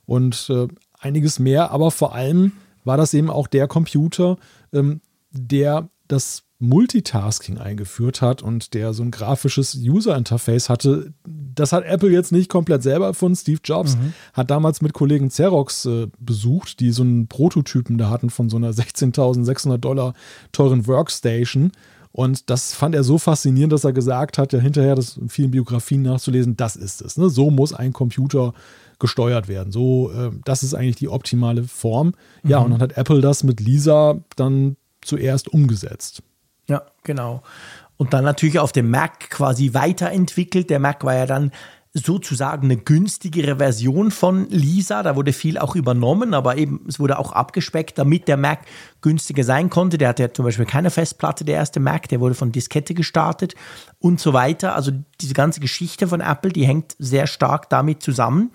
[0.04, 0.68] und äh,
[1.00, 2.52] einiges mehr, aber vor allem
[2.84, 4.36] war das eben auch der Computer,
[4.72, 5.00] ähm,
[5.30, 11.12] der das Multitasking eingeführt hat und der so ein grafisches User-Interface hatte.
[11.24, 13.36] Das hat Apple jetzt nicht komplett selber erfunden.
[13.36, 14.12] Steve Jobs mhm.
[14.32, 18.56] hat damals mit Kollegen Xerox äh, besucht, die so einen Prototypen da hatten von so
[18.56, 20.14] einer 16.600 Dollar
[20.52, 21.72] teuren Workstation.
[22.12, 25.50] Und das fand er so faszinierend, dass er gesagt hat, ja hinterher das in vielen
[25.50, 27.16] Biografien nachzulesen, das ist es.
[27.16, 27.28] Ne?
[27.28, 28.52] So muss ein Computer
[29.00, 29.72] gesteuert werden.
[29.72, 32.14] So, äh, das ist eigentlich die optimale Form.
[32.44, 32.66] Ja, mhm.
[32.66, 36.22] und dann hat Apple das mit Lisa dann zuerst umgesetzt.
[36.72, 37.42] Ja, genau.
[37.98, 40.70] Und dann natürlich auf dem Mac quasi weiterentwickelt.
[40.70, 41.52] Der Mac war ja dann
[41.92, 45.02] sozusagen eine günstigere Version von Lisa.
[45.02, 48.60] Da wurde viel auch übernommen, aber eben es wurde auch abgespeckt, damit der Mac
[49.02, 49.98] günstiger sein konnte.
[49.98, 53.54] Der hatte ja zum Beispiel keine Festplatte, der erste Mac, der wurde von Diskette gestartet
[53.98, 54.74] und so weiter.
[54.74, 58.50] Also diese ganze Geschichte von Apple, die hängt sehr stark damit zusammen.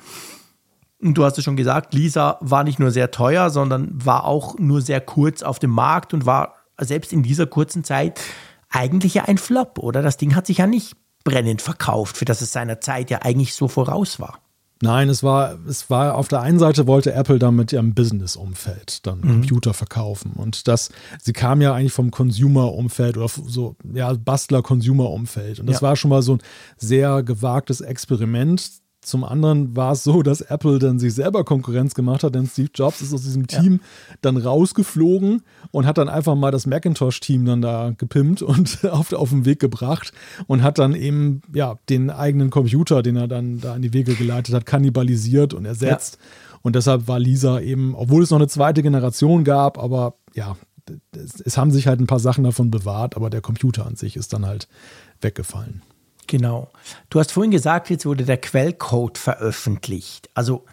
[1.00, 4.58] Und du hast es schon gesagt, Lisa war nicht nur sehr teuer, sondern war auch
[4.58, 8.20] nur sehr kurz auf dem Markt und war selbst in dieser kurzen Zeit
[8.70, 10.02] eigentlich ja ein Flop, oder?
[10.02, 13.54] Das Ding hat sich ja nicht brennend verkauft, für das es seiner Zeit ja eigentlich
[13.54, 14.40] so voraus war.
[14.82, 19.08] Nein, es war, es war auf der einen Seite wollte Apple dann mit ihrem Business-Umfeld
[19.08, 19.28] dann mhm.
[19.28, 20.34] Computer verkaufen.
[20.36, 20.90] Und das,
[21.22, 25.60] sie kam ja eigentlich vom Consumer-Umfeld oder so, ja, Bastler-Consumer-Umfeld.
[25.60, 25.88] Und das ja.
[25.88, 26.42] war schon mal so ein
[26.78, 28.70] sehr gewagtes Experiment,
[29.02, 32.70] zum anderen war es so, dass Apple dann sich selber Konkurrenz gemacht hat, denn Steve
[32.74, 34.16] Jobs ist aus diesem Team ja.
[34.22, 39.30] dann rausgeflogen und hat dann einfach mal das Macintosh-Team dann da gepimpt und auf, auf
[39.30, 40.12] den Weg gebracht
[40.48, 44.16] und hat dann eben ja den eigenen Computer, den er dann da in die Wege
[44.16, 46.18] geleitet hat, kannibalisiert und ersetzt.
[46.20, 46.60] Ja.
[46.64, 50.58] Und deshalb war Lisa eben, obwohl es noch eine zweite Generation gab, aber ja,
[51.16, 54.16] es, es haben sich halt ein paar Sachen davon bewahrt, aber der Computer an sich
[54.16, 54.68] ist dann halt
[55.22, 55.82] weggefallen.
[56.28, 56.70] Genau.
[57.10, 60.30] Du hast vorhin gesagt, jetzt wurde der Quellcode veröffentlicht.
[60.34, 60.66] Also,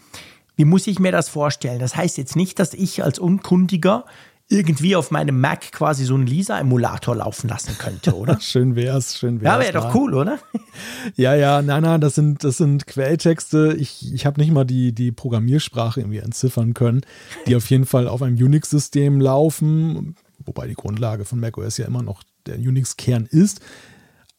[0.56, 1.78] wie muss ich mir das vorstellen?
[1.78, 4.04] Das heißt jetzt nicht, dass ich als Unkundiger
[4.48, 8.38] irgendwie auf meinem Mac quasi so einen Lisa-Emulator laufen lassen könnte, oder?
[8.40, 9.54] schön wär's, schön wär's.
[9.54, 10.38] Ja, wäre doch cool, oder?
[11.16, 13.74] ja, ja, nein, nein, das sind, das sind Quelltexte.
[13.78, 17.02] Ich, ich habe nicht mal die, die Programmiersprache irgendwie entziffern können,
[17.46, 20.14] die auf jeden Fall auf einem Unix-System laufen,
[20.44, 23.60] wobei die Grundlage von macOS ja immer noch der Unix-Kern ist.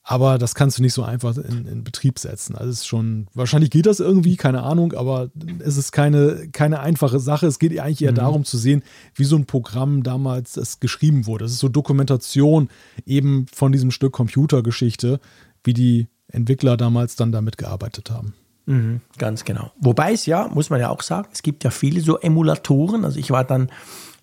[0.07, 2.55] Aber das kannst du nicht so einfach in, in Betrieb setzen.
[2.55, 6.79] Also es ist schon, wahrscheinlich geht das irgendwie, keine Ahnung, aber es ist keine, keine
[6.79, 7.47] einfache Sache.
[7.47, 8.17] Es geht eigentlich eher mhm.
[8.17, 8.83] darum zu sehen,
[9.15, 11.45] wie so ein Programm damals es geschrieben wurde.
[11.45, 12.69] Es ist so Dokumentation
[13.07, 15.19] eben von diesem Stück Computergeschichte,
[15.63, 18.35] wie die Entwickler damals dann damit gearbeitet haben.
[18.67, 19.71] Mhm, ganz genau.
[19.79, 23.05] Wobei es ja, muss man ja auch sagen, es gibt ja viele so Emulatoren.
[23.05, 23.71] Also ich war dann,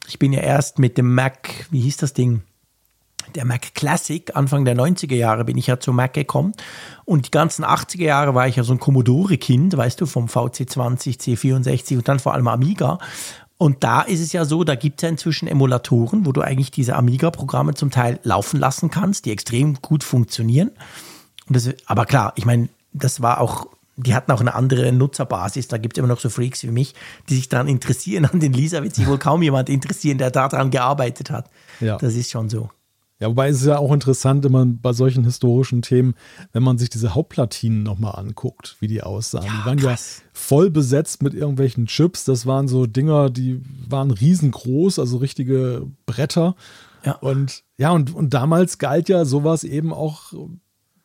[0.07, 2.43] ich bin ja erst mit dem Mac, wie hieß das Ding?
[3.35, 6.53] Der Mac Classic, Anfang der 90er Jahre bin ich ja zu Mac gekommen.
[7.05, 11.19] Und die ganzen 80er Jahre war ich ja so ein Commodore-Kind, weißt du, vom VC20,
[11.21, 12.99] C64 und dann vor allem Amiga.
[13.59, 16.73] Und da ist es ja so, da gibt es ja inzwischen Emulatoren, wo du eigentlich
[16.73, 20.73] diese Amiga-Programme zum Teil laufen lassen kannst, die extrem gut funktionieren.
[21.49, 25.69] Das, aber klar, ich meine, das war auch, die hatten auch eine andere Nutzerbasis.
[25.69, 26.95] Da gibt es immer noch so Freaks wie mich,
[27.29, 28.25] die sich daran interessieren.
[28.25, 31.49] An den Lisa wird sich wohl kaum jemand interessieren, der daran gearbeitet hat.
[31.79, 31.99] Ja.
[31.99, 32.69] Das ist schon so.
[33.23, 36.15] Ja, wobei es ist ja auch interessant, immer bei solchen historischen Themen,
[36.53, 39.47] wenn man sich diese Hauptplatinen nochmal anguckt, wie die aussahen.
[39.47, 40.23] Ja, die waren krass.
[40.25, 42.25] ja voll besetzt mit irgendwelchen Chips.
[42.25, 46.57] Das waren so Dinger, die waren riesengroß, also richtige Bretter.
[47.05, 47.13] Ja.
[47.13, 50.33] Und ja, und, und damals galt ja sowas eben auch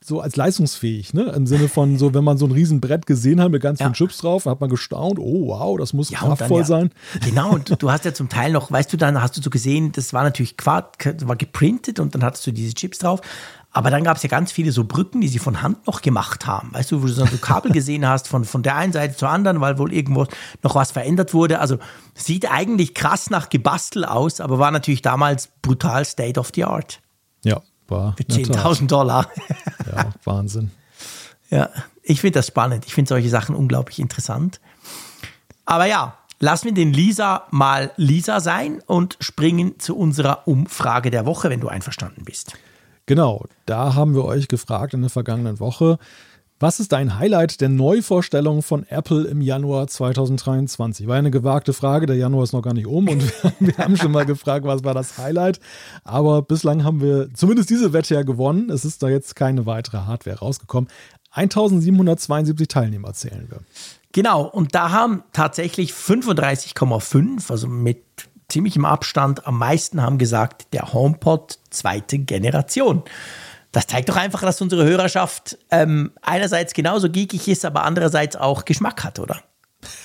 [0.08, 1.24] so als leistungsfähig, ne?
[1.36, 4.20] Im Sinne von so, wenn man so ein Riesenbrett gesehen hat mit ganz vielen Chips
[4.20, 6.92] drauf, hat man gestaunt, oh wow, das muss ja, kraftvoll ja, sein.
[7.26, 9.92] Genau, und du hast ja zum Teil noch, weißt du, dann hast du so gesehen,
[9.92, 10.96] das war natürlich Quad,
[11.28, 13.20] war geprintet und dann hattest du diese Chips drauf.
[13.72, 16.48] Aber dann gab es ja ganz viele so Brücken, die sie von Hand noch gemacht
[16.48, 16.74] haben.
[16.74, 19.60] Weißt du, wo du so Kabel gesehen hast von, von der einen Seite zur anderen,
[19.60, 20.26] weil wohl irgendwo
[20.64, 21.60] noch was verändert wurde.
[21.60, 21.78] Also
[22.16, 27.02] sieht eigentlich krass nach Gebastel aus, aber war natürlich damals brutal State of the Art.
[27.44, 28.16] Ja, war.
[28.18, 29.30] Für 10.000 Dollar.
[29.86, 30.72] ja, Wahnsinn.
[31.50, 31.70] Ja,
[32.04, 32.86] ich finde das spannend.
[32.86, 34.60] Ich finde solche Sachen unglaublich interessant.
[35.66, 41.26] Aber ja, lassen wir den Lisa mal Lisa sein und springen zu unserer Umfrage der
[41.26, 42.58] Woche, wenn du einverstanden bist.
[43.06, 45.98] Genau, da haben wir euch gefragt in der vergangenen Woche,
[46.60, 51.08] was ist dein Highlight der Neuvorstellung von Apple im Januar 2023?
[51.08, 53.24] War eine gewagte Frage, der Januar ist noch gar nicht um und
[53.60, 55.60] wir haben schon mal gefragt, was war das Highlight.
[56.04, 58.70] Aber bislang haben wir zumindest diese Wette ja gewonnen.
[58.70, 60.90] Es ist da jetzt keine weitere Hardware rausgekommen.
[61.32, 63.60] 1772 Teilnehmer zählen wir.
[64.12, 68.04] Genau, und da haben tatsächlich 35,5, also mit
[68.48, 73.04] ziemlichem Abstand, am meisten haben gesagt, der HomePod zweite Generation.
[73.78, 78.66] Das zeigt doch einfach, dass unsere Hörerschaft ähm, einerseits genauso geekig ist, aber andererseits auch
[78.66, 79.38] Geschmack hat, oder?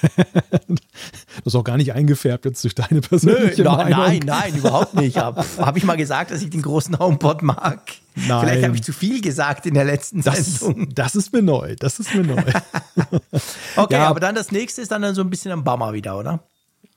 [0.03, 3.99] das ist auch gar nicht eingefärbt jetzt durch deine persönliche Nö, Meinung.
[3.99, 5.17] Nein, nein, überhaupt nicht.
[5.17, 7.81] Habe hab ich mal gesagt, dass ich den großen HomePod mag?
[8.15, 8.41] Nein.
[8.41, 10.95] Vielleicht habe ich zu viel gesagt in der letzten das, Sendung.
[10.95, 11.75] Das ist mir neu.
[11.77, 12.43] Das ist mir neu.
[13.77, 14.07] okay, ja.
[14.07, 16.41] aber dann das nächste ist dann so ein bisschen am Bummer wieder, oder?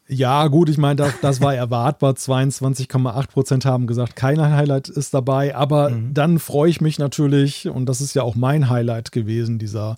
[0.07, 2.13] Ja, gut, ich meine, das, das war erwartbar.
[2.13, 5.55] 22,8 Prozent haben gesagt, kein Highlight ist dabei.
[5.55, 6.13] Aber mhm.
[6.13, 9.97] dann freue ich mich natürlich, und das ist ja auch mein Highlight gewesen, dieser,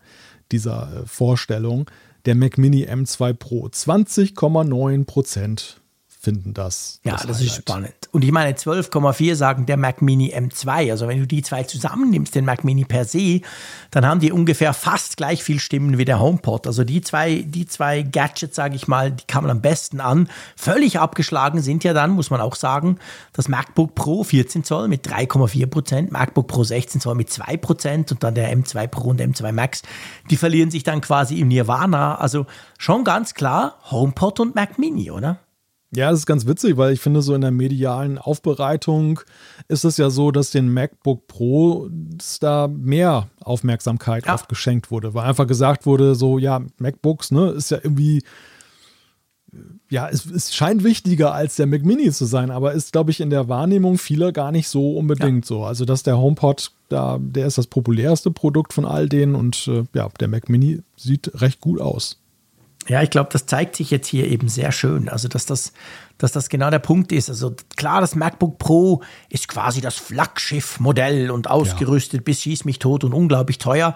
[0.52, 1.90] dieser äh, Vorstellung,
[2.26, 3.68] der Mac Mini M2 Pro.
[3.68, 5.82] 20,9 Prozent
[6.20, 7.00] finden das.
[7.04, 7.94] Ja, das, das ist spannend.
[8.12, 10.92] Und ich meine, 12,4 sagen der Mac Mini M2.
[10.92, 13.42] Also wenn du die zwei zusammennimmst, den Mac Mini per se,
[13.92, 16.66] dann haben die ungefähr fast gleich viel Stimmen wie der HomePod.
[16.66, 20.28] Also die zwei, die zwei Gadgets, sage ich mal, die kamen am besten an.
[20.56, 22.98] Völlig abgeschlagen sind ja dann, muss man auch sagen,
[23.34, 28.12] das MacBook Pro 14 Zoll mit 3,4 Prozent, MacBook Pro 16 Zoll mit 2 Prozent
[28.12, 29.84] und dann der M2 Pro und M2 Max,
[30.30, 32.16] die verlieren sich dann quasi im Nirvana.
[32.16, 35.40] Also schon ganz klar HomePod und Mac Mini, oder?
[35.96, 39.22] Ja, das ist ganz witzig, weil ich finde, so in der medialen Aufbereitung
[39.70, 41.90] ist es ja so, dass den MacBook Pro
[42.42, 44.34] da mehr Aufmerksamkeit ja.
[44.34, 48.22] oft geschenkt wurde, weil einfach gesagt wurde, so, ja, MacBooks, ne, ist ja irgendwie,
[49.90, 53.22] ja, es, es scheint wichtiger als der Mac Mini zu sein, aber ist, glaube ich,
[53.22, 55.48] in der Wahrnehmung vieler gar nicht so unbedingt ja.
[55.48, 55.64] so.
[55.64, 59.86] Also, dass der HomePod, da, der ist das populärste Produkt von all denen und äh,
[59.94, 62.20] ja, der Mac Mini sieht recht gut aus.
[62.88, 65.10] Ja, ich glaube, das zeigt sich jetzt hier eben sehr schön.
[65.10, 65.74] Also, dass das,
[66.18, 67.30] dass das genau der Punkt ist.
[67.30, 72.24] Also, klar, das MacBook Pro ist quasi das Flaggschiff-Modell und ausgerüstet ja.
[72.24, 73.94] bis schieß mich tot und unglaublich teuer.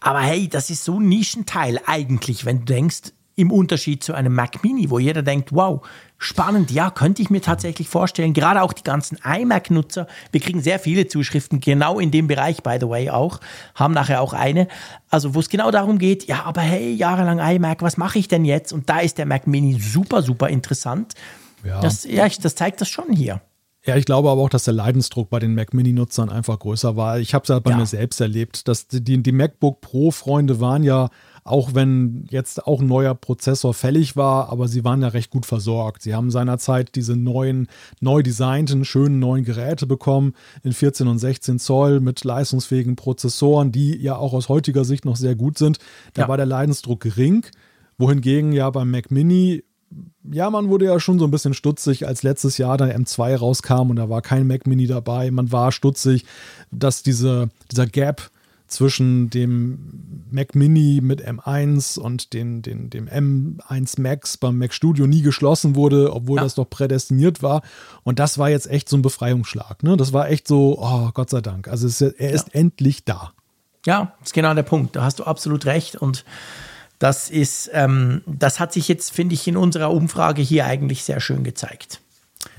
[0.00, 4.34] Aber hey, das ist so ein Nischenteil eigentlich, wenn du denkst, im Unterschied zu einem
[4.34, 5.80] Mac Mini, wo jeder denkt, wow,
[6.18, 8.34] spannend, ja, könnte ich mir tatsächlich vorstellen.
[8.34, 12.76] Gerade auch die ganzen iMac-Nutzer, wir kriegen sehr viele Zuschriften, genau in dem Bereich, by
[12.78, 13.40] the way, auch,
[13.74, 14.68] haben nachher auch eine.
[15.08, 18.44] Also, wo es genau darum geht, ja, aber hey, jahrelang iMac, was mache ich denn
[18.44, 18.72] jetzt?
[18.72, 21.14] Und da ist der Mac Mini super, super interessant.
[21.64, 21.80] Ja.
[21.80, 23.40] Das, ja, das zeigt das schon hier.
[23.86, 27.18] Ja, ich glaube aber auch, dass der Leidensdruck bei den Mac Mini-Nutzern einfach größer war.
[27.18, 27.78] Ich habe es halt bei ja.
[27.78, 31.08] mir selbst erlebt, dass die, die MacBook Pro-Freunde waren ja,
[31.44, 35.46] auch wenn jetzt auch ein neuer Prozessor fällig war, aber sie waren ja recht gut
[35.46, 36.02] versorgt.
[36.02, 37.68] Sie haben seinerzeit diese neuen,
[38.00, 43.96] neu designten, schönen neuen Geräte bekommen in 14 und 16 Zoll mit leistungsfähigen Prozessoren, die
[43.96, 45.78] ja auch aus heutiger Sicht noch sehr gut sind.
[46.14, 46.28] Da ja.
[46.28, 47.46] war der Leidensdruck gering.
[47.98, 49.62] Wohingegen ja beim Mac Mini
[50.30, 53.90] ja, man wurde ja schon so ein bisschen stutzig, als letztes Jahr der M2 rauskam
[53.90, 55.30] und da war kein Mac Mini dabei.
[55.30, 56.24] Man war stutzig,
[56.70, 58.30] dass diese, dieser Gap
[58.70, 59.78] zwischen dem
[60.30, 65.74] Mac Mini mit M1 und den, den, dem M1 Max beim Mac Studio nie geschlossen
[65.74, 66.44] wurde, obwohl ja.
[66.44, 67.62] das doch prädestiniert war.
[68.02, 69.82] Und das war jetzt echt so ein Befreiungsschlag.
[69.82, 69.96] Ne?
[69.96, 71.68] Das war echt so, oh Gott sei Dank.
[71.68, 72.60] Also ist, er ist ja.
[72.60, 73.32] endlich da.
[73.86, 74.96] Ja, das ist genau der Punkt.
[74.96, 75.96] Da hast du absolut recht.
[75.96, 76.24] Und
[76.98, 81.20] das ist, ähm, das hat sich jetzt, finde ich, in unserer Umfrage hier eigentlich sehr
[81.20, 82.00] schön gezeigt.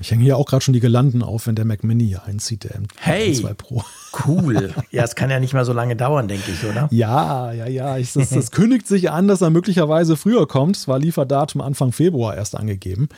[0.02, 2.64] Ich hänge hier auch gerade schon die Gelanden auf, wenn der Mac Mini hier einzieht,
[2.64, 3.84] der M hey, 2 Pro.
[4.26, 4.74] Cool.
[4.90, 6.88] Ja, es kann ja nicht mehr so lange dauern, denke ich, oder?
[6.90, 7.96] Ja, ja, ja.
[7.96, 10.76] Ich, das, das kündigt sich an, dass er möglicherweise früher kommt.
[10.76, 13.08] Es war Lieferdatum Anfang Februar erst angegeben.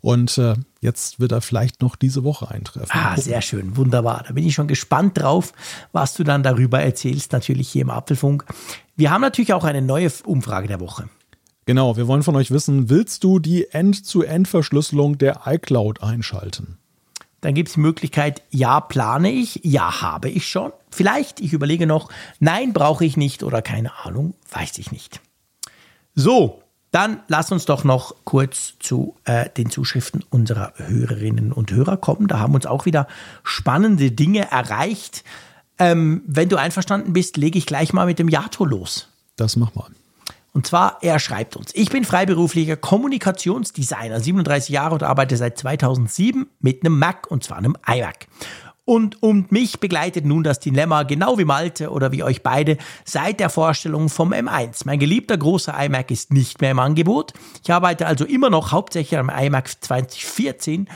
[0.00, 2.90] Und äh, jetzt wird er vielleicht noch diese Woche eintreffen.
[2.92, 4.24] Ah, sehr schön, wunderbar.
[4.26, 5.52] Da bin ich schon gespannt drauf,
[5.92, 8.44] was du dann darüber erzählst, natürlich hier im Apfelfunk.
[8.96, 11.08] Wir haben natürlich auch eine neue Umfrage der Woche.
[11.66, 16.78] Genau, wir wollen von euch wissen, willst du die End-zu-End-Verschlüsselung der iCloud einschalten?
[17.40, 20.72] Dann gibt es die Möglichkeit, ja, plane ich, ja, habe ich schon.
[20.90, 25.20] Vielleicht, ich überlege noch, nein, brauche ich nicht oder keine Ahnung, weiß ich nicht.
[26.14, 31.96] So, dann lass uns doch noch kurz zu äh, den Zuschriften unserer Hörerinnen und Hörer
[31.96, 32.26] kommen.
[32.26, 33.06] Da haben uns auch wieder
[33.44, 35.24] spannende Dinge erreicht.
[35.78, 39.08] Ähm, wenn du einverstanden bist, lege ich gleich mal mit dem Yato los.
[39.36, 39.88] Das mach mal.
[40.52, 46.48] Und zwar, er schreibt uns, ich bin freiberuflicher Kommunikationsdesigner, 37 Jahre und arbeite seit 2007
[46.60, 48.26] mit einem Mac und zwar einem iMac.
[48.90, 53.38] Und um mich begleitet nun das Dilemma, genau wie Malte oder wie euch beide, seit
[53.38, 54.82] der Vorstellung vom M1.
[54.84, 57.32] Mein geliebter großer iMac ist nicht mehr im Angebot.
[57.62, 60.88] Ich arbeite also immer noch hauptsächlich am iMac 2014,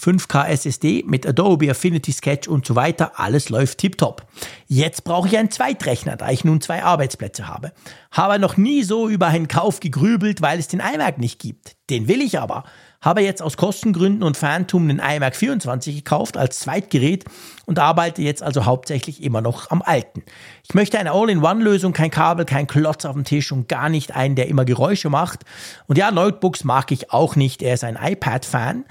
[0.00, 3.20] 5K SSD mit Adobe Affinity Sketch und so weiter.
[3.20, 4.24] Alles läuft tiptop.
[4.66, 7.72] Jetzt brauche ich einen Zweitrechner, da ich nun zwei Arbeitsplätze habe.
[8.12, 11.76] Habe noch nie so über einen Kauf gegrübelt, weil es den iMac nicht gibt.
[11.90, 12.64] Den will ich aber
[13.02, 17.24] habe jetzt aus Kostengründen und Phantom einen iMac 24 gekauft als Zweitgerät
[17.66, 20.22] und arbeite jetzt also hauptsächlich immer noch am alten.
[20.62, 24.36] Ich möchte eine All-in-One-Lösung, kein Kabel, kein Klotz auf dem Tisch und gar nicht einen,
[24.36, 25.40] der immer Geräusche macht.
[25.86, 27.60] Und ja, Notebooks mag ich auch nicht.
[27.62, 28.84] Er ist ein iPad-Fan.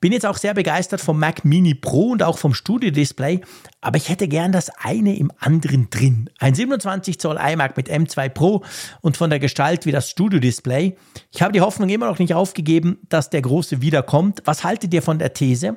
[0.00, 3.42] Bin jetzt auch sehr begeistert vom Mac Mini Pro und auch vom Studio Display,
[3.82, 6.30] aber ich hätte gern das eine im anderen drin.
[6.38, 8.64] Ein 27 Zoll iMac mit M2 Pro
[9.02, 10.96] und von der Gestalt wie das Studio Display.
[11.30, 14.40] Ich habe die Hoffnung immer noch nicht aufgegeben, dass der große wiederkommt.
[14.46, 15.76] Was haltet ihr von der These?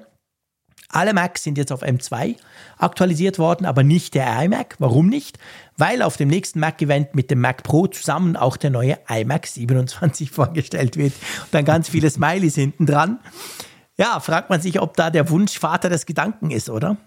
[0.87, 2.37] Alle Macs sind jetzt auf M2
[2.77, 4.75] aktualisiert worden, aber nicht der iMac.
[4.79, 5.37] Warum nicht?
[5.75, 10.31] Weil auf dem nächsten Mac-Event mit dem Mac Pro zusammen auch der neue iMac 27
[10.31, 13.19] vorgestellt wird und dann ganz viele Smileys hinten dran.
[13.97, 16.97] Ja, fragt man sich, ob da der Wunsch Vater des Gedanken ist, oder?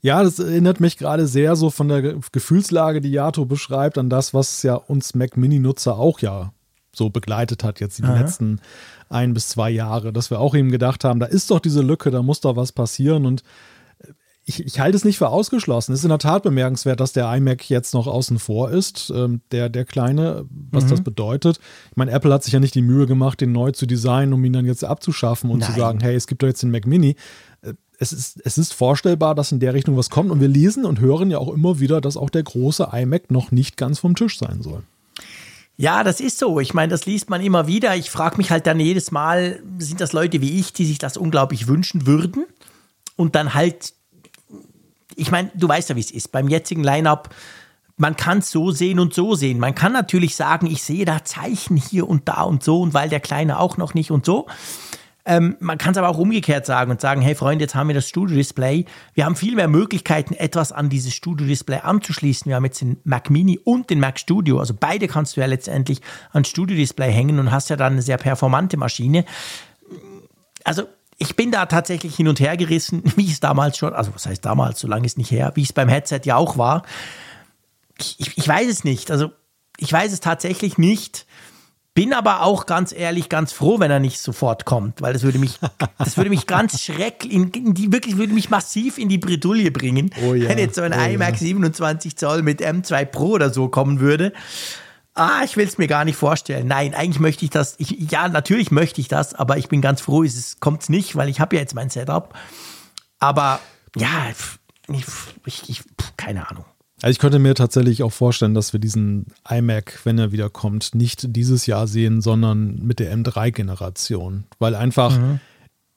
[0.00, 4.34] Ja, das erinnert mich gerade sehr so von der Gefühlslage, die Yato beschreibt, an das,
[4.34, 6.52] was ja uns Mac Mini-Nutzer auch ja
[6.94, 8.18] so begleitet hat, jetzt die Aha.
[8.18, 8.60] letzten
[9.08, 12.10] ein bis zwei Jahre, dass wir auch eben gedacht haben, da ist doch diese Lücke,
[12.10, 13.42] da muss doch was passieren und
[14.44, 15.92] ich, ich halte es nicht für ausgeschlossen.
[15.92, 19.40] Es ist in der Tat bemerkenswert, dass der iMac jetzt noch außen vor ist, ähm,
[19.52, 20.90] der, der kleine, was mhm.
[20.90, 21.60] das bedeutet.
[21.90, 24.44] Ich meine, Apple hat sich ja nicht die Mühe gemacht, den neu zu designen, um
[24.44, 25.70] ihn dann jetzt abzuschaffen und Nein.
[25.70, 27.14] zu sagen, hey, es gibt doch jetzt den Mac Mini.
[27.62, 30.84] Äh, es ist, es ist vorstellbar, dass in der Richtung was kommt und wir lesen
[30.84, 34.16] und hören ja auch immer wieder, dass auch der große iMac noch nicht ganz vom
[34.16, 34.82] Tisch sein soll.
[35.76, 36.60] Ja, das ist so.
[36.60, 37.96] Ich meine, das liest man immer wieder.
[37.96, 41.16] Ich frage mich halt dann jedes Mal, sind das Leute wie ich, die sich das
[41.16, 42.44] unglaublich wünschen würden?
[43.16, 43.94] Und dann halt,
[45.16, 46.32] ich meine, du weißt ja, wie es ist.
[46.32, 47.34] Beim jetzigen Line-up,
[47.96, 49.58] man kann es so sehen und so sehen.
[49.58, 53.08] Man kann natürlich sagen, ich sehe da Zeichen hier und da und so und weil
[53.08, 54.46] der Kleine auch noch nicht und so.
[55.24, 57.94] Ähm, man kann es aber auch umgekehrt sagen und sagen, hey Freunde, jetzt haben wir
[57.94, 58.86] das Studio-Display.
[59.14, 62.48] Wir haben viel mehr Möglichkeiten, etwas an dieses Studio-Display anzuschließen.
[62.48, 64.58] Wir haben jetzt den Mac Mini und den Mac Studio.
[64.58, 66.00] Also beide kannst du ja letztendlich
[66.32, 69.24] ans Studio-Display hängen und hast ja dann eine sehr performante Maschine.
[70.64, 70.84] Also
[71.22, 74.44] ich bin da tatsächlich hin und her gerissen, wie es damals schon, also was heißt
[74.44, 76.82] damals, so lange ist nicht her, wie es beim Headset ja auch war.
[77.98, 79.10] Ich, ich weiß es nicht.
[79.10, 79.30] Also
[79.78, 81.26] ich weiß es tatsächlich nicht.
[81.94, 85.38] Bin aber auch ganz ehrlich ganz froh, wenn er nicht sofort kommt, weil das würde
[85.38, 85.58] mich,
[85.98, 90.10] das würde mich ganz schrecklich, in, die, wirklich würde mich massiv in die Bredouille bringen,
[90.26, 91.36] oh ja, wenn jetzt so ein oh iMac ja.
[91.36, 94.32] 27 Zoll mit M2 Pro oder so kommen würde.
[95.14, 96.66] Ah, ich will es mir gar nicht vorstellen.
[96.66, 97.74] Nein, eigentlich möchte ich das.
[97.78, 101.28] Ich, ja, natürlich möchte ich das, aber ich bin ganz froh, es kommt nicht, weil
[101.28, 102.34] ich habe ja jetzt mein Setup.
[103.18, 103.60] Aber
[103.96, 104.30] ja,
[104.88, 105.04] ich,
[105.44, 105.82] ich, ich
[106.16, 106.64] keine Ahnung.
[107.02, 110.94] Also ich könnte mir tatsächlich auch vorstellen, dass wir diesen iMac, wenn er wieder kommt,
[110.94, 114.44] nicht dieses Jahr sehen, sondern mit der M3-Generation.
[114.60, 115.40] Weil einfach mhm.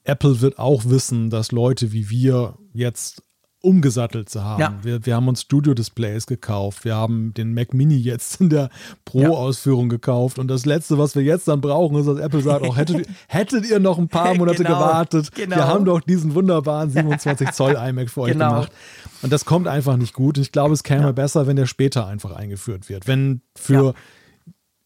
[0.04, 3.22] Apple wird auch wissen, dass Leute wie wir jetzt
[3.66, 4.62] umgesattelt zu haben.
[4.62, 4.74] Ja.
[4.84, 6.86] Wir, wir haben uns Studio-Displays gekauft.
[6.86, 8.70] Wir haben den Mac Mini jetzt in der
[9.04, 9.98] Pro-Ausführung ja.
[9.98, 10.40] gekauft.
[10.40, 13.70] Und das Letzte, was wir jetzt dann brauchen, ist, dass Apple sagt, auch hättet, hättet
[13.70, 15.32] ihr noch ein paar Monate genau, gewartet.
[15.34, 15.56] Genau.
[15.56, 18.50] Wir haben doch diesen wunderbaren 27 Zoll iMac für euch genau.
[18.52, 18.72] gemacht.
[19.22, 20.38] Und das kommt einfach nicht gut.
[20.38, 21.12] Ich glaube, es käme ja.
[21.12, 23.08] besser, wenn der später einfach eingeführt wird.
[23.08, 23.96] Wenn für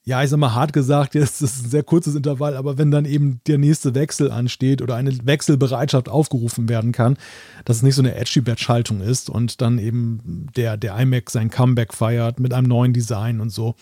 [0.10, 3.06] ja, ich sag mal hart gesagt, jetzt ist ein sehr kurzes Intervall, aber wenn dann
[3.06, 7.16] eben der nächste Wechsel ansteht oder eine Wechselbereitschaft aufgerufen werden kann,
[7.64, 11.94] dass es nicht so eine Edgy-Batch-Haltung ist und dann eben der, der iMac sein Comeback
[11.94, 13.76] feiert mit einem neuen Design und so.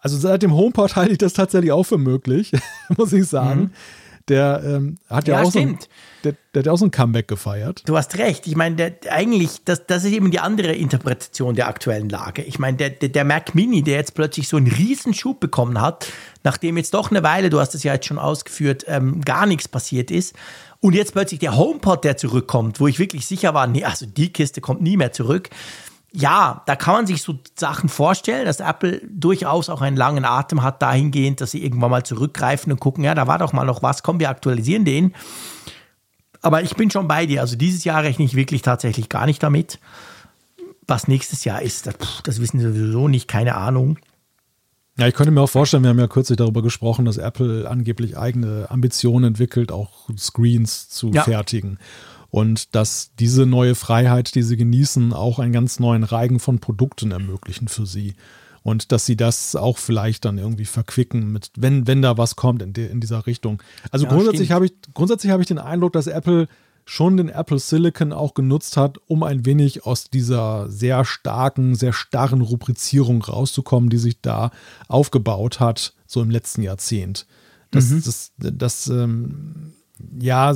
[0.00, 2.50] Also seit dem HomePod halte ich das tatsächlich auch für möglich,
[2.96, 3.60] muss ich sagen.
[3.60, 3.70] Mhm.
[4.28, 5.82] Der ähm, hat ja, ja auch stimmt.
[5.82, 5.92] so ein,
[6.24, 7.82] der, der, hat auch so ein Comeback gefeiert.
[7.86, 8.48] Du hast recht.
[8.48, 12.42] Ich meine, eigentlich, das, das ist eben die andere Interpretation der aktuellen Lage.
[12.42, 16.08] Ich meine, der, der, der Mac Mini, der jetzt plötzlich so einen Riesenschub bekommen hat,
[16.42, 19.68] nachdem jetzt doch eine Weile, du hast es ja jetzt schon ausgeführt, ähm, gar nichts
[19.68, 20.34] passiert ist.
[20.80, 24.32] Und jetzt plötzlich der HomePod, der zurückkommt, wo ich wirklich sicher war, nee, also die
[24.32, 25.50] Kiste kommt nie mehr zurück
[26.18, 30.62] ja, da kann man sich so Sachen vorstellen, dass Apple durchaus auch einen langen Atem
[30.62, 33.82] hat dahingehend, dass sie irgendwann mal zurückgreifen und gucken, ja, da war doch mal noch
[33.82, 35.14] was, komm, wir aktualisieren den.
[36.40, 37.42] Aber ich bin schon bei dir.
[37.42, 39.78] Also dieses Jahr rechne ich wirklich tatsächlich gar nicht damit.
[40.86, 43.98] Was nächstes Jahr ist, das, das wissen wir sowieso nicht, keine Ahnung.
[44.96, 48.16] Ja, ich könnte mir auch vorstellen, wir haben ja kürzlich darüber gesprochen, dass Apple angeblich
[48.16, 51.24] eigene Ambitionen entwickelt, auch Screens zu ja.
[51.24, 51.78] fertigen
[52.36, 57.10] und dass diese neue Freiheit, die sie genießen, auch einen ganz neuen Reigen von Produkten
[57.10, 58.14] ermöglichen für sie.
[58.62, 62.60] Und dass sie das auch vielleicht dann irgendwie verquicken, mit, wenn, wenn da was kommt
[62.60, 63.62] in, de, in dieser Richtung.
[63.90, 66.46] Also ja, grundsätzlich habe ich, grundsätzlich habe ich den Eindruck, dass Apple
[66.84, 71.94] schon den Apple Silicon auch genutzt hat, um ein wenig aus dieser sehr starken, sehr
[71.94, 74.50] starren Rubrizierung rauszukommen, die sich da
[74.88, 77.26] aufgebaut hat, so im letzten Jahrzehnt.
[77.70, 78.02] Das, mhm.
[78.04, 79.72] das, das, das ähm,
[80.20, 80.54] ja,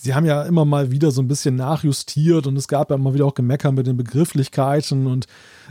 [0.00, 3.14] sie haben ja immer mal wieder so ein bisschen nachjustiert und es gab ja immer
[3.14, 5.26] wieder auch Gemecker mit den Begrifflichkeiten und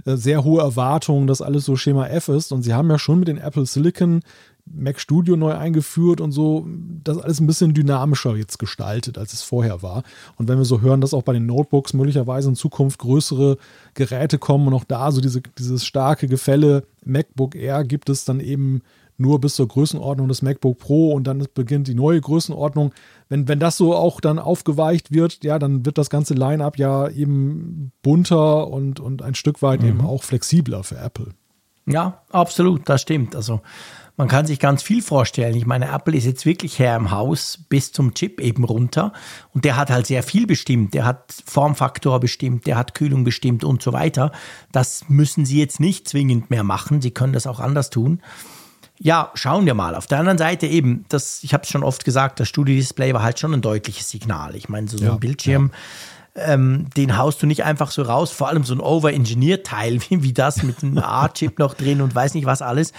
[0.06, 2.52] äh, sehr hohe Erwartungen, dass alles so Schema F ist.
[2.52, 4.22] Und sie haben ja schon mit den Apple Silicon
[4.66, 6.68] Mac Studio neu eingeführt und so
[7.06, 10.04] das alles ein bisschen dynamischer jetzt gestaltet, als es vorher war.
[10.36, 13.58] Und wenn wir so hören, dass auch bei den Notebooks möglicherweise in Zukunft größere
[13.94, 18.42] Geräte kommen und auch da so diese, dieses starke Gefälle MacBook Air gibt es dann
[18.42, 18.82] eben
[19.18, 22.94] nur bis zur Größenordnung des MacBook Pro und dann beginnt die neue Größenordnung.
[23.30, 27.10] Wenn, wenn das so auch dann aufgeweicht wird, ja, dann wird das ganze Line-up ja
[27.10, 29.90] eben bunter und, und ein Stück weit mhm.
[29.90, 31.34] eben auch flexibler für Apple.
[31.88, 33.36] Ja, absolut, das stimmt.
[33.36, 33.62] Also
[34.18, 35.56] man kann sich ganz viel vorstellen.
[35.56, 39.14] Ich meine, Apple ist jetzt wirklich Herr im Haus bis zum Chip eben runter.
[39.54, 40.94] Und der hat halt sehr viel bestimmt.
[40.96, 44.32] Der hat Formfaktor bestimmt, der hat Kühlung bestimmt und so weiter.
[44.72, 47.02] Das müssen sie jetzt nicht zwingend mehr machen.
[47.02, 48.22] Sie können das auch anders tun
[49.00, 49.96] ja, schauen wir mal.
[49.96, 53.22] Auf der anderen Seite eben, das, ich habe es schon oft gesagt, das Studio-Display war
[53.22, 54.56] halt schon ein deutliches Signal.
[54.56, 55.72] Ich meine, so, so ja, ein Bildschirm,
[56.36, 56.54] ja.
[56.54, 60.34] ähm, den haust du nicht einfach so raus, vor allem so ein Over-Engineer-Teil wie, wie
[60.34, 62.94] das mit einem A-Chip noch drin und weiß nicht was alles.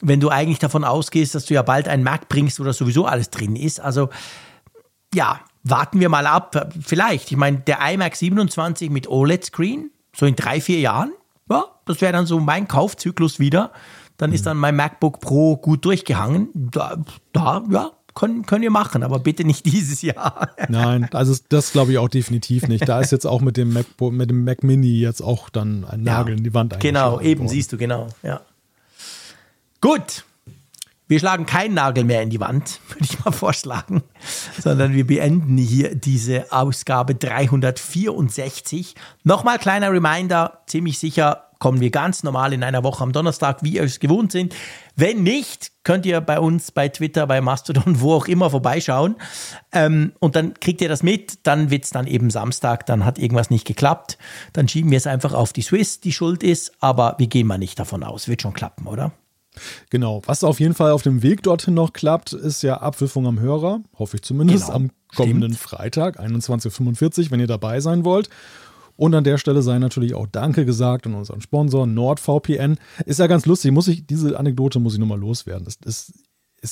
[0.00, 3.06] Wenn du eigentlich davon ausgehst, dass du ja bald einen Mac bringst, wo das sowieso
[3.06, 3.80] alles drin ist.
[3.80, 4.10] Also,
[5.14, 6.74] ja, warten wir mal ab.
[6.84, 7.30] Vielleicht.
[7.30, 11.12] Ich meine, der iMac 27 mit OLED-Screen, so in drei, vier Jahren,
[11.48, 13.72] ja, das wäre dann so mein Kaufzyklus wieder
[14.16, 16.48] dann ist dann mein MacBook Pro gut durchgehangen.
[16.54, 16.98] Da,
[17.32, 20.50] da ja, können, können wir machen, aber bitte nicht dieses Jahr.
[20.68, 22.88] Nein, also das glaube ich auch definitiv nicht.
[22.88, 26.02] Da ist jetzt auch mit dem MacBook, mit dem Mac Mini jetzt auch dann ein
[26.02, 27.48] Nagel ja, in die Wand Genau, eben worden.
[27.50, 28.40] siehst du, genau, ja.
[29.80, 30.24] Gut.
[31.08, 34.02] Wir schlagen keinen Nagel mehr in die Wand, würde ich mal vorschlagen,
[34.60, 38.96] sondern wir beenden hier diese Ausgabe 364.
[39.22, 43.74] Nochmal kleiner Reminder, ziemlich sicher kommen wir ganz normal in einer Woche am Donnerstag, wie
[43.76, 44.54] ihr es gewohnt sind.
[44.94, 49.16] Wenn nicht, könnt ihr bei uns bei Twitter, bei Mastodon, wo auch immer vorbeischauen.
[49.72, 51.46] Ähm, und dann kriegt ihr das mit.
[51.46, 54.18] Dann wird es dann eben Samstag, dann hat irgendwas nicht geklappt.
[54.52, 56.72] Dann schieben wir es einfach auf die Swiss, die schuld ist.
[56.80, 58.28] Aber wir gehen mal nicht davon aus.
[58.28, 59.12] Wird schon klappen, oder?
[59.90, 60.22] Genau.
[60.26, 63.80] Was auf jeden Fall auf dem Weg dorthin noch klappt, ist ja Abwürfung am Hörer.
[63.98, 64.66] Hoffe ich zumindest.
[64.66, 64.76] Genau.
[64.76, 65.70] Am kommenden Stimmt.
[65.70, 68.28] Freitag, 21.45 Uhr, wenn ihr dabei sein wollt.
[68.96, 72.78] Und an der Stelle sei natürlich auch Danke gesagt an unseren Sponsor NordVPN.
[73.04, 75.64] Ist ja ganz lustig, muss ich, diese Anekdote muss ich nochmal loswerden.
[75.64, 76.12] Das, das,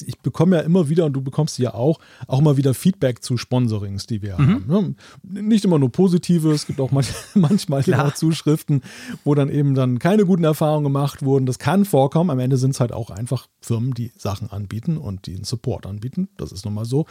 [0.02, 3.36] ich bekomme ja immer wieder, und du bekommst ja auch, auch mal wieder Feedback zu
[3.36, 4.48] Sponsorings, die wir mhm.
[4.48, 4.96] haben.
[5.22, 5.42] Ne?
[5.42, 6.90] Nicht immer nur positive, es gibt auch
[7.34, 8.82] manchmal, auch Zuschriften,
[9.24, 11.46] wo dann eben dann keine guten Erfahrungen gemacht wurden.
[11.46, 12.30] Das kann vorkommen.
[12.30, 15.86] Am Ende sind es halt auch einfach Firmen, die Sachen anbieten und die einen Support
[15.86, 16.28] anbieten.
[16.36, 17.06] Das ist nun mal so.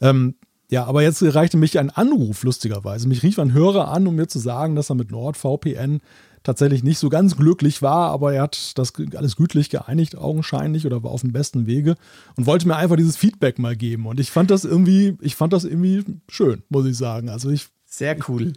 [0.00, 0.34] Ähm,
[0.74, 3.06] Ja, aber jetzt reichte mich ein Anruf, lustigerweise.
[3.06, 6.00] Mich rief ein Hörer an, um mir zu sagen, dass er mit NordVPN
[6.42, 11.04] tatsächlich nicht so ganz glücklich war, aber er hat das alles gütlich geeinigt, augenscheinlich, oder
[11.04, 11.94] war auf dem besten Wege
[12.34, 14.06] und wollte mir einfach dieses Feedback mal geben.
[14.06, 17.28] Und ich fand das irgendwie, ich fand das irgendwie schön, muss ich sagen.
[17.28, 17.68] Also ich.
[17.86, 18.54] Sehr cool.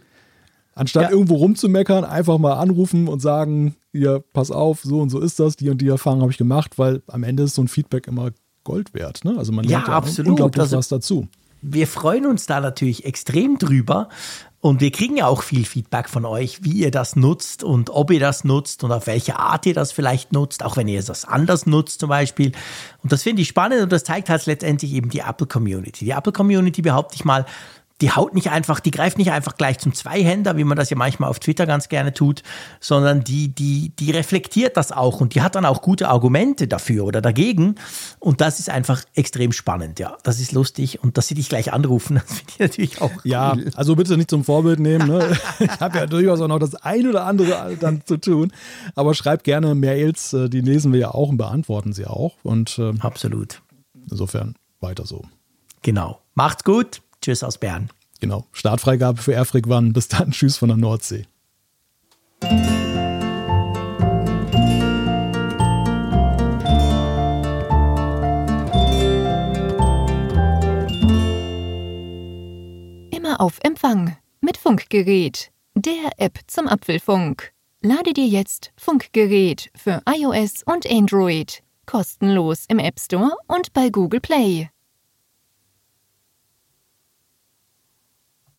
[0.74, 1.10] Anstatt ja.
[1.10, 5.54] irgendwo rumzumeckern, einfach mal anrufen und sagen, hier, pass auf, so und so ist das,
[5.54, 8.32] die und die Erfahrung habe ich gemacht, weil am Ende ist so ein Feedback immer
[8.64, 9.24] Gold wert.
[9.24, 9.36] Ne?
[9.38, 10.30] Also man lernt ja, ja absolut.
[10.30, 11.28] unglaublich also, was dazu
[11.62, 14.08] wir freuen uns da natürlich extrem drüber.
[14.60, 18.10] Und wir kriegen ja auch viel Feedback von euch, wie ihr das nutzt und ob
[18.10, 21.24] ihr das nutzt und auf welche Art ihr das vielleicht nutzt, auch wenn ihr es
[21.24, 22.50] anders nutzt zum Beispiel.
[23.04, 26.06] Und das finde ich spannend und das zeigt halt letztendlich eben die Apple Community.
[26.06, 27.46] Die Apple Community, behaupte ich mal,
[28.00, 30.96] die haut nicht einfach, die greift nicht einfach gleich zum Zweihänder, wie man das ja
[30.96, 32.42] manchmal auf Twitter ganz gerne tut,
[32.80, 37.04] sondern die, die, die reflektiert das auch und die hat dann auch gute Argumente dafür
[37.04, 37.74] oder dagegen.
[38.20, 40.16] Und das ist einfach extrem spannend, ja.
[40.22, 43.10] Das ist lustig und dass sie dich gleich anrufen, das finde ich natürlich auch.
[43.10, 43.20] Cool.
[43.24, 45.08] Ja, also bitte nicht zum Vorbild nehmen.
[45.08, 45.36] Ne?
[45.58, 48.52] ich habe ja durchaus auch noch das ein oder andere dann zu tun.
[48.94, 52.36] Aber schreibt gerne Mails, äh, die lesen wir ja auch und beantworten sie auch.
[52.42, 53.62] Und ähm, absolut.
[54.10, 55.24] Insofern weiter so.
[55.82, 56.20] Genau.
[56.34, 57.00] Macht's gut.
[57.28, 57.90] Tschüss aus Bern.
[58.20, 58.46] Genau.
[58.52, 59.92] Startfreigabe für Airfreak One.
[59.92, 60.30] Bis dann.
[60.30, 61.26] Tschüss von der Nordsee.
[73.10, 77.52] Immer auf Empfang mit Funkgerät, der App zum Apfelfunk.
[77.82, 84.20] Lade dir jetzt Funkgerät für iOS und Android kostenlos im App Store und bei Google
[84.20, 84.70] Play.